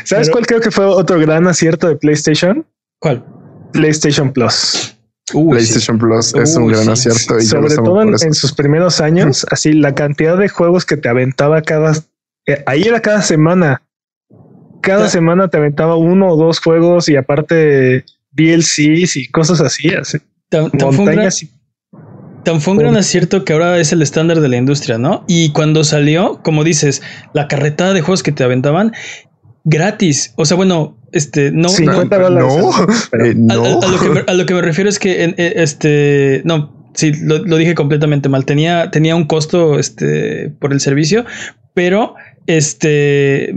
¿Sabes 0.05 0.27
Pero- 0.27 0.31
cuál 0.31 0.45
creo 0.47 0.59
que 0.61 0.71
fue 0.71 0.85
otro 0.85 1.19
gran 1.19 1.47
acierto 1.47 1.87
de 1.87 1.95
PlayStation? 1.95 2.65
¿Cuál? 2.99 3.23
PlayStation 3.71 4.31
Plus. 4.33 4.97
Sí. 5.29 5.37
PlayStation 5.49 5.97
Plus 5.99 6.33
es 6.35 6.55
un 6.55 6.63
Uy, 6.63 6.73
gran 6.73 6.85
sí. 6.97 7.09
acierto. 7.09 7.39
Y 7.39 7.43
Sobre 7.45 7.75
todo 7.75 8.01
en, 8.01 8.33
sus 8.33 8.53
primeros 8.53 8.99
años, 8.99 9.45
así 9.51 9.73
la 9.73 9.93
cantidad 9.95 10.37
de 10.37 10.49
juegos 10.49 10.85
que 10.85 10.97
te 10.97 11.07
aventaba 11.07 11.61
cada... 11.61 11.93
eh, 12.47 12.63
ahí 12.65 12.81
era 12.83 12.99
cada 13.01 13.21
semana. 13.21 13.83
Cada 14.81 15.03
Ya. 15.05 15.09
semana 15.09 15.47
te 15.49 15.57
aventaba 15.57 15.95
uno 15.95 16.29
o 16.29 16.35
dos 16.35 16.59
juegos 16.59 17.07
y 17.09 17.15
aparte 17.15 18.05
DLCs 18.33 19.17
y 19.17 19.27
cosas 19.31 19.61
así. 19.61 19.89
así. 19.89 20.17
Tan, 20.49 20.69
tan 20.71 20.91
fue 20.93 20.99
un 20.99 21.05
gran, 21.05 21.15
Montañas 21.17 21.43
y 21.43 21.49
tan 22.43 22.59
fue 22.61 22.73
un 22.73 22.79
gran 22.79 22.97
acierto 22.97 23.45
que 23.45 23.53
ahora 23.53 23.79
es 23.79 23.91
el 23.93 24.01
estándar 24.01 24.39
de 24.41 24.49
la 24.49 24.57
industria, 24.57 24.97
¿no? 24.97 25.23
Y 25.27 25.51
cuando 25.51 25.83
salió, 25.83 26.41
como 26.43 26.63
dices, 26.63 27.01
la 27.33 27.47
carretada 27.47 27.93
de 27.93 28.01
juegos 28.01 28.21
que 28.23 28.31
te 28.31 28.43
aventaban 28.43 28.91
gratis. 29.63 30.33
O 30.35 30.45
sea, 30.45 30.57
bueno, 30.57 30.97
este, 31.13 31.51
no, 31.51 31.63
no, 31.63 31.69
50 31.69 32.19
dólares. 32.19 32.53
No, 32.53 32.71
Pero- 33.11 33.25
eh, 33.25 33.29
A, 33.31 33.33
no. 33.33 33.63
a- 33.81 33.85
a 33.85 33.87
lo 33.91 33.99
que 33.99 34.09
me, 34.09 34.23
a 34.27 34.33
lo 34.33 34.45
que 34.45 34.53
me 34.53 34.61
refiero 34.61 34.89
es 34.89 34.99
que 34.99 35.23
en- 35.23 35.35
eh, 35.37 35.53
este 35.57 36.41
no 36.43 36.89
sí 36.95 37.11
lo, 37.21 37.39
lo 37.39 37.57
dije 37.57 37.73
completamente 37.73 38.29
mal 38.29 38.45
tenía 38.45 38.91
tenía 38.91 39.15
un 39.15 39.25
costo 39.25 39.79
este 39.79 40.51
por 40.59 40.73
el 40.73 40.79
servicio 40.79 41.25
pero 41.73 42.13
este 42.45 43.55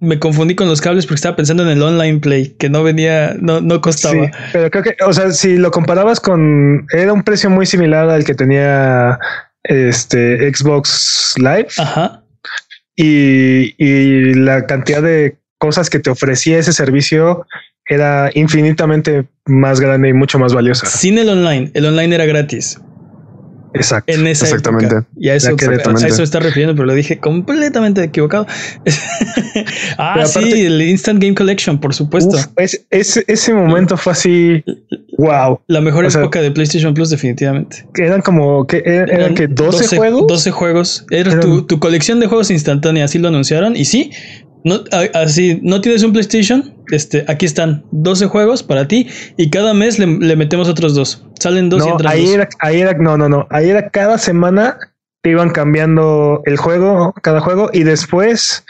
me 0.00 0.18
confundí 0.18 0.54
con 0.54 0.68
los 0.68 0.80
cables 0.80 1.06
porque 1.06 1.16
estaba 1.16 1.36
pensando 1.36 1.62
en 1.62 1.70
el 1.70 1.82
online 1.82 2.20
play 2.20 2.54
que 2.58 2.68
no 2.68 2.82
venía 2.82 3.34
no 3.40 3.60
no 3.60 3.80
costaba. 3.80 4.14
Sí, 4.14 4.30
pero 4.52 4.70
creo 4.70 4.82
que, 4.84 4.96
o 5.04 5.12
sea, 5.12 5.30
si 5.32 5.56
lo 5.56 5.70
comparabas 5.70 6.20
con, 6.20 6.86
era 6.92 7.12
un 7.12 7.22
precio 7.22 7.50
muy 7.50 7.66
similar 7.66 8.08
al 8.08 8.24
que 8.24 8.34
tenía 8.34 9.18
este 9.64 10.52
Xbox 10.54 11.34
Live. 11.36 11.68
Ajá. 11.78 12.22
Y, 12.96 13.74
y 13.78 14.34
la 14.34 14.66
cantidad 14.66 15.02
de 15.02 15.38
cosas 15.58 15.90
que 15.90 15.98
te 15.98 16.10
ofrecía 16.10 16.58
ese 16.58 16.72
servicio 16.72 17.46
era 17.86 18.30
infinitamente 18.34 19.26
más 19.46 19.80
grande 19.80 20.10
y 20.10 20.12
mucho 20.12 20.38
más 20.38 20.52
valiosa. 20.52 20.86
sin 20.86 21.18
el 21.18 21.28
online 21.28 21.70
el 21.74 21.86
online 21.86 22.14
era 22.14 22.26
gratis 22.26 22.78
Exacto. 23.74 24.12
en 24.12 24.26
esa 24.26 24.44
Exactamente. 24.46 24.86
época. 24.86 25.06
y 25.16 25.28
a 25.28 25.34
eso, 25.34 25.54
que 25.56 25.66
a 25.66 26.06
eso 26.06 26.22
está 26.22 26.40
refiriendo 26.40 26.74
pero 26.74 26.86
lo 26.86 26.94
dije 26.94 27.18
completamente 27.18 28.02
equivocado 28.02 28.46
ah 29.98 30.12
Pero 30.14 30.26
sí 30.26 30.38
aparte- 30.38 30.66
el 30.66 30.82
instant 30.82 31.20
game 31.22 31.34
collection 31.34 31.78
por 31.78 31.94
supuesto 31.94 32.36
Uf, 32.36 32.46
es- 32.56 32.84
ese, 32.90 33.24
ese 33.26 33.52
momento 33.54 33.96
fue 33.96 34.12
así, 34.12 34.64
wow. 35.18 35.60
La 35.66 35.80
mejor 35.80 36.04
O 36.04 36.10
sea- 36.10 36.20
época 36.22 36.40
de 36.40 36.50
PlayStation 36.50 36.94
Plus, 36.94 37.10
definitivamente. 37.10 37.86
Que 37.94 38.04
Eran 38.06 38.22
como 38.22 38.66
que 38.66 38.82
eran, 38.84 39.10
eran 39.10 39.34
que 39.34 39.46
12, 39.48 39.96
juegos. 39.96 40.26
12 40.26 40.50
juegos. 40.50 41.06
Era 41.10 41.30
Eran- 41.32 41.40
tu, 41.40 41.62
tu 41.66 41.78
colección 41.78 42.20
de 42.20 42.26
juegos 42.26 42.50
instantánea, 42.50 43.04
así 43.04 43.18
lo 43.18 43.28
anunciaron. 43.28 43.76
Y 43.76 43.84
sí, 43.84 44.10
no, 44.64 44.80
así, 45.14 45.60
no 45.62 45.80
tienes 45.80 46.02
un 46.02 46.12
PlayStation, 46.12 46.74
este, 46.90 47.24
aquí 47.28 47.46
están 47.46 47.84
12 47.92 48.26
juegos 48.26 48.62
para 48.62 48.88
ti 48.88 49.08
y 49.36 49.50
cada 49.50 49.74
mes 49.74 49.98
le, 49.98 50.06
le 50.06 50.36
metemos 50.36 50.68
otros 50.68 50.94
dos. 50.94 51.24
Salen 51.38 51.68
dos 51.68 51.86
y 51.86 51.88
entran 51.88 52.12
ahí 52.12 52.26
dos. 52.26 52.34
era, 52.34 52.48
ahí 52.60 52.80
era, 52.80 52.94
no, 52.94 53.16
no, 53.16 53.28
no. 53.28 53.46
Ahí 53.50 53.68
era 53.68 53.90
cada 53.90 54.18
semana 54.18 54.78
te 55.22 55.30
iban 55.30 55.50
cambiando 55.50 56.42
el 56.46 56.56
juego, 56.56 57.12
cada 57.22 57.40
juego, 57.40 57.70
y 57.72 57.82
después, 57.82 58.64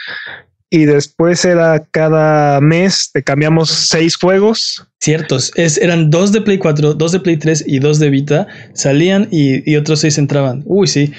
y 0.69 0.85
después 0.85 1.45
era 1.45 1.85
cada 1.91 2.59
mes 2.61 3.11
te 3.13 3.23
cambiamos 3.23 3.69
seis 3.69 4.15
juegos. 4.15 4.87
Ciertos. 4.99 5.51
Es, 5.55 5.77
eran 5.77 6.09
dos 6.09 6.31
de 6.31 6.41
Play 6.41 6.57
4, 6.57 6.93
dos 6.95 7.11
de 7.11 7.19
Play 7.19 7.37
3 7.37 7.63
y 7.67 7.79
dos 7.79 7.99
de 7.99 8.09
Vita. 8.09 8.47
Salían 8.73 9.27
y, 9.31 9.69
y 9.69 9.75
otros 9.75 10.01
seis 10.01 10.17
entraban. 10.17 10.63
Uy, 10.65 10.87
sí. 10.87 11.13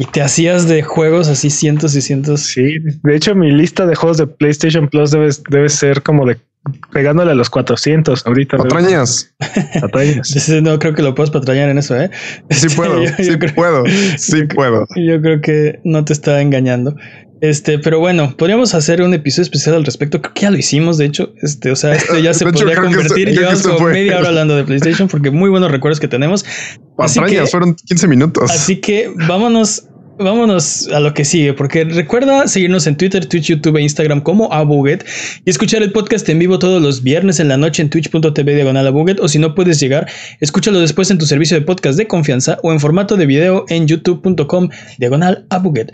Y 0.00 0.06
te 0.06 0.22
hacías 0.22 0.66
de 0.66 0.82
juegos 0.82 1.28
así 1.28 1.50
cientos 1.50 1.94
y 1.94 2.00
cientos. 2.00 2.40
Sí, 2.40 2.78
de 3.02 3.14
hecho, 3.16 3.34
mi 3.34 3.50
lista 3.52 3.84
de 3.86 3.94
juegos 3.94 4.16
de 4.16 4.26
PlayStation 4.26 4.88
Plus 4.88 5.10
debe, 5.10 5.28
debe 5.50 5.68
ser 5.68 6.02
como 6.02 6.24
de 6.26 6.38
pegándole 6.92 7.32
a 7.32 7.34
los 7.34 7.50
400 7.50 8.26
ahorita. 8.26 8.56
Patrañas. 8.56 9.34
Patrañas. 9.80 10.48
No 10.62 10.78
creo 10.78 10.94
que 10.94 11.02
lo 11.02 11.14
puedas 11.14 11.30
patrañar 11.30 11.68
en 11.68 11.76
eso, 11.78 12.00
¿eh? 12.00 12.10
Sí 12.50 12.68
puedo, 12.76 13.02
yo- 13.02 13.10
sí 13.18 13.26
yo 13.30 13.38
creo- 13.38 13.54
puedo, 13.54 13.84
sí 14.16 14.40
yo 14.40 14.48
puedo. 14.48 14.86
Yo 14.96 15.20
creo 15.20 15.40
que 15.42 15.80
no 15.84 16.02
te 16.04 16.14
está 16.14 16.40
engañando. 16.40 16.96
Este, 17.42 17.78
pero 17.78 17.98
bueno, 18.00 18.34
podríamos 18.36 18.74
hacer 18.74 19.00
un 19.00 19.14
episodio 19.14 19.44
especial 19.44 19.74
al 19.76 19.84
respecto. 19.86 20.20
Creo 20.20 20.34
que 20.34 20.42
ya 20.42 20.50
lo 20.50 20.58
hicimos, 20.58 20.98
de 20.98 21.06
hecho. 21.06 21.32
Este, 21.40 21.70
o 21.70 21.76
sea, 21.76 21.94
esto 21.94 22.18
ya 22.18 22.34
se 22.34 22.44
podría 22.44 22.76
convertir. 22.76 23.30
Llevamos 23.30 23.54
esto 23.60 23.68
como 23.70 23.80
fue- 23.80 23.92
media 23.94 24.18
hora 24.18 24.28
hablando 24.28 24.56
de 24.56 24.64
PlayStation 24.64 25.08
porque 25.08 25.30
muy 25.30 25.48
buenos 25.48 25.70
recuerdos 25.70 26.00
que 26.00 26.08
tenemos. 26.08 26.44
Así 26.98 27.14
que, 27.14 27.20
Patrañas, 27.24 27.50
fueron 27.50 27.74
15 27.74 28.08
minutos. 28.08 28.50
así 28.50 28.76
que 28.80 29.10
vámonos. 29.26 29.84
Vámonos 30.22 30.86
a 30.88 31.00
lo 31.00 31.14
que 31.14 31.24
sigue, 31.24 31.54
porque 31.54 31.82
recuerda 31.84 32.46
seguirnos 32.46 32.86
en 32.86 32.98
Twitter, 32.98 33.24
Twitch, 33.24 33.46
YouTube 33.46 33.78
e 33.78 33.82
Instagram 33.82 34.20
como 34.20 34.52
Abuget 34.52 35.02
y 35.46 35.48
escuchar 35.48 35.82
el 35.82 35.92
podcast 35.92 36.28
en 36.28 36.38
vivo 36.38 36.58
todos 36.58 36.82
los 36.82 37.02
viernes 37.02 37.40
en 37.40 37.48
la 37.48 37.56
noche 37.56 37.80
en 37.80 37.88
twitch.tv 37.88 38.54
diagonal 38.54 38.86
Abuget 38.86 39.18
o 39.18 39.28
si 39.28 39.38
no 39.38 39.54
puedes 39.54 39.80
llegar, 39.80 40.10
escúchalo 40.40 40.78
después 40.78 41.10
en 41.10 41.16
tu 41.16 41.24
servicio 41.24 41.58
de 41.58 41.64
podcast 41.64 41.96
de 41.96 42.06
confianza 42.06 42.58
o 42.62 42.70
en 42.70 42.80
formato 42.80 43.16
de 43.16 43.24
video 43.24 43.64
en 43.70 43.86
youtube.com 43.86 44.68
diagonal 44.98 45.46
Abuget. 45.48 45.90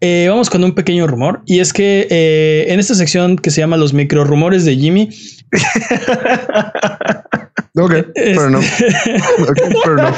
Eh, 0.00 0.26
vamos 0.30 0.48
con 0.48 0.64
un 0.64 0.74
pequeño 0.74 1.06
rumor 1.06 1.42
y 1.44 1.60
es 1.60 1.74
que 1.74 2.06
eh, 2.08 2.72
en 2.72 2.80
esta 2.80 2.94
sección 2.94 3.36
que 3.36 3.50
se 3.50 3.60
llama 3.60 3.76
los 3.76 3.92
micro 3.92 4.24
rumores 4.24 4.64
de 4.64 4.74
Jimmy, 4.74 5.10
Ok, 7.76 7.92
pero 8.14 8.50
no. 8.50 8.58
Ok, 8.58 9.58
pero 9.84 9.96
no. 9.96 10.12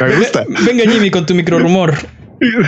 Me 0.00 0.16
gusta. 0.16 0.44
venga 0.66 0.90
Jimmy 0.90 1.10
con 1.10 1.26
tu 1.26 1.34
micro 1.34 1.58
rumor. 1.58 1.94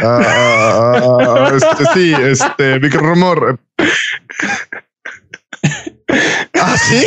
Ah, 0.02 0.20
ah, 0.26 1.18
ah, 1.20 1.52
este, 1.54 1.84
sí, 1.94 2.12
este, 2.12 2.80
micro 2.80 3.00
rumor. 3.00 3.58
Ah, 6.62 6.76
sí. 6.76 7.04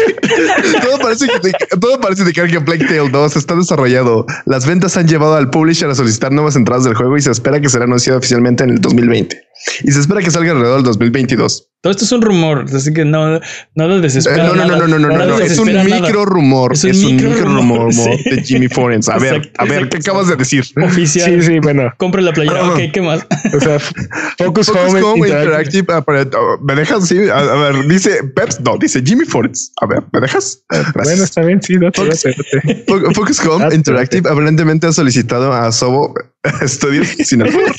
Todo 0.81 0.99
parece 0.99 1.27
que 1.27 1.77
todo 1.77 1.99
parece 1.99 2.21
indicar 2.21 2.49
que 2.49 2.59
Plague 2.61 2.85
Tale 2.85 3.09
2 3.09 3.35
está 3.35 3.55
desarrollado. 3.55 4.25
Las 4.45 4.65
ventas 4.65 4.97
han 4.97 5.07
llevado 5.07 5.35
al 5.35 5.49
publisher 5.49 5.89
a 5.89 5.95
solicitar 5.95 6.31
nuevas 6.31 6.55
entradas 6.55 6.83
del 6.85 6.95
juego 6.95 7.17
y 7.17 7.21
se 7.21 7.31
espera 7.31 7.59
que 7.61 7.69
será 7.69 7.85
anunciado 7.85 8.19
oficialmente 8.19 8.63
en 8.63 8.71
el 8.71 8.81
2020. 8.81 9.41
Y 9.83 9.91
se 9.91 9.99
espera 9.99 10.21
que 10.21 10.29
salga 10.31 10.51
alrededor 10.51 10.77
del 10.77 10.85
2022. 10.85 11.69
Todo 11.81 11.91
esto 11.91 12.05
es 12.05 12.11
un 12.13 12.21
rumor, 12.21 12.65
así 12.73 12.93
que 12.93 13.03
no, 13.03 13.39
no 13.75 13.87
lo 13.87 13.97
Eh, 13.97 14.01
desespera. 14.01 14.47
no, 14.47 14.55
no, 14.55 14.65
no, 14.65 14.77
no, 14.77 14.87
no, 14.87 14.99
no, 14.99 15.17
no, 15.17 15.25
no. 15.25 15.39
Es 15.39 15.57
un 15.59 15.67
micro 15.67 16.25
rumor. 16.25 16.73
Es 16.73 16.85
Es 16.85 16.97
un 16.99 17.05
un, 17.05 17.15
micro 17.17 17.29
micro 17.29 17.45
rumor, 17.45 17.77
rumor 17.93 18.17
sí. 18.23 18.29
de 18.29 18.41
Jimmy 18.43 18.67
Forens. 18.69 19.09
A 19.09 19.17
ver, 19.19 19.35
Exacto, 19.35 19.61
a 19.61 19.65
ver, 19.65 19.73
exacto. 19.73 19.89
¿qué 19.97 20.01
acabas 20.09 20.27
de 20.29 20.35
decir? 20.37 20.63
Oficial. 20.81 21.29
Sí, 21.29 21.41
sí, 21.47 21.59
bueno. 21.59 21.93
Compre 21.97 22.21
la 22.21 22.31
playera. 22.31 22.61
Ah. 22.63 22.69
Ok, 22.73 22.79
¿qué 22.93 23.01
más? 23.01 23.25
O 23.53 23.59
sea, 23.59 23.79
Focus, 24.37 24.67
Focus 24.67 24.69
Home, 24.69 25.01
Home 25.01 25.27
Interactive. 25.27 25.79
Interactive. 25.79 25.93
Apparat- 25.93 26.35
oh, 26.35 26.57
¿Me 26.63 26.75
dejas? 26.75 27.05
Sí. 27.07 27.17
A, 27.29 27.37
a 27.39 27.55
ver, 27.71 27.87
dice 27.87 28.23
Peps. 28.33 28.61
No, 28.61 28.77
dice 28.77 29.01
Jimmy 29.05 29.25
Forens. 29.25 29.42
A 29.81 29.85
ver, 29.85 30.03
¿me 30.11 30.19
dejas? 30.21 30.63
Eh, 30.73 30.81
Bueno, 31.03 31.23
está 31.23 31.41
bien, 31.41 31.61
sí, 31.61 31.77
date, 31.77 32.01
Focus- 32.01 32.23
date, 32.23 32.35
date. 32.53 32.85
Fo- 32.87 33.13
Focus 33.13 33.39
Home 33.45 33.63
Date, 33.65 33.75
Interactive 33.75 34.29
aparentemente 34.29 34.87
ha 34.87 34.91
solicitado 34.93 35.51
a 35.53 35.71
Sobo 35.71 36.13
Studios 36.65 37.07
sin 37.23 37.41
albur, 37.43 37.73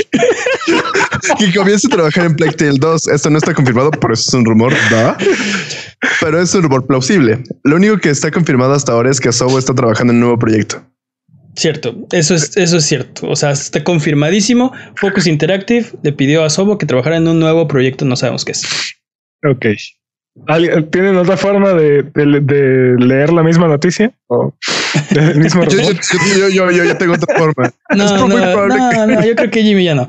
que 1.38 1.54
comience 1.54 1.86
a 1.86 1.90
trabajar 1.90 2.26
en 2.26 2.36
Plague 2.36 2.52
Tale 2.56 2.78
2. 2.78 3.08
Esto 3.08 3.30
no 3.30 3.38
está 3.38 3.54
confirmado, 3.54 3.90
pero 3.92 4.14
es 4.14 4.32
un 4.34 4.44
rumor, 4.44 4.72
¿da? 4.90 5.16
Pero 6.20 6.40
es 6.40 6.54
un 6.54 6.62
rumor 6.62 6.86
plausible. 6.86 7.42
Lo 7.64 7.76
único 7.76 7.98
que 7.98 8.10
está 8.10 8.30
confirmado 8.30 8.72
hasta 8.74 8.92
ahora 8.92 9.10
es 9.10 9.20
que 9.20 9.32
Sobo 9.32 9.58
está 9.58 9.74
trabajando 9.74 10.12
en 10.12 10.16
un 10.16 10.20
nuevo 10.20 10.38
proyecto. 10.38 10.82
Cierto, 11.56 11.94
eso 12.10 12.34
es, 12.34 12.56
eso 12.56 12.78
es 12.78 12.84
cierto. 12.84 13.28
O 13.28 13.36
sea, 13.36 13.52
está 13.52 13.84
confirmadísimo. 13.84 14.72
Focus 14.96 15.26
Interactive 15.28 15.86
le 16.02 16.12
pidió 16.12 16.42
a 16.44 16.50
Sobo 16.50 16.78
que 16.78 16.86
trabajara 16.86 17.16
en 17.16 17.28
un 17.28 17.38
nuevo 17.38 17.68
proyecto, 17.68 18.04
no 18.04 18.16
sabemos 18.16 18.44
qué 18.44 18.52
es. 18.52 18.64
Ok. 19.48 19.66
¿Alguien- 20.48 20.90
¿Tienen 20.90 21.16
otra 21.16 21.36
forma 21.36 21.74
de, 21.74 22.02
de- 22.02 22.40
de 22.40 22.96
leer 22.98 23.32
la 23.32 23.42
misma 23.44 23.68
noticia? 23.68 24.12
¿O 24.26 24.52
del 25.10 25.36
mismo 25.38 25.62
Yo, 25.64 25.78
yo, 25.78 25.92
yo, 25.92 26.48
yo, 26.48 26.70
yo, 26.72 26.84
yo 26.84 26.96
tengo 26.96 27.14
otra 27.14 27.36
forma. 27.38 27.72
No, 27.96 28.26
no, 28.26 28.66
no, 28.66 29.06
no, 29.06 29.24
yo 29.24 29.36
creo 29.36 29.50
que 29.50 29.62
Jimmy 29.62 29.84
ya 29.84 29.94
no. 29.94 30.08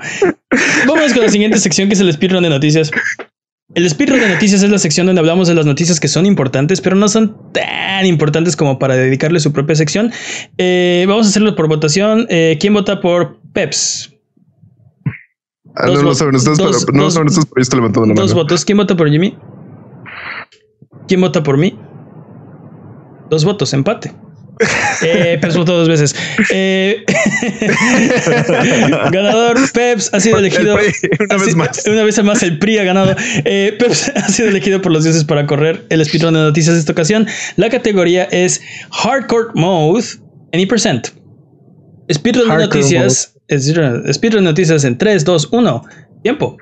Vamos 0.88 1.14
con 1.14 1.22
la 1.22 1.30
siguiente 1.30 1.58
sección 1.60 1.88
que 1.88 1.94
es 1.94 2.00
el 2.00 2.12
speedrun 2.12 2.42
de 2.44 2.50
noticias. 2.50 2.90
El 3.76 3.88
speedrun 3.90 4.20
de 4.20 4.30
noticias 4.30 4.64
es 4.64 4.70
la 4.72 4.80
sección 4.80 5.06
donde 5.06 5.20
hablamos 5.20 5.48
de 5.48 5.54
las 5.54 5.66
noticias 5.68 6.00
que 6.00 6.08
son 6.08 6.26
importantes, 6.26 6.82
pero 6.82 6.96
no 6.96 7.08
son 7.08 7.36
tan 7.52 8.06
importantes 8.08 8.56
como 8.56 8.80
para 8.80 8.96
dedicarle 8.96 9.40
su 9.40 9.54
propia 9.54 9.76
sección. 9.76 10.12
Eh, 10.58 11.06
vamos 11.08 11.28
a 11.28 11.30
hacerlo 11.30 11.56
por 11.56 11.68
votación. 11.68 12.26
Eh, 12.30 12.58
¿Quién 12.60 12.74
vota 12.74 13.00
por 13.02 13.40
Peps? 13.54 14.12
Ah, 15.76 15.88
Dos 15.88 15.96
no 15.96 16.02
lo 16.02 16.02
votos- 16.04 16.18
saben 16.20 16.36
ustedes, 16.36 16.58
dos- 16.58 16.86
pero 16.86 16.94
no 16.96 17.00
lo 17.00 17.04
dos- 17.06 17.14
saben 17.14 17.28
ustedes, 17.28 17.46
pero 17.46 17.58
yo 17.58 17.62
estoy 17.62 17.80
levantando 17.80 18.08
la 18.08 18.14
Dos 18.16 18.32
mano. 18.32 18.42
votos. 18.44 18.66
¿Quién 18.66 18.78
vota 18.78 18.96
por 18.96 19.10
Jimmy? 19.10 19.38
¿Quién 21.08 21.22
vota 21.22 21.44
por 21.44 21.58
mí? 21.58 21.78
Dos 23.30 23.46
votos, 23.46 23.74
empate. 23.74 24.14
Eh, 25.02 25.38
Peps 25.42 25.58
votó 25.58 25.78
dos 25.78 25.90
veces. 25.90 26.16
Eh, 26.50 27.04
ganador, 29.12 29.58
Peps 29.74 30.10
ha 30.14 30.20
sido 30.20 30.40
elegido. 30.40 30.78
una 31.20 31.38
vez 31.38 31.56
más. 31.56 31.84
Una 31.88 32.04
vez 32.04 32.24
más, 32.24 32.44
el 32.44 32.60
PRI 32.60 32.80
ha 32.80 32.84
ganado. 32.84 33.16
Eh, 33.44 33.76
Peps 33.78 34.10
ha 34.16 34.30
sido 34.30 34.50
elegido 34.50 34.82
por 34.82 34.92
los 34.92 35.04
dioses 35.04 35.24
para 35.24 35.46
correr 35.46 35.86
el 35.90 36.04
speedrun 36.06 36.34
de 36.34 36.42
noticias 36.42 36.76
de 36.76 36.80
esta 36.80 36.94
ocasión. 36.94 37.28
La 37.58 37.70
categoría 37.70 38.24
es 38.26 38.62
Hardcore 38.92 39.50
Mode 39.56 40.06
any 40.54 40.66
percent. 40.66 41.10
Speedrun 42.12 42.50
de 42.50 42.58
noticias. 42.58 43.34
Speedrun 43.50 44.46
de 44.46 44.52
noticias 44.52 44.84
en 44.84 44.98
3, 44.98 45.26
2, 45.26 45.50
1. 45.52 45.84
Tiempo. 46.24 46.58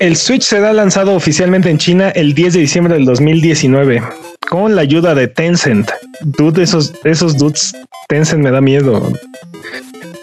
El 0.00 0.16
Switch 0.16 0.42
será 0.42 0.72
lanzado 0.72 1.14
oficialmente 1.14 1.70
en 1.70 1.78
China 1.78 2.10
el 2.10 2.34
10 2.34 2.54
de 2.54 2.60
diciembre 2.60 2.94
del 2.94 3.04
2019 3.04 4.02
con 4.48 4.76
la 4.76 4.82
ayuda 4.82 5.14
de 5.14 5.26
Tencent. 5.28 5.90
Dude, 6.20 6.62
esos, 6.62 6.94
esos 7.04 7.36
dudes, 7.36 7.74
Tencent 8.08 8.42
me 8.42 8.50
da 8.50 8.60
miedo. 8.60 9.12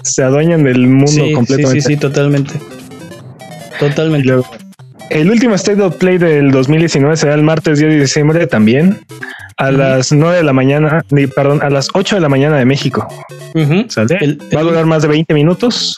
Se 0.03 0.23
adueñan 0.23 0.63
del 0.63 0.87
mundo 0.87 1.07
Sí, 1.11 1.21
sí, 1.27 1.33
completamente. 1.33 1.81
sí, 1.81 1.87
sí, 1.93 1.97
totalmente. 1.97 2.53
Totalmente. 3.79 4.27
Luego, 4.27 4.45
El 5.09 5.29
último 5.29 5.55
State 5.55 5.81
of 5.81 5.97
Play 5.97 6.17
del 6.17 6.51
2019 6.51 7.17
será 7.17 7.33
el 7.35 7.43
martes 7.43 7.77
10 7.79 7.91
de 7.93 7.99
diciembre 7.99 8.47
también 8.47 8.99
a 9.57 9.71
las 9.71 10.11
9 10.11 10.37
de 10.37 10.43
la 10.43 10.53
mañana, 10.53 11.03
ni, 11.11 11.27
perdón, 11.27 11.61
a 11.61 11.69
las 11.69 11.89
8 11.93 12.15
de 12.15 12.21
la 12.21 12.29
mañana 12.29 12.57
de 12.57 12.65
México. 12.65 13.07
El- 13.53 14.39
Va 14.53 14.59
a 14.59 14.61
el- 14.61 14.67
durar 14.67 14.85
más 14.85 15.01
de 15.01 15.09
20 15.09 15.33
minutos. 15.33 15.97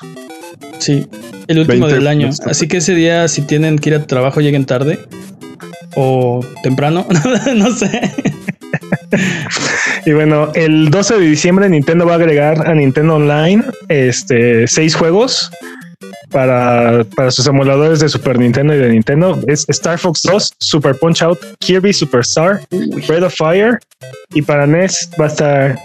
Sí, 0.79 1.07
el 1.47 1.59
último 1.59 1.85
20 1.85 1.95
del 1.95 2.07
año. 2.07 2.27
minutos. 2.27 2.47
Así 2.47 2.67
que 2.67 2.77
ese 2.77 2.93
día, 2.95 3.27
si 3.27 3.41
tienen 3.41 3.77
que 3.77 3.89
ir 3.89 3.95
a 3.95 4.05
trabajo, 4.05 4.41
lleguen 4.41 4.65
tarde 4.65 4.99
o 5.95 6.45
temprano, 6.63 7.05
no 7.55 7.71
sé. 7.71 8.11
Y 10.05 10.11
bueno, 10.13 10.51
el 10.53 10.89
12 10.89 11.17
de 11.17 11.25
diciembre 11.25 11.69
Nintendo 11.69 12.05
va 12.05 12.13
a 12.13 12.15
agregar 12.15 12.67
a 12.67 12.73
Nintendo 12.73 13.15
Online 13.15 13.63
este 13.89 14.67
seis 14.67 14.95
juegos 14.95 15.51
para, 16.29 17.03
para 17.15 17.31
sus 17.31 17.47
emuladores 17.47 17.99
de 17.99 18.09
Super 18.09 18.37
Nintendo 18.37 18.73
y 18.75 18.77
de 18.77 18.89
Nintendo. 18.89 19.39
Es 19.47 19.65
Star 19.69 19.97
Fox 19.97 20.23
2, 20.23 20.53
Super 20.59 20.95
Punch 20.95 21.21
Out, 21.21 21.39
Kirby 21.59 21.93
Superstar, 21.93 22.61
Breath 23.07 23.23
of 23.23 23.35
Fire 23.35 23.79
y 24.33 24.41
para 24.41 24.67
NES 24.67 25.09
va 25.19 25.25
a 25.25 25.27
estar 25.27 25.79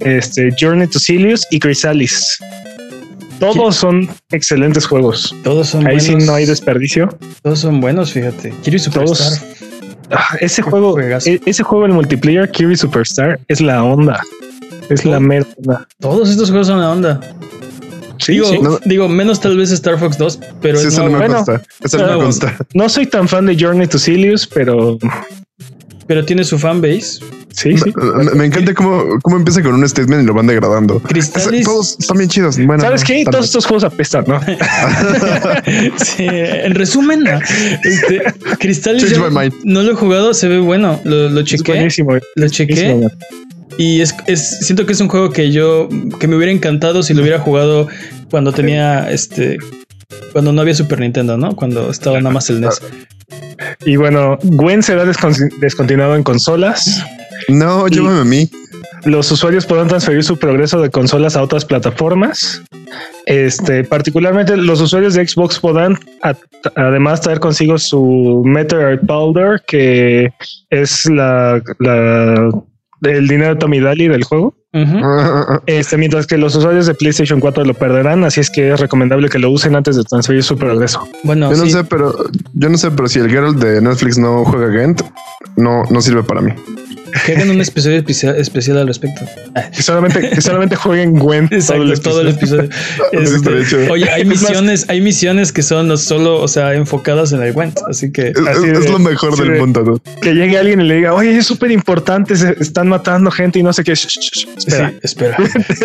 este 0.00 0.50
Journey 0.58 0.86
to 0.86 0.98
Silius 0.98 1.46
y 1.50 1.58
Chrysalis. 1.58 2.38
Todos 3.38 3.76
son 3.76 4.08
excelentes 4.30 4.86
juegos. 4.86 5.34
Todos 5.44 5.68
son 5.68 5.86
Ahí 5.86 5.96
buenos. 5.98 6.04
sí 6.22 6.26
no 6.26 6.34
hay 6.34 6.46
desperdicio. 6.46 7.08
Todos 7.42 7.58
son 7.60 7.80
buenos, 7.80 8.12
fíjate. 8.12 8.50
Kirby 8.62 8.78
Superstar. 8.78 9.16
Todos. 9.16 9.42
Ah, 10.10 10.36
ese 10.40 10.62
juego, 10.62 10.92
Juegazo. 10.92 11.28
e- 11.30 11.40
ese 11.46 11.62
juego 11.64 11.84
el 11.86 11.92
multiplayer 11.92 12.50
Kirby 12.50 12.76
Superstar 12.76 13.40
es 13.48 13.60
la 13.60 13.82
onda. 13.82 14.20
Es 14.88 15.04
la 15.04 15.18
mera 15.20 15.46
onda. 15.58 15.86
Todos 16.00 16.30
estos 16.30 16.48
juegos 16.50 16.68
son 16.68 16.80
la 16.80 16.90
onda. 16.90 17.20
Sí, 18.18 18.32
digo, 18.32 18.46
sí. 18.46 18.58
No. 18.60 18.78
digo, 18.84 19.08
menos 19.08 19.40
tal 19.40 19.56
vez 19.58 19.70
Star 19.72 19.98
Fox 19.98 20.16
2, 20.16 20.38
pero 20.62 20.78
Sí, 20.78 20.86
es 20.86 20.94
eso 20.94 21.02
no 21.04 21.10
me 21.10 21.18
bueno. 21.18 21.34
consta. 21.44 21.62
Eso 21.84 21.98
no 21.98 22.16
me 22.18 22.24
consta. 22.24 22.56
No 22.72 22.88
soy 22.88 23.06
tan 23.06 23.28
fan 23.28 23.46
de 23.46 23.56
Journey 23.62 23.86
to 23.88 23.98
Silius, 23.98 24.46
pero 24.46 24.96
pero 26.06 26.24
tiene 26.24 26.44
su 26.44 26.58
fanbase. 26.58 27.20
sí, 27.52 27.76
sí. 27.78 27.92
Me, 28.16 28.30
me 28.32 28.44
encanta 28.46 28.74
cómo, 28.74 29.04
cómo 29.22 29.36
empieza 29.36 29.62
con 29.62 29.74
un 29.74 29.88
statement 29.88 30.22
y 30.22 30.26
lo 30.26 30.34
van 30.34 30.46
degradando. 30.46 31.00
Cristalis. 31.00 31.64
Todos 31.64 31.96
están 31.98 32.18
bien 32.18 32.28
chidos. 32.30 32.56
Bueno, 32.58 32.82
¿Sabes 32.82 33.00
no, 33.02 33.06
qué? 33.06 33.24
tal 33.24 33.32
Todos 33.32 33.44
estos 33.46 33.66
juegos 33.66 33.84
apestan, 33.84 34.24
¿no? 34.28 34.40
Sí, 35.96 36.26
en 36.28 36.74
resumen, 36.74 37.24
este, 37.84 38.22
yo 39.08 39.30
my 39.30 39.38
mind. 39.50 39.54
no 39.64 39.82
lo 39.82 39.92
he 39.92 39.94
jugado, 39.94 40.34
se 40.34 40.48
ve 40.48 40.58
bueno. 40.58 41.00
Lo, 41.04 41.28
lo 41.30 41.40
Es 41.40 41.46
chequé. 41.46 41.72
buenísimo. 41.72 42.12
Lo 42.36 42.48
chequé. 42.48 42.74
buenísimo. 42.92 43.10
Y 43.78 44.00
es, 44.00 44.14
es- 44.26 44.60
siento 44.60 44.86
que 44.86 44.92
es 44.92 45.00
un 45.00 45.08
juego 45.08 45.30
que 45.30 45.52
yo, 45.52 45.88
que 46.18 46.28
me 46.28 46.36
hubiera 46.36 46.52
encantado 46.52 47.02
si 47.02 47.12
lo 47.14 47.22
hubiera 47.22 47.38
jugado 47.38 47.88
cuando 48.30 48.52
tenía 48.52 49.10
este, 49.10 49.58
cuando 50.32 50.52
no 50.52 50.60
había 50.62 50.74
Super 50.74 51.00
Nintendo, 51.00 51.36
¿no? 51.36 51.54
Cuando 51.54 51.90
estaba 51.90 52.18
nada 52.20 52.32
más 52.32 52.48
el 52.50 52.60
NES. 52.60 52.80
Y 53.84 53.96
bueno, 53.96 54.38
Gwen 54.42 54.82
será 54.82 55.04
descon- 55.04 55.50
descontinuado 55.60 56.16
en 56.16 56.22
consolas. 56.22 57.02
No, 57.48 57.86
llévame 57.88 58.20
a 58.20 58.24
mí. 58.24 58.50
Los 59.04 59.30
usuarios 59.30 59.66
podrán 59.66 59.86
transferir 59.88 60.24
su 60.24 60.36
progreso 60.36 60.80
de 60.80 60.90
consolas 60.90 61.36
a 61.36 61.42
otras 61.42 61.64
plataformas. 61.64 62.62
Este, 63.26 63.84
particularmente 63.84 64.56
los 64.56 64.80
usuarios 64.80 65.14
de 65.14 65.26
Xbox 65.26 65.58
podrán 65.60 65.96
además 66.74 67.20
traer 67.20 67.38
consigo 67.40 67.78
su 67.78 68.42
Meteor 68.44 69.00
Powder, 69.00 69.62
que 69.66 70.30
es 70.70 71.06
la, 71.06 71.60
la 71.78 72.50
el 73.02 73.28
dinero 73.28 73.54
de 73.54 73.60
Tommy 73.60 73.80
Daly 73.80 74.08
del 74.08 74.24
juego. 74.24 74.56
Este, 75.66 75.96
mientras 75.96 76.26
que 76.26 76.36
los 76.36 76.54
usuarios 76.54 76.86
de 76.86 76.94
PlayStation 76.94 77.40
4 77.40 77.64
lo 77.64 77.74
perderán, 77.74 78.24
así 78.24 78.40
es 78.40 78.50
que 78.50 78.72
es 78.72 78.80
recomendable 78.80 79.28
que 79.28 79.38
lo 79.38 79.50
usen 79.50 79.74
antes 79.76 79.96
de 79.96 80.04
transferir 80.04 80.42
su 80.42 80.56
progreso. 80.56 81.06
Bueno, 81.24 81.50
Yo 81.50 81.56
no 81.56 81.64
sí, 81.64 81.70
sé, 81.72 81.84
pero 81.84 82.14
yo 82.54 82.68
no 82.68 82.78
sé, 82.78 82.90
pero 82.90 83.08
si 83.08 83.18
el 83.18 83.30
Geralt 83.30 83.58
de 83.58 83.80
Netflix 83.80 84.18
no 84.18 84.44
juega 84.44 84.72
Gent, 84.72 85.02
no, 85.56 85.82
no 85.90 86.00
sirve 86.00 86.22
para 86.22 86.40
mí. 86.40 86.52
que 87.24 87.32
hagan 87.32 87.48
un 87.50 87.60
episodio 87.62 87.96
especial, 87.98 88.76
al 88.78 88.86
respecto. 88.86 89.22
Que 89.74 89.82
solamente, 89.82 90.28
que 90.30 90.40
solamente 90.42 90.76
jueguen 90.76 91.18
Gwen 91.18 91.48
Exacto, 91.50 91.94
todo 92.02 92.20
el 92.20 92.28
episodio. 92.28 92.68
Este, 93.12 93.90
oye, 93.90 94.10
hay 94.10 94.24
misiones, 94.24 94.84
hay 94.88 95.00
misiones 95.00 95.52
que 95.52 95.62
son 95.62 95.88
no 95.88 95.96
solo, 95.96 96.40
o 96.42 96.48
sea, 96.48 96.74
enfocadas 96.74 97.32
en 97.32 97.42
el 97.42 97.52
Gwent, 97.54 97.78
así 97.88 98.12
que 98.12 98.28
Es, 98.28 98.38
Así 98.38 98.68
es- 98.68 98.78
es 98.78 98.84
de- 98.84 98.90
lo 98.92 98.98
mejor 98.98 99.36
del 99.36 99.52
de- 99.52 99.58
mundo. 99.58 99.82
¿no? 99.82 100.20
Que 100.20 100.34
llegue 100.34 100.58
alguien 100.58 100.80
y 100.80 100.84
le 100.84 100.96
diga, 100.96 101.14
oye, 101.14 101.36
es 101.38 101.46
súper 101.46 101.70
importante, 101.70 102.36
se 102.36 102.54
están 102.60 102.88
matando 102.88 103.30
gente 103.30 103.58
y 103.58 103.62
no 103.62 103.72
sé 103.72 103.82
qué. 103.84 103.94
Shh, 103.94 104.08
shh, 104.08 104.18
shh, 104.32 104.65
espera, 104.66 104.90
sí, 104.90 104.98
espera. 105.02 105.36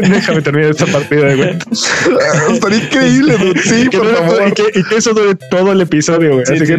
déjame 0.10 0.42
terminar 0.42 0.72
esta 0.72 0.86
partida 0.88 1.26
de 1.28 1.36
Gwen. 1.36 1.60
Ah, 1.60 2.54
Estaría 2.54 2.78
increíble, 2.80 3.38
dude. 3.38 3.62
Sí, 3.62 3.90
por 3.90 4.16
favor. 4.16 4.48
y, 4.48 4.52
que, 4.54 4.80
y 4.80 4.84
que 4.84 4.96
eso 4.98 5.14
dure 5.14 5.36
todo 5.50 5.72
el 5.72 5.82
episodio, 5.82 6.34
güey. 6.34 6.46
Sí, 6.46 6.54
Así 6.56 6.66
sí. 6.66 6.74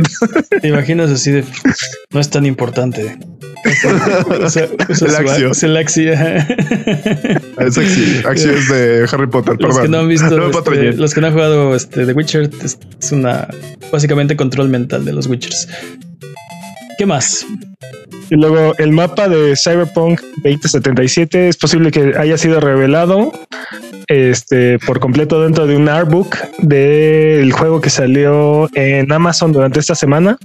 que 0.50 0.60
Te 0.60 0.68
imaginas 0.68 1.10
así 1.10 1.30
de 1.30 1.44
no 2.12 2.20
es 2.20 2.30
tan 2.30 2.46
importante. 2.46 3.16
O 4.40 4.50
sea, 4.50 4.68
usa 4.88 5.08
El 5.08 5.16
Axio. 5.16 5.50
es 5.52 5.62
el 5.62 5.76
Axio. 5.76 6.12
Es 6.12 7.76
es 7.76 8.68
de 8.68 9.06
Harry 9.12 9.26
Potter. 9.28 9.56
Los 9.60 9.68
Perdón. 9.76 9.82
que 9.82 9.88
no 9.88 9.98
han 10.00 10.08
visto, 10.08 10.30
No 10.30 10.50
este, 10.50 10.92
los 10.94 11.14
que 11.14 11.20
no 11.20 11.26
han 11.28 11.32
jugado 11.32 11.76
este, 11.76 12.04
The 12.06 12.12
Witcher, 12.12 12.50
es, 12.64 12.78
es 13.00 13.12
una 13.12 13.46
básicamente 13.92 14.36
control 14.36 14.68
mental 14.68 15.04
de 15.04 15.12
los 15.12 15.26
Witchers. 15.28 15.68
¿Qué 16.98 17.06
más? 17.06 17.46
Y 18.30 18.36
luego 18.36 18.74
el 18.78 18.92
mapa 18.92 19.28
de 19.28 19.54
Cyberpunk 19.56 20.20
2077 20.36 21.48
es 21.48 21.56
posible 21.56 21.90
que 21.90 22.14
haya 22.16 22.38
sido 22.38 22.60
revelado 22.60 23.32
este, 24.06 24.78
por 24.78 25.00
completo 25.00 25.42
dentro 25.42 25.66
de 25.66 25.76
un 25.76 25.88
artbook 25.88 26.36
del 26.58 27.52
juego 27.52 27.80
que 27.80 27.90
salió 27.90 28.68
en 28.74 29.10
Amazon 29.12 29.52
durante 29.52 29.80
esta 29.80 29.94
semana. 29.94 30.38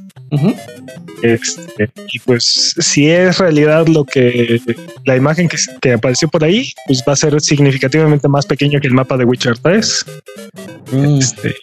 Este, 1.23 1.89
y 2.13 2.19
pues 2.19 2.75
si 2.77 3.09
es 3.09 3.39
realidad 3.39 3.87
lo 3.87 4.03
que 4.03 4.61
la 5.05 5.15
imagen 5.15 5.47
que, 5.49 5.57
que 5.81 5.93
apareció 5.93 6.27
por 6.27 6.43
ahí, 6.43 6.71
pues 6.85 7.03
va 7.07 7.13
a 7.13 7.15
ser 7.15 7.39
significativamente 7.41 8.27
más 8.27 8.45
pequeño 8.45 8.79
que 8.79 8.87
el 8.87 8.93
mapa 8.93 9.17
de 9.17 9.25
Witcher 9.25 9.57
3. 9.57 10.05
Mm. 10.91 11.17
Este, 11.17 11.55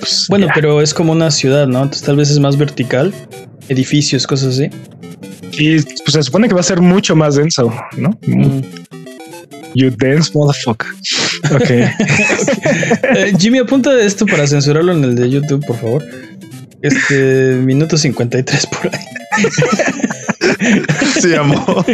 pues, 0.00 0.26
Bueno, 0.28 0.46
ya. 0.46 0.52
pero 0.54 0.80
es 0.80 0.94
como 0.94 1.12
una 1.12 1.30
ciudad, 1.30 1.66
¿no? 1.66 1.82
Entonces 1.82 2.02
tal 2.06 2.16
vez 2.16 2.30
es 2.30 2.38
más 2.38 2.56
vertical, 2.56 3.12
edificios, 3.68 4.26
cosas 4.26 4.54
así. 4.54 4.70
Y 5.52 5.80
pues 5.80 6.12
se 6.12 6.22
supone 6.22 6.48
que 6.48 6.54
va 6.54 6.60
a 6.60 6.64
ser 6.64 6.80
mucho 6.80 7.14
más 7.14 7.36
denso, 7.36 7.72
¿no? 7.96 8.10
Mm. 8.26 8.60
You 9.74 9.90
dance, 9.90 10.30
motherfucker. 10.34 10.88
Ok. 11.52 11.70
Eh, 13.14 13.34
Jimmy, 13.38 13.58
apunta 13.58 14.00
esto 14.00 14.24
para 14.24 14.46
censurarlo 14.46 14.92
en 14.92 15.04
el 15.04 15.14
de 15.14 15.28
YouTube, 15.28 15.64
por 15.66 15.76
favor. 15.78 16.02
Este 16.80 17.56
minuto 17.62 17.98
53 17.98 18.66
por 18.66 18.90
ahí. 18.94 19.04
Sí, 21.20 21.34
amo. 21.34 21.84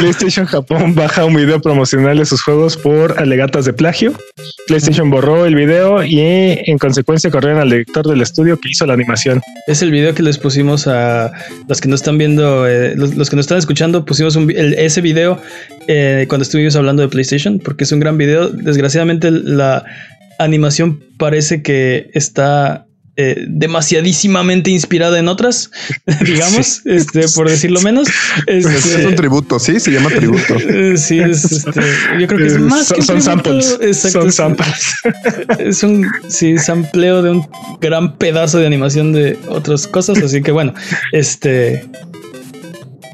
PlayStation 0.00 0.46
Japón 0.46 0.94
baja 0.94 1.24
un 1.24 1.34
video 1.34 1.60
promocional 1.60 2.18
de 2.18 2.24
sus 2.26 2.42
juegos 2.42 2.76
por 2.76 3.18
alegatas 3.20 3.64
de 3.64 3.72
plagio. 3.72 4.12
PlayStation 4.66 5.10
borró 5.10 5.46
el 5.46 5.54
video 5.54 6.02
y 6.04 6.20
en 6.20 6.78
consecuencia 6.78 7.30
corrieron 7.30 7.60
al 7.60 7.70
director 7.70 8.06
del 8.06 8.20
estudio 8.20 8.58
que 8.58 8.70
hizo 8.70 8.86
la 8.86 8.94
animación. 8.94 9.40
Es 9.66 9.82
el 9.82 9.90
video 9.90 10.14
que 10.14 10.22
les 10.22 10.38
pusimos 10.38 10.86
a 10.86 11.32
los 11.68 11.80
que 11.80 11.88
no 11.88 11.94
están 11.94 12.18
viendo, 12.18 12.66
eh, 12.66 12.94
los, 12.96 13.14
los 13.14 13.30
que 13.30 13.36
nos 13.36 13.44
están 13.44 13.58
escuchando, 13.58 14.04
pusimos 14.04 14.36
un 14.36 14.46
vi- 14.48 14.56
el- 14.56 14.74
ese 14.74 15.00
video 15.00 15.40
eh, 15.86 16.26
cuando 16.28 16.42
estuvimos 16.42 16.76
hablando 16.76 17.02
de 17.02 17.08
PlayStation, 17.08 17.58
porque 17.58 17.84
es 17.84 17.92
un 17.92 18.00
gran 18.00 18.18
video. 18.18 18.48
Desgraciadamente 18.48 19.30
la 19.30 19.84
animación 20.38 21.02
parece 21.18 21.62
que 21.62 22.10
está 22.14 22.86
eh, 23.20 23.46
demasiadísimamente 23.48 24.70
inspirada 24.70 25.18
en 25.18 25.26
otras, 25.26 25.72
digamos, 26.24 26.82
este, 26.84 27.22
por 27.34 27.50
decirlo 27.50 27.80
menos. 27.80 28.06
Es, 28.46 28.64
Este, 28.64 29.00
es 29.00 29.06
un 29.06 29.16
tributo, 29.16 29.58
sí, 29.58 29.80
se 29.80 29.90
llama 29.90 30.08
tributo. 30.08 30.54
eh, 30.68 30.94
Sí, 30.96 31.18
es, 31.18 31.44
este, 31.50 31.80
yo 32.20 32.28
creo 32.28 32.38
que 32.38 32.46
es 32.46 32.58
más 32.60 32.92
que 32.92 33.00
un 33.00 33.06
son 33.06 33.18
tributo. 33.18 33.60
samples. 33.60 33.78
Exacto, 33.82 34.20
son 34.20 34.28
es- 34.28 34.34
samples. 34.36 34.94
es 35.58 35.82
un 35.82 36.06
sí, 36.28 36.58
sampleo 36.58 37.22
de 37.22 37.30
un 37.32 37.48
gran 37.80 38.16
pedazo 38.18 38.58
de 38.58 38.66
animación 38.68 39.12
de 39.12 39.36
otras 39.48 39.88
cosas. 39.88 40.18
Así 40.22 40.40
que 40.40 40.52
bueno, 40.52 40.72
este. 41.12 41.84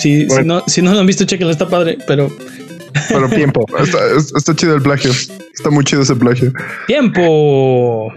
Si, 0.01 0.27
no, 0.45 0.63
si 0.67 0.83
no 0.83 0.93
lo 0.93 1.01
han 1.01 1.07
visto, 1.07 1.25
chequenlo, 1.25 1.51
está 1.51 1.67
padre, 1.69 1.97
pero 2.07 2.31
Pero 3.09 3.29
tiempo. 3.31 3.65
Está, 3.83 3.99
está, 4.37 4.55
chido 4.55 4.75
el 4.75 4.83
plagio. 4.83 5.13
Está 5.55 5.71
muy 5.71 5.83
chido 5.85 6.03
ese 6.03 6.15
plagio. 6.15 6.53
Tiempo. 6.87 8.13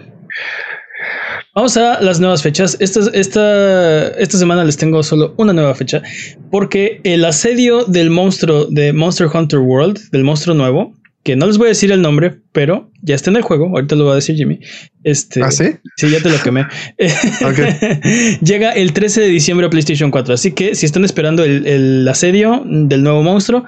Vamos 1.58 1.76
a 1.76 2.00
las 2.04 2.20
nuevas 2.20 2.44
fechas. 2.44 2.78
Esta, 2.80 3.00
esta, 3.14 4.10
esta 4.10 4.38
semana 4.38 4.64
les 4.64 4.78
tengo 4.78 5.02
solo 5.02 5.34
una 5.38 5.54
nueva 5.54 5.74
fecha. 5.74 6.04
Porque 6.52 7.02
el 7.04 7.26
asedio 7.26 7.84
del 7.86 8.12
monstruo 8.12 8.66
de 8.66 8.94
Monster 8.94 9.28
Hunter 9.34 9.58
World, 9.58 10.12
del 10.12 10.24
monstruo 10.24 10.56
nuevo, 10.56 10.94
que 11.24 11.36
no 11.36 11.48
les 11.48 11.58
voy 11.58 11.66
a 11.66 11.70
decir 11.70 11.92
el 11.92 12.04
nombre, 12.04 12.42
pero 12.52 12.92
ya 13.02 13.16
está 13.16 13.32
en 13.32 13.38
el 13.38 13.42
juego. 13.42 13.70
Ahorita 13.70 13.96
lo 13.96 14.06
va 14.06 14.12
a 14.12 14.16
decir 14.18 14.36
Jimmy. 14.36 14.60
Este, 15.04 15.42
¿Ah, 15.42 15.50
sí? 15.50 15.70
Sí, 15.96 16.12
ya 16.12 16.22
te 16.22 16.30
lo 16.30 16.40
quemé. 16.44 16.68
Llega 18.44 18.74
el 18.74 18.94
13 18.94 19.22
de 19.22 19.28
diciembre 19.30 19.66
a 19.66 19.72
PlayStation 19.72 20.12
4. 20.12 20.36
Así 20.36 20.52
que 20.52 20.76
si 20.76 20.86
están 20.86 21.06
esperando 21.06 21.44
el, 21.44 21.66
el 21.66 22.08
asedio 22.08 22.62
del 22.68 23.02
nuevo 23.02 23.24
monstruo, 23.24 23.66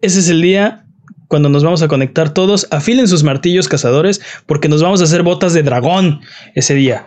ese 0.00 0.18
es 0.18 0.28
el 0.28 0.42
día 0.42 0.81
cuando 1.32 1.48
nos 1.48 1.64
vamos 1.64 1.80
a 1.80 1.88
conectar 1.88 2.34
todos, 2.34 2.68
afilen 2.70 3.08
sus 3.08 3.24
martillos 3.24 3.66
cazadores 3.66 4.20
porque 4.44 4.68
nos 4.68 4.82
vamos 4.82 5.00
a 5.00 5.04
hacer 5.04 5.22
botas 5.22 5.54
de 5.54 5.62
dragón 5.62 6.20
ese 6.54 6.74
día. 6.74 7.06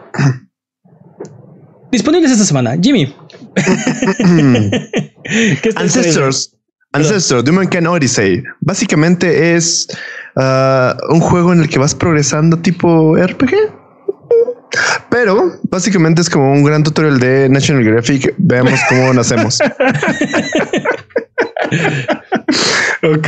Disponibles 1.91 2.32
esta 2.32 2.43
semana. 2.43 2.76
Jimmy. 2.82 3.15
Ancestors. 5.76 6.55
Ancestors, 6.93 7.47
Humankind 7.47 7.86
Odyssey. 7.86 8.41
Básicamente 8.61 9.55
es 9.55 9.88
uh, 10.38 11.13
un 11.13 11.19
juego 11.19 11.53
en 11.53 11.59
el 11.59 11.69
que 11.69 11.78
vas 11.78 11.93
progresando 11.93 12.57
tipo 12.57 13.15
RPG. 13.15 13.53
Pero 15.11 15.51
básicamente 15.69 16.23
es 16.23 16.32
como 16.32 16.51
un 16.51 16.63
gran 16.63 16.82
tutorial 16.82 17.19
de 17.19 17.47
National 17.47 17.84
Graphic. 17.84 18.34
Veamos 18.39 18.80
cómo 18.89 19.13
nacemos. 19.13 19.59
ok. 23.03 23.28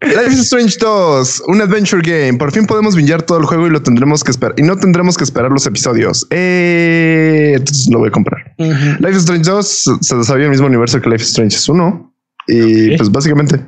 Life 0.00 0.32
is 0.32 0.40
Strange 0.40 0.76
2, 0.78 1.42
un 1.48 1.60
adventure 1.62 2.02
game. 2.02 2.38
Por 2.38 2.52
fin 2.52 2.66
podemos 2.66 2.94
vinjar 2.94 3.22
todo 3.22 3.38
el 3.38 3.46
juego 3.46 3.66
y 3.66 3.70
lo 3.70 3.82
tendremos 3.82 4.22
que 4.22 4.30
esperar. 4.30 4.54
Y 4.58 4.62
no 4.62 4.76
tendremos 4.76 5.16
que 5.16 5.24
esperar 5.24 5.50
los 5.50 5.66
episodios. 5.66 6.26
Eh, 6.30 7.54
entonces 7.56 7.88
lo 7.90 8.00
voy 8.00 8.08
a 8.08 8.12
comprar. 8.12 8.54
Life 8.58 9.12
is 9.12 9.18
Strange 9.18 9.50
2 9.50 9.84
se 10.00 10.16
desarrolla 10.16 10.44
el 10.44 10.50
mismo 10.50 10.66
universo 10.66 11.00
que 11.00 11.08
Life 11.08 11.22
is 11.22 11.28
Strange 11.28 11.56
1. 11.70 12.14
Y 12.48 12.96
pues 12.96 13.10
básicamente. 13.10 13.64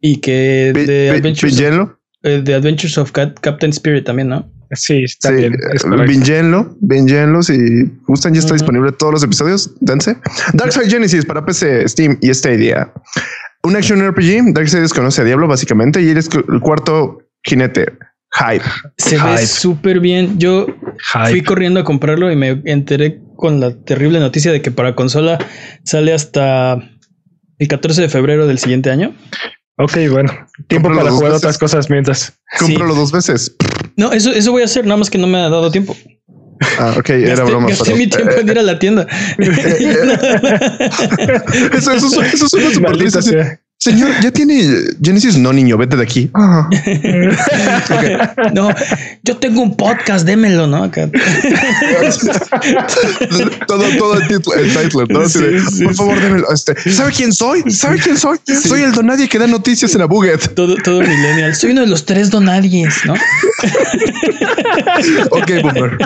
Y 0.00 0.16
que 0.16 0.72
de 0.74 1.10
Adventures, 1.10 1.60
of, 1.60 1.90
eh, 2.22 2.40
de 2.42 2.54
Adventures 2.54 2.98
of 2.98 3.12
Captain 3.12 3.70
Spirit 3.70 4.04
también, 4.04 4.28
¿no? 4.28 4.50
Sí, 4.72 5.02
está 5.04 5.30
bien. 5.30 5.56
Bingenlo, 6.06 6.76
bingenlo. 6.80 7.42
Si 7.42 7.84
gustan, 8.06 8.34
ya 8.34 8.40
está 8.40 8.54
disponible 8.54 8.92
todos 8.92 9.14
los 9.14 9.24
episodios. 9.24 9.72
Dense. 9.80 10.16
Darkseid 10.52 10.88
Genesis 10.90 11.24
para 11.26 11.44
PC, 11.44 11.88
Steam 11.88 12.18
y 12.20 12.32
Stadia. 12.32 12.92
Un 13.62 13.76
action 13.76 14.00
RPG. 14.06 14.54
Darkseid 14.54 14.82
desconoce 14.82 15.22
a 15.22 15.24
Diablo, 15.24 15.48
básicamente, 15.48 16.00
y 16.00 16.08
eres 16.08 16.28
el 16.48 16.60
cuarto 16.60 17.18
jinete. 17.42 17.86
Hype. 18.32 18.64
Se 18.96 19.18
ve 19.18 19.44
súper 19.44 19.98
bien. 19.98 20.38
Yo 20.38 20.66
fui 21.28 21.42
corriendo 21.42 21.80
a 21.80 21.84
comprarlo 21.84 22.30
y 22.30 22.36
me 22.36 22.62
enteré 22.64 23.20
con 23.36 23.58
la 23.58 23.74
terrible 23.74 24.20
noticia 24.20 24.52
de 24.52 24.62
que 24.62 24.70
para 24.70 24.94
consola 24.94 25.38
sale 25.82 26.12
hasta 26.12 26.78
el 27.58 27.68
14 27.68 28.02
de 28.02 28.08
febrero 28.08 28.46
del 28.46 28.58
siguiente 28.58 28.90
año. 28.90 29.16
Ok, 29.78 29.96
bueno, 30.10 30.30
tiempo 30.68 30.94
para 30.94 31.10
jugar 31.10 31.32
otras 31.32 31.58
cosas 31.58 31.90
mientras. 31.90 32.38
Cómpralo 32.58 32.94
dos 32.94 33.10
veces. 33.10 33.56
No, 34.00 34.12
eso, 34.12 34.32
eso 34.32 34.50
voy 34.50 34.62
a 34.62 34.64
hacer, 34.64 34.86
nada 34.86 34.96
más 34.96 35.10
que 35.10 35.18
no 35.18 35.26
me 35.26 35.36
ha 35.36 35.50
dado 35.50 35.70
tiempo. 35.70 35.94
Ah, 36.78 36.94
ok, 36.96 37.10
era 37.10 37.44
broma. 37.44 37.68
Gasté 37.68 37.94
mi 37.94 38.06
tiempo 38.06 38.32
en 38.32 38.48
ir 38.48 38.58
a 38.58 38.62
la 38.62 38.78
tienda. 38.78 39.06
eso, 41.76 41.92
eso, 41.92 42.22
eso 42.22 42.48
suena 42.48 42.70
súper 42.70 43.60
Señor, 43.82 44.10
ya 44.20 44.30
tiene 44.30 44.62
Genesis. 45.02 45.38
No, 45.38 45.54
niño, 45.54 45.78
vete 45.78 45.96
de 45.96 46.02
aquí. 46.02 46.30
No, 48.52 48.68
yo 49.22 49.38
tengo 49.38 49.62
un 49.62 49.74
podcast, 49.74 50.26
démelo, 50.26 50.66
¿no? 50.66 50.90
todo, 53.66 53.84
todo 53.96 54.18
el 54.18 54.28
título, 54.28 54.58
el 54.58 54.68
title, 54.68 55.06
¿no? 55.08 55.20
Por 55.84 55.94
favor, 55.94 56.20
démelo. 56.20 56.46
Este, 56.52 56.74
¿Sabe 56.90 57.10
quién 57.12 57.32
soy? 57.32 57.62
¿Sabe 57.70 57.98
quién 58.00 58.18
soy? 58.18 58.36
Soy 58.44 58.82
el 58.82 58.92
donadie 58.92 59.30
que 59.30 59.38
da 59.38 59.46
noticias 59.46 59.94
en 59.94 60.00
la 60.00 60.06
Buget. 60.06 60.54
Todo, 60.54 60.76
todo 60.76 61.00
millennial. 61.00 61.54
Soy 61.54 61.70
uno 61.70 61.80
de 61.80 61.86
los 61.86 62.04
tres 62.04 62.28
donadies, 62.28 63.06
¿no? 63.06 63.14
ok, 65.30 65.50
boomer. 65.62 65.96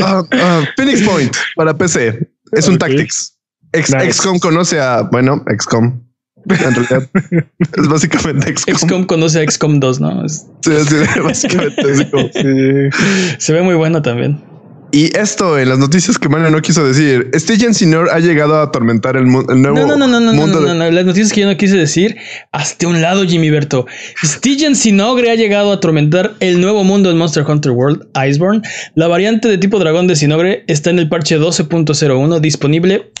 Uh, 0.00 0.20
uh, 0.20 0.64
Phoenix 0.78 1.02
Point 1.02 1.36
para 1.56 1.76
PC. 1.76 2.26
Es 2.52 2.68
un 2.68 2.78
Tactics. 2.78 3.36
XCOM 3.74 4.38
conoce 4.38 4.80
a, 4.80 5.02
bueno, 5.02 5.44
XCOM 5.58 6.00
en 6.48 6.74
realidad 6.74 7.08
es 7.76 7.88
básicamente 7.88 8.56
XCOM. 8.56 8.76
XCOM 8.76 9.04
conoce 9.04 9.40
a 9.40 9.50
XCOM 9.50 9.80
2, 9.80 10.00
¿no? 10.00 10.28
Sí, 10.28 10.40
sí, 10.62 11.20
básicamente 11.22 12.90
Se 13.38 13.52
ve 13.52 13.62
muy 13.62 13.74
bueno 13.74 14.02
también. 14.02 14.52
Y 14.94 15.16
esto 15.16 15.58
en 15.58 15.70
las 15.70 15.78
noticias 15.78 16.18
que 16.18 16.28
Mario 16.28 16.50
no 16.50 16.60
quiso 16.60 16.86
decir, 16.86 17.30
Stygian 17.34 17.72
Sinor 17.72 18.10
ha 18.10 18.18
llegado 18.18 18.56
a 18.56 18.64
atormentar 18.64 19.16
el, 19.16 19.26
nuevo 19.26 19.46
no, 19.54 19.72
no, 19.72 19.96
no, 19.96 20.06
no, 20.06 20.20
no, 20.20 20.34
mundo. 20.34 20.60
No, 20.60 20.66
no, 20.66 20.74
no, 20.74 20.90
las 20.90 21.06
noticias 21.06 21.32
que 21.32 21.40
yo 21.40 21.46
no 21.46 21.56
quise 21.56 21.78
decir, 21.78 22.18
hasta 22.52 22.86
un 22.86 23.00
lado, 23.00 23.24
Jimmy 23.24 23.48
Berto. 23.48 23.86
Stygian 24.22 24.76
Sinogre 24.76 25.30
ha 25.30 25.34
llegado 25.34 25.70
a 25.70 25.76
atormentar 25.76 26.34
el 26.40 26.60
nuevo 26.60 26.84
mundo 26.84 27.10
en 27.10 27.16
Monster 27.16 27.42
Hunter 27.48 27.72
World 27.72 28.06
Iceborne. 28.28 28.60
La 28.94 29.08
variante 29.08 29.48
de 29.48 29.56
tipo 29.56 29.78
dragón 29.78 30.08
de 30.08 30.16
Sinogre 30.16 30.62
está 30.66 30.90
en 30.90 30.98
el 30.98 31.08
parche 31.08 31.40
12.01 31.40 32.40
disponible 32.40 33.12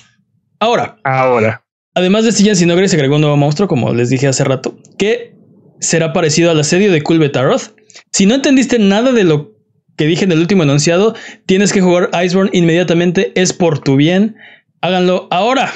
ahora. 0.60 0.98
Ahora. 1.04 1.61
Además 1.94 2.24
de 2.24 2.32
Stygian 2.32 2.56
Sinogre 2.56 2.88
se 2.88 2.96
agregó 2.96 3.16
un 3.16 3.20
nuevo 3.20 3.36
monstruo, 3.36 3.68
como 3.68 3.92
les 3.92 4.08
dije 4.08 4.26
hace 4.26 4.44
rato, 4.44 4.76
que 4.96 5.34
será 5.80 6.12
parecido 6.12 6.50
al 6.50 6.60
asedio 6.60 6.90
de 6.90 7.02
Kulbetaroth. 7.02 7.74
Si 8.12 8.24
no 8.24 8.34
entendiste 8.34 8.78
nada 8.78 9.12
de 9.12 9.24
lo 9.24 9.52
que 9.96 10.06
dije 10.06 10.24
en 10.24 10.32
el 10.32 10.38
último 10.38 10.62
enunciado, 10.62 11.14
tienes 11.44 11.72
que 11.72 11.82
jugar 11.82 12.08
Iceborne 12.24 12.50
inmediatamente, 12.54 13.32
es 13.34 13.52
por 13.52 13.80
tu 13.80 13.96
bien. 13.96 14.36
Háganlo 14.80 15.28
ahora. 15.30 15.70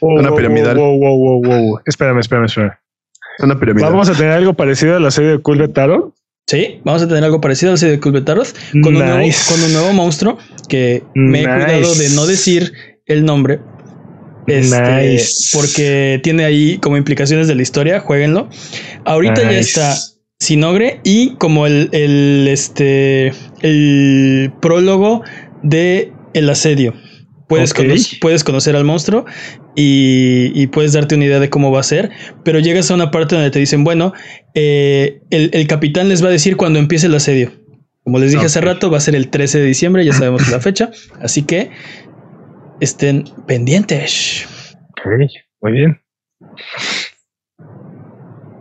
una 0.00 0.34
piramidal. 0.34 0.76
Wow, 0.76 0.98
wow, 0.98 1.18
wow, 1.18 1.42
wow, 1.44 1.80
Espérame, 1.84 2.20
espérame, 2.20 2.46
espérame. 2.46 2.72
Una 3.40 3.60
piramidal. 3.60 3.90
¿Vamos 3.90 4.08
a 4.08 4.14
tener 4.14 4.32
algo 4.32 4.54
parecido 4.54 4.96
al 4.96 5.04
asedio 5.04 5.32
de 5.32 5.38
Kulbetaroth? 5.38 6.14
Sí, 6.46 6.80
vamos 6.84 7.02
a 7.02 7.08
tener 7.08 7.24
algo 7.24 7.40
parecido 7.42 7.70
al 7.70 7.74
asedio 7.74 7.92
de 7.92 8.00
Kulbetaroth 8.00 8.54
con, 8.82 8.96
un 8.96 9.04
nuevo, 9.04 9.28
con 9.48 9.62
un 9.62 9.72
nuevo 9.72 9.92
monstruo 9.92 10.38
que 10.68 11.04
me 11.14 11.42
he 11.42 11.44
cuidado 11.44 11.94
de 11.94 12.08
no 12.10 12.26
decir 12.26 12.72
el 13.06 13.24
nombre 13.24 13.60
este, 14.46 15.20
Porque 15.52 16.20
tiene 16.22 16.44
ahí 16.44 16.78
como 16.78 16.96
implicaciones 16.96 17.48
de 17.48 17.54
la 17.54 17.62
historia, 17.62 18.00
jueguenlo. 18.00 18.48
Ahorita 19.04 19.42
ya 19.42 19.58
está 19.58 19.96
Sinogre 20.38 21.00
y 21.04 21.36
como 21.36 21.66
el, 21.66 21.88
el, 21.92 22.48
este, 22.48 23.32
el 23.60 24.52
prólogo 24.60 25.22
de 25.62 26.12
El 26.34 26.50
asedio. 26.50 26.94
Puedes, 27.46 27.74
puedes 28.20 28.44
conocer 28.44 28.74
al 28.76 28.84
monstruo 28.84 29.26
y, 29.74 30.66
puedes 30.68 30.94
darte 30.94 31.14
una 31.14 31.26
idea 31.26 31.38
de 31.38 31.50
cómo 31.50 31.70
va 31.70 31.80
a 31.80 31.84
ser, 31.84 32.10
pero 32.44 32.58
llegas 32.58 32.90
a 32.90 32.94
una 32.94 33.10
parte 33.10 33.34
donde 33.34 33.50
te 33.50 33.58
dicen, 33.58 33.84
bueno, 33.84 34.14
eh, 34.54 35.20
el, 35.30 35.66
capitán 35.66 36.08
les 36.08 36.24
va 36.24 36.28
a 36.28 36.32
decir 36.32 36.56
cuando 36.56 36.78
empiece 36.78 37.06
el 37.06 37.14
asedio. 37.14 37.52
Como 38.04 38.18
les 38.18 38.32
dije 38.32 38.46
hace 38.46 38.60
rato, 38.60 38.90
va 38.90 38.98
a 38.98 39.00
ser 39.00 39.14
el 39.14 39.28
13 39.28 39.60
de 39.60 39.66
diciembre, 39.66 40.04
ya 40.04 40.12
sabemos 40.12 40.48
la 40.48 40.60
fecha, 40.60 40.90
así 41.20 41.42
que 41.42 41.70
estén 42.82 43.24
pendientes. 43.46 44.46
muy 45.60 45.72
bien. 45.72 46.00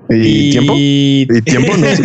¿Y, 0.09 0.51
tiempo? 0.51 0.74
¿Y 0.78 1.41
tiempo? 1.41 1.76
No, 1.78 1.88
sé, 1.95 2.03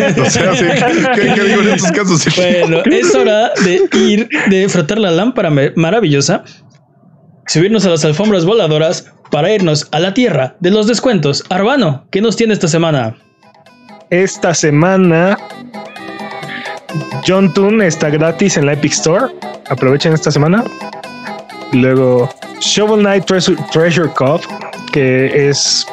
¿qué, 1.15 1.43
digo 1.43 1.61
en 1.61 1.69
estos 1.69 1.91
casos? 1.91 2.25
Bueno, 2.35 2.81
es 2.85 3.13
hora 3.13 3.51
de 3.63 3.87
ir, 3.99 4.29
de 4.49 4.67
frotar 4.67 4.97
la 4.97 5.11
lámpara 5.11 5.51
maravillosa, 5.75 6.43
subirnos 7.45 7.85
a 7.85 7.89
las 7.89 8.03
alfombras 8.03 8.45
voladoras 8.45 9.13
para 9.29 9.53
irnos 9.53 9.87
a 9.91 9.99
la 9.99 10.13
tierra 10.13 10.55
de 10.59 10.71
los 10.71 10.87
descuentos. 10.87 11.43
Arbano, 11.49 12.07
¿qué 12.11 12.21
nos 12.21 12.35
tiene 12.35 12.53
esta 12.53 12.67
semana? 12.67 13.15
Esta 14.09 14.53
semana 14.53 15.37
John 17.27 17.53
Toon 17.53 17.81
está 17.81 18.09
gratis 18.09 18.57
en 18.57 18.65
la 18.65 18.73
Epic 18.73 18.93
Store. 18.93 19.33
Aprovechen 19.69 20.13
esta 20.13 20.31
semana. 20.31 20.63
Luego 21.81 22.29
Shovel 22.59 23.01
Knight 23.01 23.25
Treasure, 23.25 24.09
Cove, 24.15 24.41
que 24.91 25.49
es 25.49 25.85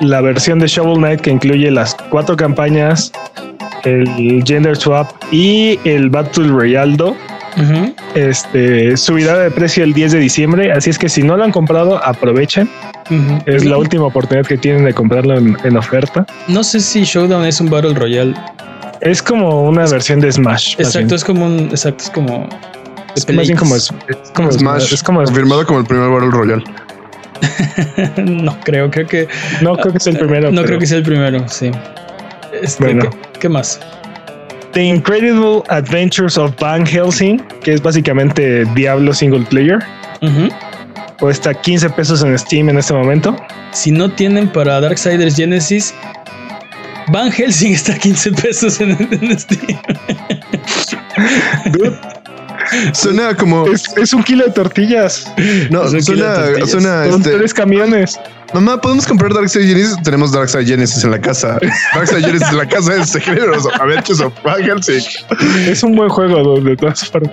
la 0.00 0.20
versión 0.20 0.58
de 0.58 0.66
Shovel 0.66 0.98
Knight 0.98 1.20
que 1.20 1.30
incluye 1.30 1.70
las 1.70 1.94
cuatro 2.10 2.36
campañas, 2.36 3.12
el 3.84 4.42
Gender 4.46 4.76
Swap 4.76 5.10
y 5.32 5.78
el 5.84 6.08
Battle 6.08 6.48
Royale. 6.48 6.96
Este 8.14 8.96
subirá 8.96 9.38
de 9.38 9.50
precio 9.50 9.84
el 9.84 9.92
10 9.92 10.12
de 10.12 10.18
diciembre, 10.18 10.72
así 10.72 10.90
es 10.90 10.98
que 10.98 11.08
si 11.08 11.22
no 11.22 11.36
lo 11.36 11.44
han 11.44 11.52
comprado, 11.52 12.02
aprovechen. 12.04 12.68
Es 13.46 13.64
la 13.64 13.76
última 13.76 14.06
oportunidad 14.06 14.46
que 14.46 14.56
tienen 14.56 14.84
de 14.84 14.94
comprarlo 14.94 15.36
en, 15.36 15.76
oferta. 15.76 16.26
No 16.48 16.64
sé 16.64 16.80
si 16.80 17.04
Showdown 17.04 17.44
es 17.44 17.60
un 17.60 17.70
Battle 17.70 17.94
Royale. 17.94 18.34
Es 19.00 19.22
como 19.22 19.62
una 19.64 19.86
versión 19.86 20.20
de 20.20 20.32
Smash. 20.32 20.76
Exacto, 20.78 21.14
es 21.14 21.24
como 21.24 21.44
un, 21.44 21.68
exacto, 21.70 22.04
es 22.04 22.10
como 22.10 22.48
es 23.16 23.34
más 23.34 23.46
bien 23.46 23.58
como, 23.58 23.76
es, 23.76 23.92
como 24.34 24.50
Smash. 24.52 24.92
Es 24.92 25.02
como 25.02 25.22
confirmado 25.22 25.66
como 25.66 25.80
el 25.80 25.86
primer 25.86 26.10
Battle 26.10 26.30
Royale. 26.30 26.64
no 28.16 28.58
creo, 28.60 28.90
creo 28.90 29.06
que. 29.06 29.28
No 29.60 29.76
creo 29.76 29.92
que 29.92 30.00
sea 30.00 30.12
el 30.12 30.18
primero. 30.18 30.50
No 30.50 30.64
creo 30.64 30.78
que 30.78 30.86
sea 30.86 30.98
el 30.98 31.04
primero, 31.04 31.48
sí. 31.48 31.70
Este, 32.62 32.84
Bueno. 32.84 33.10
¿qué, 33.10 33.40
qué 33.40 33.48
más? 33.48 33.80
The 34.72 34.82
Incredible 34.82 35.62
Adventures 35.68 36.36
of 36.36 36.52
Van 36.58 36.84
Helsing, 36.84 37.38
que 37.62 37.74
es 37.74 37.82
básicamente 37.82 38.64
Diablo 38.74 39.12
single 39.12 39.44
player. 39.46 39.78
Ujú. 40.20 40.48
Cuesta 41.18 41.54
15 41.54 41.90
pesos 41.90 42.22
en 42.24 42.36
Steam 42.36 42.68
en 42.68 42.78
este 42.78 42.92
momento. 42.92 43.36
Si 43.70 43.92
no 43.92 44.10
tienen 44.10 44.48
para 44.48 44.80
Darksiders 44.80 45.36
Genesis, 45.36 45.94
Van 47.08 47.30
Helsing 47.30 47.72
está 47.74 47.94
a 47.94 47.98
15 47.98 48.32
pesos 48.32 48.80
en, 48.80 48.90
en 49.10 49.38
Steam. 49.38 49.78
Dude, 51.72 51.98
Suena 52.92 53.34
como. 53.36 53.66
es, 53.66 53.84
es 53.96 54.12
un 54.12 54.22
kilo 54.22 54.44
de 54.46 54.50
tortillas. 54.52 55.30
No, 55.70 55.84
Es 55.84 56.04
suena. 56.06 56.34
tortillas. 56.34 56.70
suena 56.70 57.04
Son 57.10 57.20
este, 57.20 57.36
tres 57.36 57.54
camiones. 57.54 58.18
Mamá, 58.52 58.80
¿podemos 58.80 59.04
comprar 59.06 59.34
Darkseid 59.34 59.66
Genesis? 59.66 59.96
Tenemos 60.04 60.30
Darkseid 60.32 60.66
Genesis 60.66 61.02
en 61.02 61.10
la 61.10 61.20
casa. 61.20 61.58
Darkseid 61.94 62.24
Genesis 62.24 62.48
en 62.50 62.56
la 62.58 62.66
casa 62.68 62.94
de 62.94 63.04
Secretos. 63.04 63.66
Adventures 63.80 64.20
of 64.20 64.32
Van 64.44 64.62
Helsing. 64.62 65.02
Es 65.68 65.82
un 65.82 65.96
buen 65.96 66.08
juego 66.08 66.60
de 66.60 66.76
todas 66.76 67.04
formas. 67.08 67.32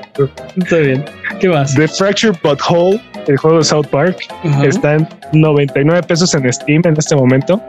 Está 0.58 0.78
bien. 0.78 1.06
¿Qué 1.40 1.48
más? 1.50 1.76
The 1.76 1.88
Fractured 1.88 2.38
But 2.44 2.60
Whole, 2.68 3.00
el 3.28 3.38
juego 3.38 3.60
de 3.60 3.64
South 3.64 3.86
Park, 3.92 4.18
Ajá. 4.44 4.66
está 4.66 4.96
en 4.96 5.08
99 5.34 6.02
pesos 6.04 6.34
en 6.34 6.52
Steam 6.52 6.82
en 6.86 6.96
este 6.98 7.16
momento. 7.16 7.62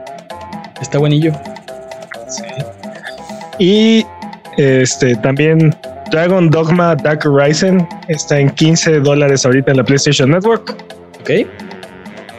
Está 0.81 0.99
buenillo. 0.99 1.33
Y 3.59 4.05
este 4.57 5.15
también 5.17 5.75
Dragon 6.13 6.51
Dogma 6.51 6.95
Dark 6.95 7.27
Horizon 7.27 7.87
está 8.09 8.39
en 8.39 8.51
15 8.51 9.01
dólares 9.01 9.45
ahorita 9.45 9.71
en 9.73 9.79
la 9.79 9.85
PlayStation 9.85 10.31
Network. 10.31 10.77
Ok. 11.21 11.31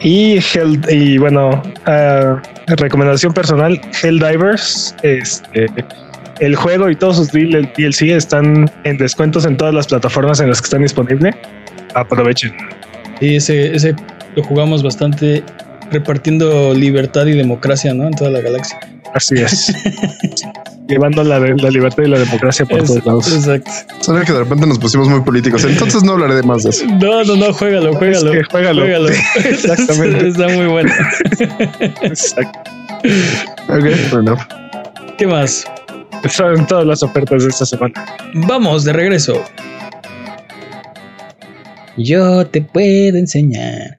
Y, 0.00 0.36
Hell, 0.38 0.80
y 0.90 1.18
bueno, 1.18 1.62
ah, 1.86 2.40
recomendación 2.76 3.32
personal, 3.32 3.80
Helldivers, 4.02 4.94
este, 5.02 5.66
el 6.40 6.54
juego 6.56 6.90
y 6.90 6.96
todos 6.96 7.16
sus 7.16 7.32
DL- 7.32 7.70
DLC 7.76 8.14
están 8.14 8.70
en 8.84 8.96
descuentos 8.98 9.44
en 9.46 9.56
todas 9.56 9.74
las 9.74 9.86
plataformas 9.86 10.40
en 10.40 10.48
las 10.50 10.60
que 10.60 10.66
están 10.66 10.82
disponibles. 10.82 11.34
Aprovechen. 11.94 12.52
Y 13.20 13.36
ese, 13.36 13.74
ese 13.74 13.94
lo 14.36 14.42
jugamos 14.42 14.82
bastante 14.82 15.42
repartiendo 15.90 16.74
libertad 16.74 17.26
y 17.26 17.32
democracia, 17.32 17.94
¿no? 17.94 18.04
En 18.08 18.14
toda 18.14 18.30
la 18.30 18.40
galaxia. 18.40 18.78
Así 19.14 19.34
es. 19.36 19.72
Llevando 20.88 21.24
la, 21.24 21.38
la 21.38 21.70
libertad 21.70 22.02
y 22.02 22.08
la 22.08 22.18
democracia 22.18 22.66
por 22.66 22.80
Es- 22.80 22.86
todos 22.88 23.06
lados. 23.06 23.32
exacto. 23.32 23.70
Suena 24.00 24.24
que 24.24 24.32
de 24.32 24.40
repente 24.40 24.66
nos 24.66 24.78
pusimos 24.78 25.08
muy 25.08 25.20
políticos. 25.22 25.64
Entonces 25.64 26.02
no 26.02 26.12
hablaré 26.12 26.34
de 26.34 26.42
más 26.42 26.62
de 26.64 26.70
eso. 26.70 26.84
No, 26.86 27.24
no, 27.24 27.36
no, 27.36 27.52
juégalo, 27.54 27.94
juégalo. 27.94 28.32
que 28.32 28.42
juégalo. 28.44 28.84
Exactamente. 29.36 30.28
Está 30.28 30.48
muy 30.48 30.66
bueno. 30.66 30.92
Exacto. 32.02 32.58
Ok, 33.68 33.80
fair 34.10 34.20
enough. 34.20 34.40
¿Qué 35.16 35.26
más? 35.26 35.64
Son 36.28 36.66
todas 36.66 36.86
las 36.86 37.02
ofertas 37.02 37.44
de 37.44 37.50
esta 37.50 37.64
semana. 37.66 37.94
Vamos 38.34 38.84
de 38.84 38.92
regreso. 38.92 39.42
Yo 41.96 42.46
te 42.46 42.60
puedo 42.62 43.16
enseñar. 43.18 43.98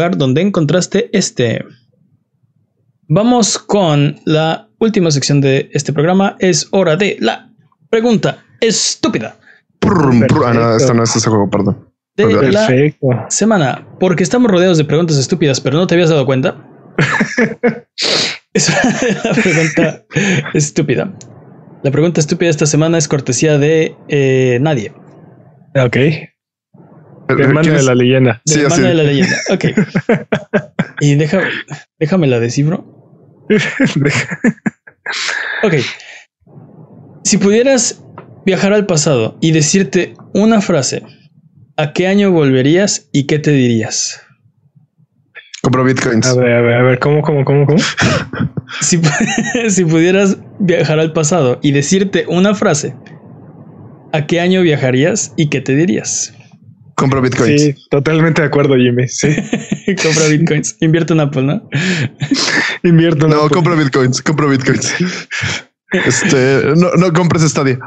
donde 0.09 0.41
encontraste 0.41 1.09
este. 1.13 1.63
Vamos 3.07 3.57
con 3.59 4.19
la 4.25 4.69
última 4.79 5.11
sección 5.11 5.41
de 5.41 5.69
este 5.73 5.93
programa. 5.93 6.35
Es 6.39 6.67
hora 6.71 6.95
de 6.95 7.17
la 7.19 7.51
pregunta 7.89 8.43
estúpida. 8.59 9.37
Ah, 9.83 10.53
no, 10.53 10.75
esto 10.75 10.93
no 10.93 11.03
es 11.03 11.15
ese 11.15 11.29
juego, 11.29 11.49
perdón. 11.49 11.91
de 12.15 12.51
la 12.51 12.67
Perfecto. 12.67 13.07
semana. 13.29 13.87
Porque 13.99 14.23
estamos 14.23 14.49
rodeados 14.49 14.77
de 14.77 14.85
preguntas 14.85 15.17
estúpidas, 15.17 15.59
pero 15.59 15.77
no 15.77 15.87
te 15.87 15.95
habías 15.95 16.09
dado 16.09 16.25
cuenta. 16.25 16.67
es 18.53 18.69
la 19.23 19.31
pregunta 19.33 20.05
estúpida. 20.53 21.13
La 21.83 21.91
pregunta 21.91 22.19
estúpida 22.19 22.49
esta 22.49 22.65
semana 22.65 22.97
es 22.97 23.07
cortesía 23.07 23.57
de 23.57 23.95
eh, 24.07 24.59
nadie. 24.61 24.93
Ok. 25.75 25.97
¿Quién 27.35 27.49
Hermano 27.49 27.73
de 27.73 27.83
la 27.83 27.95
leyenda. 27.95 28.41
Sí, 28.45 28.59
de 28.61 28.93
la 28.93 29.03
leyenda. 29.03 29.35
Ok. 29.49 29.65
y 31.01 31.15
deja, 31.15 31.41
déjame 31.99 32.27
la 32.27 32.39
descifro. 32.39 32.85
Ok. 35.63 35.75
Si 37.23 37.37
pudieras 37.37 38.03
viajar 38.45 38.73
al 38.73 38.85
pasado 38.85 39.37
y 39.41 39.51
decirte 39.51 40.15
una 40.33 40.61
frase, 40.61 41.03
¿a 41.77 41.93
qué 41.93 42.07
año 42.07 42.31
volverías 42.31 43.09
y 43.11 43.27
qué 43.27 43.39
te 43.39 43.51
dirías? 43.51 44.21
Compro 45.61 45.83
bitcoins. 45.83 46.25
A 46.25 46.35
ver, 46.35 46.53
a 46.53 46.61
ver, 46.61 46.73
a 46.73 46.83
ver, 46.83 46.99
¿cómo, 46.99 47.21
cómo, 47.21 47.45
cómo, 47.45 47.65
cómo? 47.65 47.79
Si 48.81 49.83
pudieras 49.83 50.37
viajar 50.59 50.99
al 50.99 51.13
pasado 51.13 51.59
y 51.61 51.71
decirte 51.71 52.25
una 52.27 52.55
frase, 52.55 52.95
¿a 54.13 54.25
qué 54.25 54.39
año 54.39 54.61
viajarías 54.61 55.33
y 55.37 55.49
qué 55.49 55.61
te 55.61 55.75
dirías? 55.75 56.33
Compro 57.01 57.21
bitcoins. 57.21 57.61
Sí, 57.61 57.75
totalmente 57.89 58.41
de 58.41 58.47
acuerdo, 58.47 58.75
Jimmy. 58.75 59.07
Sí, 59.07 59.27
Compra 60.03 60.27
bitcoins, 60.27 60.77
invierte 60.81 61.13
en 61.13 61.19
Apple, 61.19 61.41
¿no? 61.43 61.67
invierto. 62.83 63.25
en 63.25 63.31
No, 63.31 63.41
Apple. 63.43 63.55
compro 63.55 63.75
bitcoins. 63.75 64.21
Compro 64.21 64.47
bitcoins. 64.49 64.93
Este, 65.93 66.71
no, 66.77 66.89
no 66.93 67.11
compres 67.11 67.43
Stadia. 67.51 67.77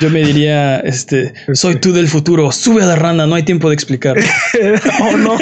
Yo 0.00 0.10
me 0.10 0.22
diría, 0.22 0.78
este, 0.78 1.32
soy 1.54 1.76
tú 1.76 1.92
del 1.92 2.06
futuro, 2.06 2.52
sube 2.52 2.82
a 2.84 2.86
la 2.86 2.94
rana, 2.94 3.26
no 3.26 3.34
hay 3.34 3.42
tiempo 3.42 3.68
de 3.68 3.74
explicar. 3.74 4.16
oh, 5.00 5.16
no. 5.16 5.36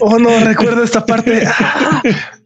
oh, 0.00 0.18
no, 0.18 0.40
recuerda 0.44 0.84
esta 0.84 1.04
parte. 1.04 1.44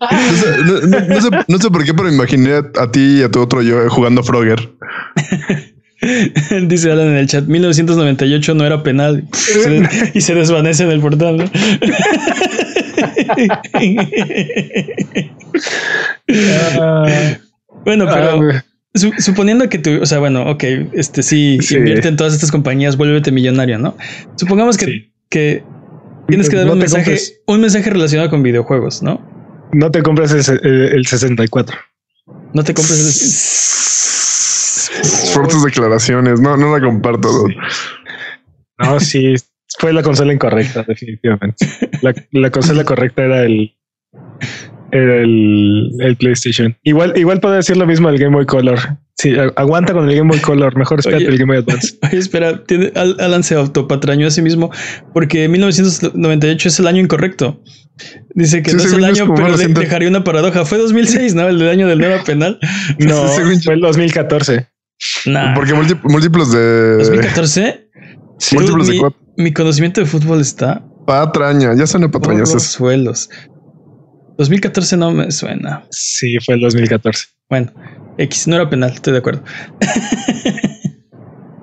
No 0.00 0.36
sé, 0.36 0.56
no- 0.64 0.80
no- 0.86 1.00
no 1.08 1.20
sé, 1.20 1.28
no 1.48 1.58
sé 1.58 1.70
por 1.70 1.84
qué, 1.84 1.94
pero 1.94 2.08
imaginé 2.08 2.54
a, 2.54 2.90
ti 2.90 3.18
y 3.20 3.22
a 3.22 3.30
tu 3.30 3.40
otro 3.40 3.62
yo 3.62 3.88
jugando 3.90 4.22
Frogger. 4.22 4.70
Dice 6.62 6.90
Alan 6.90 7.08
en 7.08 7.16
el 7.16 7.26
chat, 7.26 7.44
1998 7.46 8.54
no 8.54 8.64
era 8.64 8.82
penal 8.82 9.24
y 10.14 10.20
se 10.20 10.34
desvanece 10.34 10.84
en 10.84 10.90
el 10.92 11.00
portal. 11.00 11.50
¿no? 16.28 16.82
Ah, 16.82 17.38
bueno, 17.84 18.04
ah, 18.08 18.12
pero 18.12 18.40
su- 18.94 19.12
suponiendo 19.22 19.68
que 19.68 19.78
tú, 19.78 20.00
o 20.02 20.06
sea, 20.06 20.18
bueno, 20.18 20.48
ok, 20.50 20.64
este 20.92 21.22
sí, 21.22 21.58
Sí. 21.62 21.76
invierte 21.76 22.08
en 22.08 22.16
todas 22.16 22.34
estas 22.34 22.50
compañías, 22.50 22.96
vuélvete 22.96 23.30
millonario, 23.32 23.78
¿no? 23.78 23.96
Supongamos 24.36 24.76
que, 24.76 24.86
Sí. 24.86 25.12
que 25.28 25.64
tienes 26.28 26.48
que 26.48 26.56
dar 26.56 26.66
No 26.66 26.72
un 26.74 26.78
mensaje, 26.80 27.12
compres- 27.14 27.32
un 27.46 27.60
mensaje 27.60 27.90
relacionado 27.90 28.30
con 28.30 28.42
videojuegos, 28.42 29.02
¿no? 29.02 29.20
No 29.72 29.90
te 29.90 30.02
compres 30.02 30.32
el, 30.32 30.60
el- 30.64 30.92
el 30.94 31.06
64. 31.06 31.76
No 32.52 32.64
te 32.64 32.74
compres 32.74 33.56
Fuertes 35.32 35.62
declaraciones. 35.62 36.40
No, 36.40 36.56
no 36.56 36.76
la 36.76 36.84
comparto. 36.84 37.46
No, 38.78 38.98
sí, 39.00 39.34
fue 39.80 39.92
la 39.92 40.02
consola 40.02 40.32
incorrecta, 40.32 40.84
definitivamente. 40.86 41.66
La, 42.02 42.14
la 42.32 42.50
consola 42.50 42.84
correcta 42.84 43.24
era 43.24 43.42
el, 43.44 43.74
era 44.92 45.16
el, 45.22 45.90
el 46.00 46.16
PlayStation. 46.16 46.76
Igual, 46.82 47.14
igual 47.16 47.40
puedo 47.40 47.54
decir 47.54 47.76
lo 47.76 47.86
mismo 47.86 48.08
del 48.10 48.18
Game 48.18 48.34
Boy 48.36 48.46
Color. 48.46 48.78
Sí, 49.16 49.34
aguanta 49.56 49.92
con 49.92 50.08
el 50.08 50.16
Game 50.16 50.28
Boy 50.30 50.40
Color. 50.40 50.76
Mejor 50.78 50.98
espérate 51.00 51.24
Oye. 51.24 51.32
el 51.34 51.38
Game 51.38 51.52
Boy 51.54 51.62
Advance. 51.66 51.98
Oye, 52.02 52.18
espera, 52.18 52.64
tiene- 52.64 52.92
Al- 52.94 53.16
Alan 53.20 53.42
se 53.42 53.54
autopatrañó 53.54 54.26
a 54.26 54.30
sí 54.30 54.40
mismo 54.42 54.70
porque 55.12 55.48
1998 55.48 56.68
es 56.68 56.78
el 56.78 56.86
año 56.86 57.00
incorrecto. 57.00 57.62
Dice 58.34 58.62
que 58.62 58.70
Sí, 58.70 58.76
no 58.76 58.82
es 58.82 58.92
el 58.94 59.04
año, 59.04 59.34
pero 59.34 59.56
dejaría 59.56 60.08
una 60.08 60.24
paradoja. 60.24 60.64
Fue 60.64 60.78
2006, 60.78 61.34
¿no? 61.34 61.48
El 61.48 61.68
año 61.68 61.86
del 61.86 62.02
era 62.02 62.22
penal. 62.24 62.58
No, 62.98 63.26
fue 63.28 63.74
el 63.74 63.80
2014. 63.80 64.66
Nah. 65.26 65.54
Porque 65.54 65.72
múlti- 65.74 65.98
múltiplos 66.02 66.52
de 66.52 66.96
2014. 66.98 67.88
Sí, 68.38 68.54
múltiplos 68.56 68.86
de 68.86 68.92
mi, 68.94 68.98
cuatro. 69.00 69.20
Mi 69.40 69.52
conocimiento 69.52 70.00
de 70.00 70.06
fútbol 70.06 70.40
está 70.40 70.84
patraña. 71.06 71.74
Ya 71.74 71.86
son 71.86 72.02
por 72.02 72.10
patrañas. 72.20 72.52
los 72.52 72.62
suelos. 72.64 73.28
2014 74.38 74.96
no 74.96 75.10
me 75.12 75.30
suena. 75.30 75.84
sí, 75.90 76.36
fue 76.44 76.54
el 76.54 76.60
2014. 76.62 77.26
Bueno, 77.48 77.72
X 78.18 78.46
no 78.48 78.56
era 78.56 78.70
penal, 78.70 78.90
estoy 78.92 79.12
de 79.14 79.18
acuerdo. 79.18 79.42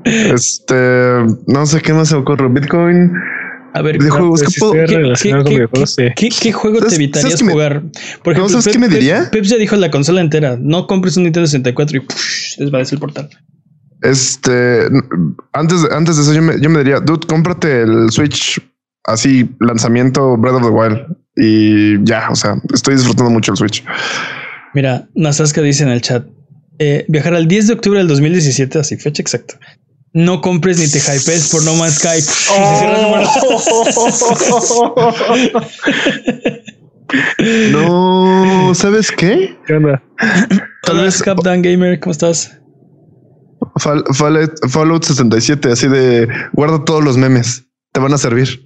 Este, 0.04 0.74
no 1.48 1.66
sé 1.66 1.82
qué 1.82 1.92
más 1.94 2.08
se 2.10 2.16
ocurre. 2.16 2.48
Bitcoin. 2.48 3.12
A 3.74 3.82
ver, 3.82 3.98
Videojuegos, 3.98 4.42
¿qué 4.42 4.60
puedo- 4.60 4.72
sí, 4.74 4.80
¿qué, 4.88 4.98
relacionado 4.98 5.44
con 5.44 5.50
qué- 5.52 5.56
videojuegos, 5.58 5.96
sí. 5.96 6.04
qué- 6.16 6.30
qué 6.30 6.52
juego 6.54 6.78
te 6.78 6.84
¿Sabes- 6.86 6.96
evitarías 6.98 7.42
jugar? 7.42 7.84
Por 8.24 8.38
No, 8.38 8.48
¿sabes 8.50 8.70
qué 8.70 8.80
me 8.80 8.88
diría? 8.88 9.30
Pep 9.32 9.44
ya 9.44 9.58
dijo 9.58 9.76
la 9.76 9.92
consola 9.92 10.22
entera. 10.22 10.58
No 10.60 10.88
compres 10.88 11.18
un 11.18 11.24
Nintendo 11.24 11.46
64 11.48 11.98
y 11.98 12.00
push, 12.00 12.58
desvanece 12.58 12.96
el 12.96 13.02
portal. 13.02 13.30
Este, 14.02 14.88
antes, 15.54 15.82
de- 15.84 15.96
antes 15.96 16.16
de 16.18 16.22
eso, 16.24 16.34
yo 16.34 16.42
me, 16.42 16.60
yo 16.62 16.70
me 16.70 16.80
diría, 16.80 17.00
dude, 17.00 17.26
cómprate 17.28 17.82
el 17.82 18.12
Switch 18.12 18.62
así, 19.06 19.50
lanzamiento 19.60 20.36
Breath 20.38 20.56
of 20.56 20.64
the 20.64 20.70
Wild. 20.70 21.18
Y 21.36 22.04
ya, 22.04 22.30
o 22.32 22.36
sea, 22.36 22.56
estoy 22.74 22.96
disfrutando 22.96 23.30
mucho 23.32 23.52
el 23.52 23.58
Switch. 23.58 23.84
Mira, 24.74 25.08
Nasaska 25.16 25.62
dice 25.62 25.84
en 25.84 25.90
el 25.90 26.02
chat: 26.02 26.26
eh, 26.80 27.06
viajar 27.08 27.34
al 27.36 27.48
10 27.48 27.68
de 27.68 27.74
octubre 27.74 28.00
del 28.00 28.08
2017, 28.08 28.80
así 28.80 28.98
fecha 28.98 29.22
exacta. 29.22 29.60
No 30.14 30.42
compres 30.42 30.80
ni 30.80 30.90
te 30.90 31.00
hypees 31.00 31.50
por 31.52 31.64
No 31.64 31.76
Man's 31.76 32.00
Sky. 32.00 32.24
No, 37.72 38.74
¿sabes 38.76 39.12
qué? 39.12 39.56
¿Qué 39.66 39.74
onda? 39.76 40.02
Tal 40.84 40.96
Hola, 40.96 41.04
vez 41.04 41.22
Captain 41.24 41.62
Gamer, 41.62 42.00
¿cómo 42.00 42.12
estás? 42.12 42.60
Fall- 43.76 44.04
Fallout, 44.14 44.52
Fallout 44.70 45.04
67, 45.04 45.72
así 45.72 45.88
de 45.88 46.28
guarda 46.54 46.84
todos 46.86 47.04
los 47.04 47.18
memes, 47.18 47.66
te 47.92 48.00
van 48.00 48.14
a 48.14 48.18
servir. 48.18 48.66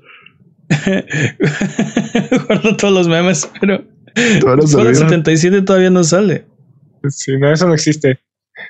Guardo 2.48 2.78
todos 2.78 2.94
los 2.94 3.08
memes, 3.08 3.50
pero 3.60 3.84
Te 4.14 4.40
van 4.44 4.60
a 4.60 4.68
Fallout 4.68 4.68
servir. 4.68 4.96
77 4.96 5.62
todavía 5.64 5.90
no 5.90 6.04
sale. 6.04 6.46
Sí, 7.10 7.34
no, 7.38 7.52
eso 7.52 7.68
no 7.68 7.74
existe. 7.74 8.20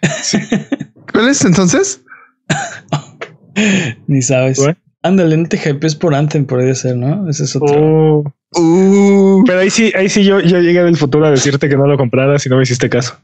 ¿Cuál 1.12 1.30
es 1.30 1.44
entonces? 1.46 2.02
Ni 4.08 4.22
sabes. 4.22 4.60
¿What? 4.60 4.76
Ándale, 5.04 5.36
no 5.36 5.48
te 5.48 5.58
hypees 5.58 5.96
por 5.96 6.14
Anthem, 6.14 6.46
podría 6.46 6.76
ser, 6.76 6.96
¿no? 6.96 7.28
Ese 7.30 7.44
es 7.46 7.56
otro. 7.56 7.74
Oh. 7.76 8.34
Uh, 8.54 9.44
Pero 9.46 9.60
ahí 9.60 9.70
sí, 9.70 9.92
ahí 9.96 10.10
sí 10.10 10.24
yo, 10.24 10.40
yo 10.42 10.60
llegué 10.60 10.84
del 10.84 10.98
futuro 10.98 11.26
a 11.26 11.32
decirte 11.32 11.68
que 11.70 11.76
no 11.78 11.88
lo 11.88 11.98
compraras 11.98 12.46
y 12.46 12.50
no 12.50 12.58
me 12.58 12.64
hiciste 12.64 12.90
caso. 12.90 13.18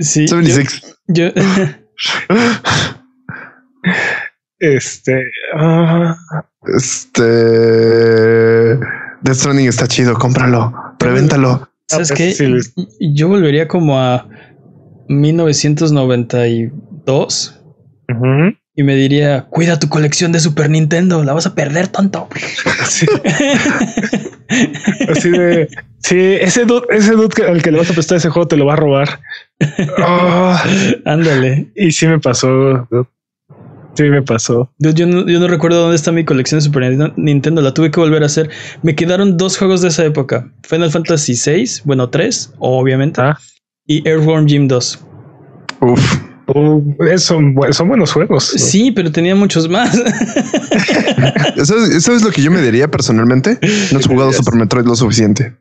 Sí, 0.00 0.26
yo, 0.26 0.36
76. 0.42 0.96
yo- 1.08 1.30
Este. 4.58 5.30
ah, 5.54 6.16
Este. 6.66 7.22
Death 9.22 9.36
Stranding 9.36 9.68
está 9.68 9.86
chido, 9.86 10.14
cómpralo, 10.14 10.72
prevéntalo. 10.98 11.68
¿sabes 11.88 12.10
Ah, 12.10 12.14
qué? 12.16 12.34
Yo 13.00 13.28
volvería 13.28 13.68
como 13.68 13.96
a 13.98 14.26
1992 15.08 17.60
ujú. 18.08 18.56
Y 18.76 18.82
me 18.82 18.94
diría, 18.94 19.46
cuida 19.48 19.78
tu 19.78 19.88
colección 19.88 20.32
de 20.32 20.40
Super 20.40 20.68
Nintendo, 20.70 21.24
la 21.24 21.32
vas 21.32 21.46
a 21.46 21.54
perder 21.54 21.88
tonto. 21.88 22.28
Sí. 22.88 23.06
Así 25.10 25.30
de. 25.30 25.68
Sí, 25.98 26.18
ese 26.40 26.64
dude, 26.64 26.86
ese 26.90 27.12
dude 27.12 27.44
al 27.48 27.62
que 27.62 27.72
le 27.72 27.78
vas 27.78 27.90
a 27.90 27.94
prestar 27.94 28.18
ese 28.18 28.28
juego 28.30 28.46
te 28.46 28.56
lo 28.56 28.64
va 28.66 28.74
a 28.74 28.76
robar. 28.76 29.20
Ah, 29.98 30.62
Ándale. 31.04 31.72
y 31.74 31.90
sí 31.90 32.06
me 32.06 32.20
pasó. 32.20 32.86
dude. 32.90 33.06
Sí 33.94 34.04
me 34.04 34.22
pasó. 34.22 34.72
Dude, 34.78 34.94
Yo 34.94 35.06
no, 35.06 35.26
yo 35.26 35.40
no 35.40 35.48
recuerdo 35.48 35.80
dónde 35.80 35.96
está 35.96 36.12
mi 36.12 36.24
colección 36.24 36.60
de 36.60 36.64
Super 36.64 36.92
Nintendo- 37.16 37.62
la 37.62 37.72
tuve 37.74 37.90
que 37.90 37.98
volver 37.98 38.22
a 38.22 38.26
hacer. 38.26 38.50
Me 38.82 38.94
quedaron 38.94 39.36
dos 39.36 39.56
juegos 39.58 39.80
de 39.82 39.88
esa 39.88 40.04
época: 40.04 40.48
Final 40.62 40.90
Fantasy 40.90 41.32
VI, 41.34 41.64
bueno, 41.84 42.08
3, 42.10 42.52
obviamente, 42.58 43.20
Ah. 43.22 43.38
y 43.86 44.06
Earthworm 44.08 44.46
Jim 44.46 44.68
2. 44.68 45.04
Uf. 45.80 46.20
Uh, 46.48 46.94
es- 47.10 47.24
son, 47.24 47.54
bu- 47.54 47.72
son 47.72 47.88
buenos 47.88 48.12
juegos. 48.12 48.44
Sí, 48.56 48.92
pero 48.92 49.10
tenía 49.10 49.34
muchos 49.34 49.68
más. 49.68 49.90
¿Sabes, 51.64 52.04
sabes 52.04 52.22
lo 52.22 52.30
que 52.30 52.42
yo 52.42 52.50
me 52.50 52.62
diría 52.62 52.88
personalmente? 52.90 53.58
No 53.92 53.98
has 53.98 54.06
jugado 54.06 54.32
Super 54.32 54.54
Metroid 54.54 54.86
lo 54.86 54.94
suficiente. 54.94 55.54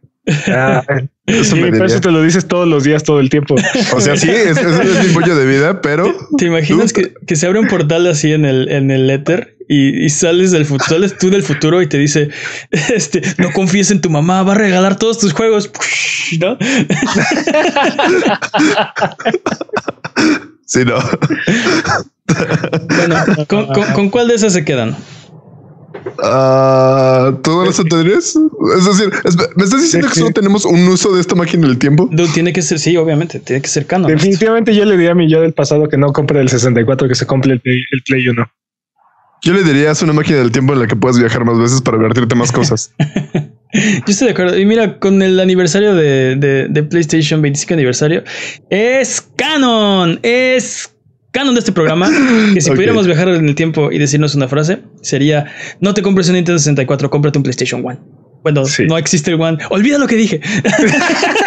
Ah, 0.48 0.84
Eso 1.28 1.56
me 1.56 1.70
eso 1.70 2.02
te 2.02 2.10
lo 2.12 2.22
dices 2.24 2.48
todos 2.48 2.68
los 2.68 2.84
días, 2.84 3.04
todo 3.04 3.20
el 3.20 3.30
tiempo. 3.30 3.56
O 3.94 4.02
sea, 4.02 4.16
sí, 4.18 4.28
es, 4.30 4.58
es, 4.58 4.66
es 4.80 5.08
mi 5.08 5.14
pollo 5.14 5.36
de 5.36 5.46
vida, 5.46 5.82
pero 5.82 6.16
¿Te 6.38 6.46
imaginas 6.46 6.94
que, 6.94 7.14
que 7.28 7.36
se 7.36 7.46
abre 7.46 7.60
un 7.60 7.68
portal 7.68 8.08
así 8.08 8.34
en 8.34 8.44
el, 8.46 8.70
en 8.70 8.90
el 8.90 9.08
éter 9.12 9.56
y, 9.70 10.04
y 10.06 10.10
sales 10.10 10.50
del 10.52 10.66
futuro, 10.66 10.90
sales 10.90 11.18
tú 11.18 11.30
del 11.30 11.44
futuro 11.44 11.80
y 11.82 11.88
te 11.88 11.98
dice, 12.00 12.30
este, 12.94 13.22
no 13.38 13.52
confíes 13.52 13.92
en 13.92 14.02
tu 14.02 14.10
mamá, 14.10 14.42
va 14.44 14.54
a 14.54 14.58
regalar 14.58 14.98
todos 14.98 15.20
tus 15.20 15.32
juegos, 15.34 15.70
¿no? 16.40 16.58
Sí, 20.66 20.84
no. 20.86 20.96
Bueno, 22.96 23.16
¿con, 23.48 23.68
con- 23.68 23.94
con 23.94 24.10
cuál 24.10 24.28
de 24.28 24.36
esas 24.36 24.54
se 24.54 24.66
quedan? 24.66 24.96
Ah, 26.22 27.34
¿Todas 27.44 27.68
las 27.68 27.80
anteriores? 27.80 28.36
Es 28.78 28.86
decir, 28.86 29.12
es- 29.24 29.38
¿me 29.56 29.64
estás 29.64 29.82
diciendo 29.82 30.08
que 30.10 30.16
solo 30.20 30.32
tenemos 30.32 30.66
un 30.66 30.88
uso 30.88 31.14
de 31.16 31.22
esta 31.22 31.36
máquina 31.36 31.68
del 31.68 31.78
tiempo? 31.78 32.08
Dude, 32.12 32.30
tiene 32.34 32.54
que 32.54 32.62
ser, 32.62 32.80
sí, 32.80 32.96
obviamente, 32.98 33.40
tiene 33.40 33.62
que 33.62 33.68
ser 33.68 33.86
canon. 33.86 34.10
Definitivamente 34.12 34.76
yo 34.76 34.86
le 34.86 34.94
diría 34.98 35.12
a 35.12 35.16
mi 35.16 35.30
yo 35.30 35.42
del 35.42 35.54
pasado 35.54 35.88
que 35.90 35.98
no 35.98 36.12
compre 36.14 36.42
el 36.42 36.50
64, 36.50 37.08
que 37.08 37.16
se 37.16 37.26
compre 37.26 37.54
el 37.54 37.60
Play, 37.62 37.80
el 37.92 38.02
Play 38.04 38.28
1. 38.28 38.52
Yo 39.46 39.54
le 39.54 39.64
diría 39.64 39.92
es 39.92 40.02
una 40.02 40.12
máquina 40.12 40.40
del 40.40 40.52
tiempo 40.52 40.74
en 40.74 40.80
la 40.80 40.88
que 40.88 40.96
puedes 40.98 41.18
viajar 41.20 41.46
más 41.46 41.58
veces 41.58 41.80
para 41.82 41.98
divertirte 41.98 42.36
más 42.36 42.52
cosas. 42.52 42.94
Yo 43.74 44.04
estoy 44.08 44.28
de 44.28 44.32
acuerdo. 44.34 44.58
Y 44.58 44.66
mira, 44.66 45.00
con 45.00 45.22
el 45.22 45.40
aniversario 45.40 45.94
de, 45.96 46.36
de- 46.36 46.68
de 46.70 46.84
PlayStation 46.84 47.42
25 47.42 47.74
aniversario, 47.76 48.24
es 48.70 49.22
canon, 49.36 50.20
es 50.24 50.92
canon 51.32 51.54
de 51.56 51.60
este 51.60 51.72
programa. 51.74 52.10
Que 52.54 52.62
si 52.62 52.72
pudiéramos 52.72 53.06
viajar 53.06 53.28
en 53.30 53.48
el 53.48 53.54
tiempo 53.56 53.92
y 53.92 53.98
decirnos 54.00 54.34
una 54.34 54.48
frase, 54.48 54.80
sería: 55.02 55.46
No 55.80 55.94
te 55.94 56.02
compres 56.02 56.28
un 56.30 56.36
Nintendo 56.36 56.58
64, 56.58 57.10
cómprate 57.10 57.38
un 57.38 57.44
PlayStation 57.44 57.86
One. 57.86 58.00
Bueno, 58.44 58.66
Sí. 58.66 58.86
no 58.86 58.98
existe 58.98 59.32
el 59.32 59.42
One. 59.42 59.58
Olvida 59.70 59.98
lo 59.98 60.08
que 60.08 60.16
dije. 60.16 60.40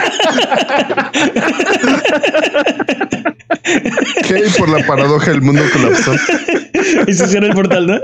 ¿Qué? 4.27 4.45
Por 4.59 4.69
la 4.69 4.87
paradoja 4.87 5.31
el 5.31 5.43
mundo 5.43 5.63
colapsó. 5.73 6.13
y 7.07 7.13
se 7.13 7.27
cierra 7.27 7.49
el 7.49 7.55
portal, 7.55 7.87
¿no? 7.87 8.01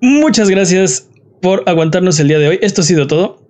Muchas 0.00 0.50
gracias 0.50 1.08
por 1.40 1.62
aguantarnos 1.66 2.18
el 2.20 2.28
día 2.28 2.38
de 2.38 2.48
hoy. 2.48 2.58
Esto 2.62 2.80
ha 2.80 2.84
sido 2.84 3.06
todo. 3.06 3.46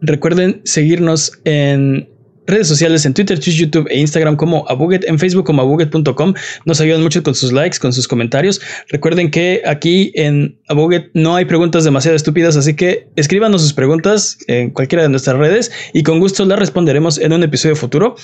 Recuerden 0.00 0.60
seguirnos 0.64 1.40
en 1.44 2.08
redes 2.46 2.68
sociales 2.68 3.04
en 3.06 3.14
Twitter, 3.14 3.38
Twitch, 3.38 3.56
YouTube 3.56 3.86
e 3.90 3.98
Instagram 3.98 4.36
como 4.36 4.64
Abuget, 4.68 5.04
en 5.04 5.18
Facebook 5.18 5.44
como 5.44 5.62
abuget.com. 5.62 6.34
Nos 6.64 6.80
ayudan 6.80 7.02
mucho 7.02 7.22
con 7.22 7.34
sus 7.34 7.52
likes, 7.52 7.78
con 7.78 7.92
sus 7.92 8.08
comentarios. 8.08 8.60
Recuerden 8.88 9.30
que 9.30 9.62
aquí 9.66 10.12
en 10.14 10.58
Abuget 10.68 11.10
no 11.14 11.36
hay 11.36 11.44
preguntas 11.44 11.84
demasiado 11.84 12.16
estúpidas, 12.16 12.56
así 12.56 12.74
que 12.74 13.08
escríbanos 13.16 13.62
sus 13.62 13.72
preguntas 13.72 14.38
en 14.46 14.70
cualquiera 14.70 15.02
de 15.02 15.08
nuestras 15.08 15.36
redes 15.36 15.72
y 15.92 16.02
con 16.02 16.20
gusto 16.20 16.44
las 16.44 16.58
responderemos 16.58 17.18
en 17.18 17.32
un 17.32 17.42
episodio 17.42 17.76
futuro. 17.76 18.16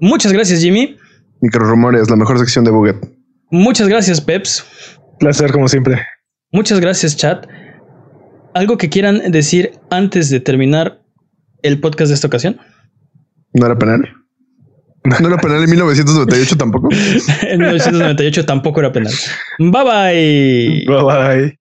Muchas 0.00 0.32
gracias, 0.32 0.60
Jimmy. 0.60 0.96
Microrumores, 1.40 2.10
la 2.10 2.16
mejor 2.16 2.38
sección 2.38 2.64
de 2.64 2.70
Buget. 2.70 2.96
Muchas 3.50 3.88
gracias, 3.88 4.20
Peps. 4.20 4.64
Placer 5.18 5.52
como 5.52 5.68
siempre. 5.68 6.00
Muchas 6.52 6.80
gracias, 6.80 7.16
chat. 7.16 7.46
¿Algo 8.54 8.76
que 8.76 8.88
quieran 8.88 9.30
decir 9.30 9.72
antes 9.90 10.30
de 10.30 10.40
terminar 10.40 11.02
el 11.62 11.80
podcast 11.80 12.08
de 12.08 12.14
esta 12.14 12.26
ocasión? 12.26 12.58
¿No 13.54 13.66
era 13.66 13.78
penal? 13.78 14.08
¿No 15.04 15.28
era 15.28 15.38
penal 15.38 15.64
en 15.64 15.70
1998 15.70 16.56
tampoco? 16.56 16.88
En 17.42 17.60
1998 17.60 18.44
tampoco 18.44 18.80
era 18.80 18.92
penal. 18.92 19.12
Bye 19.58 19.84
bye. 19.84 20.84
Bye 20.86 21.02
bye. 21.04 21.58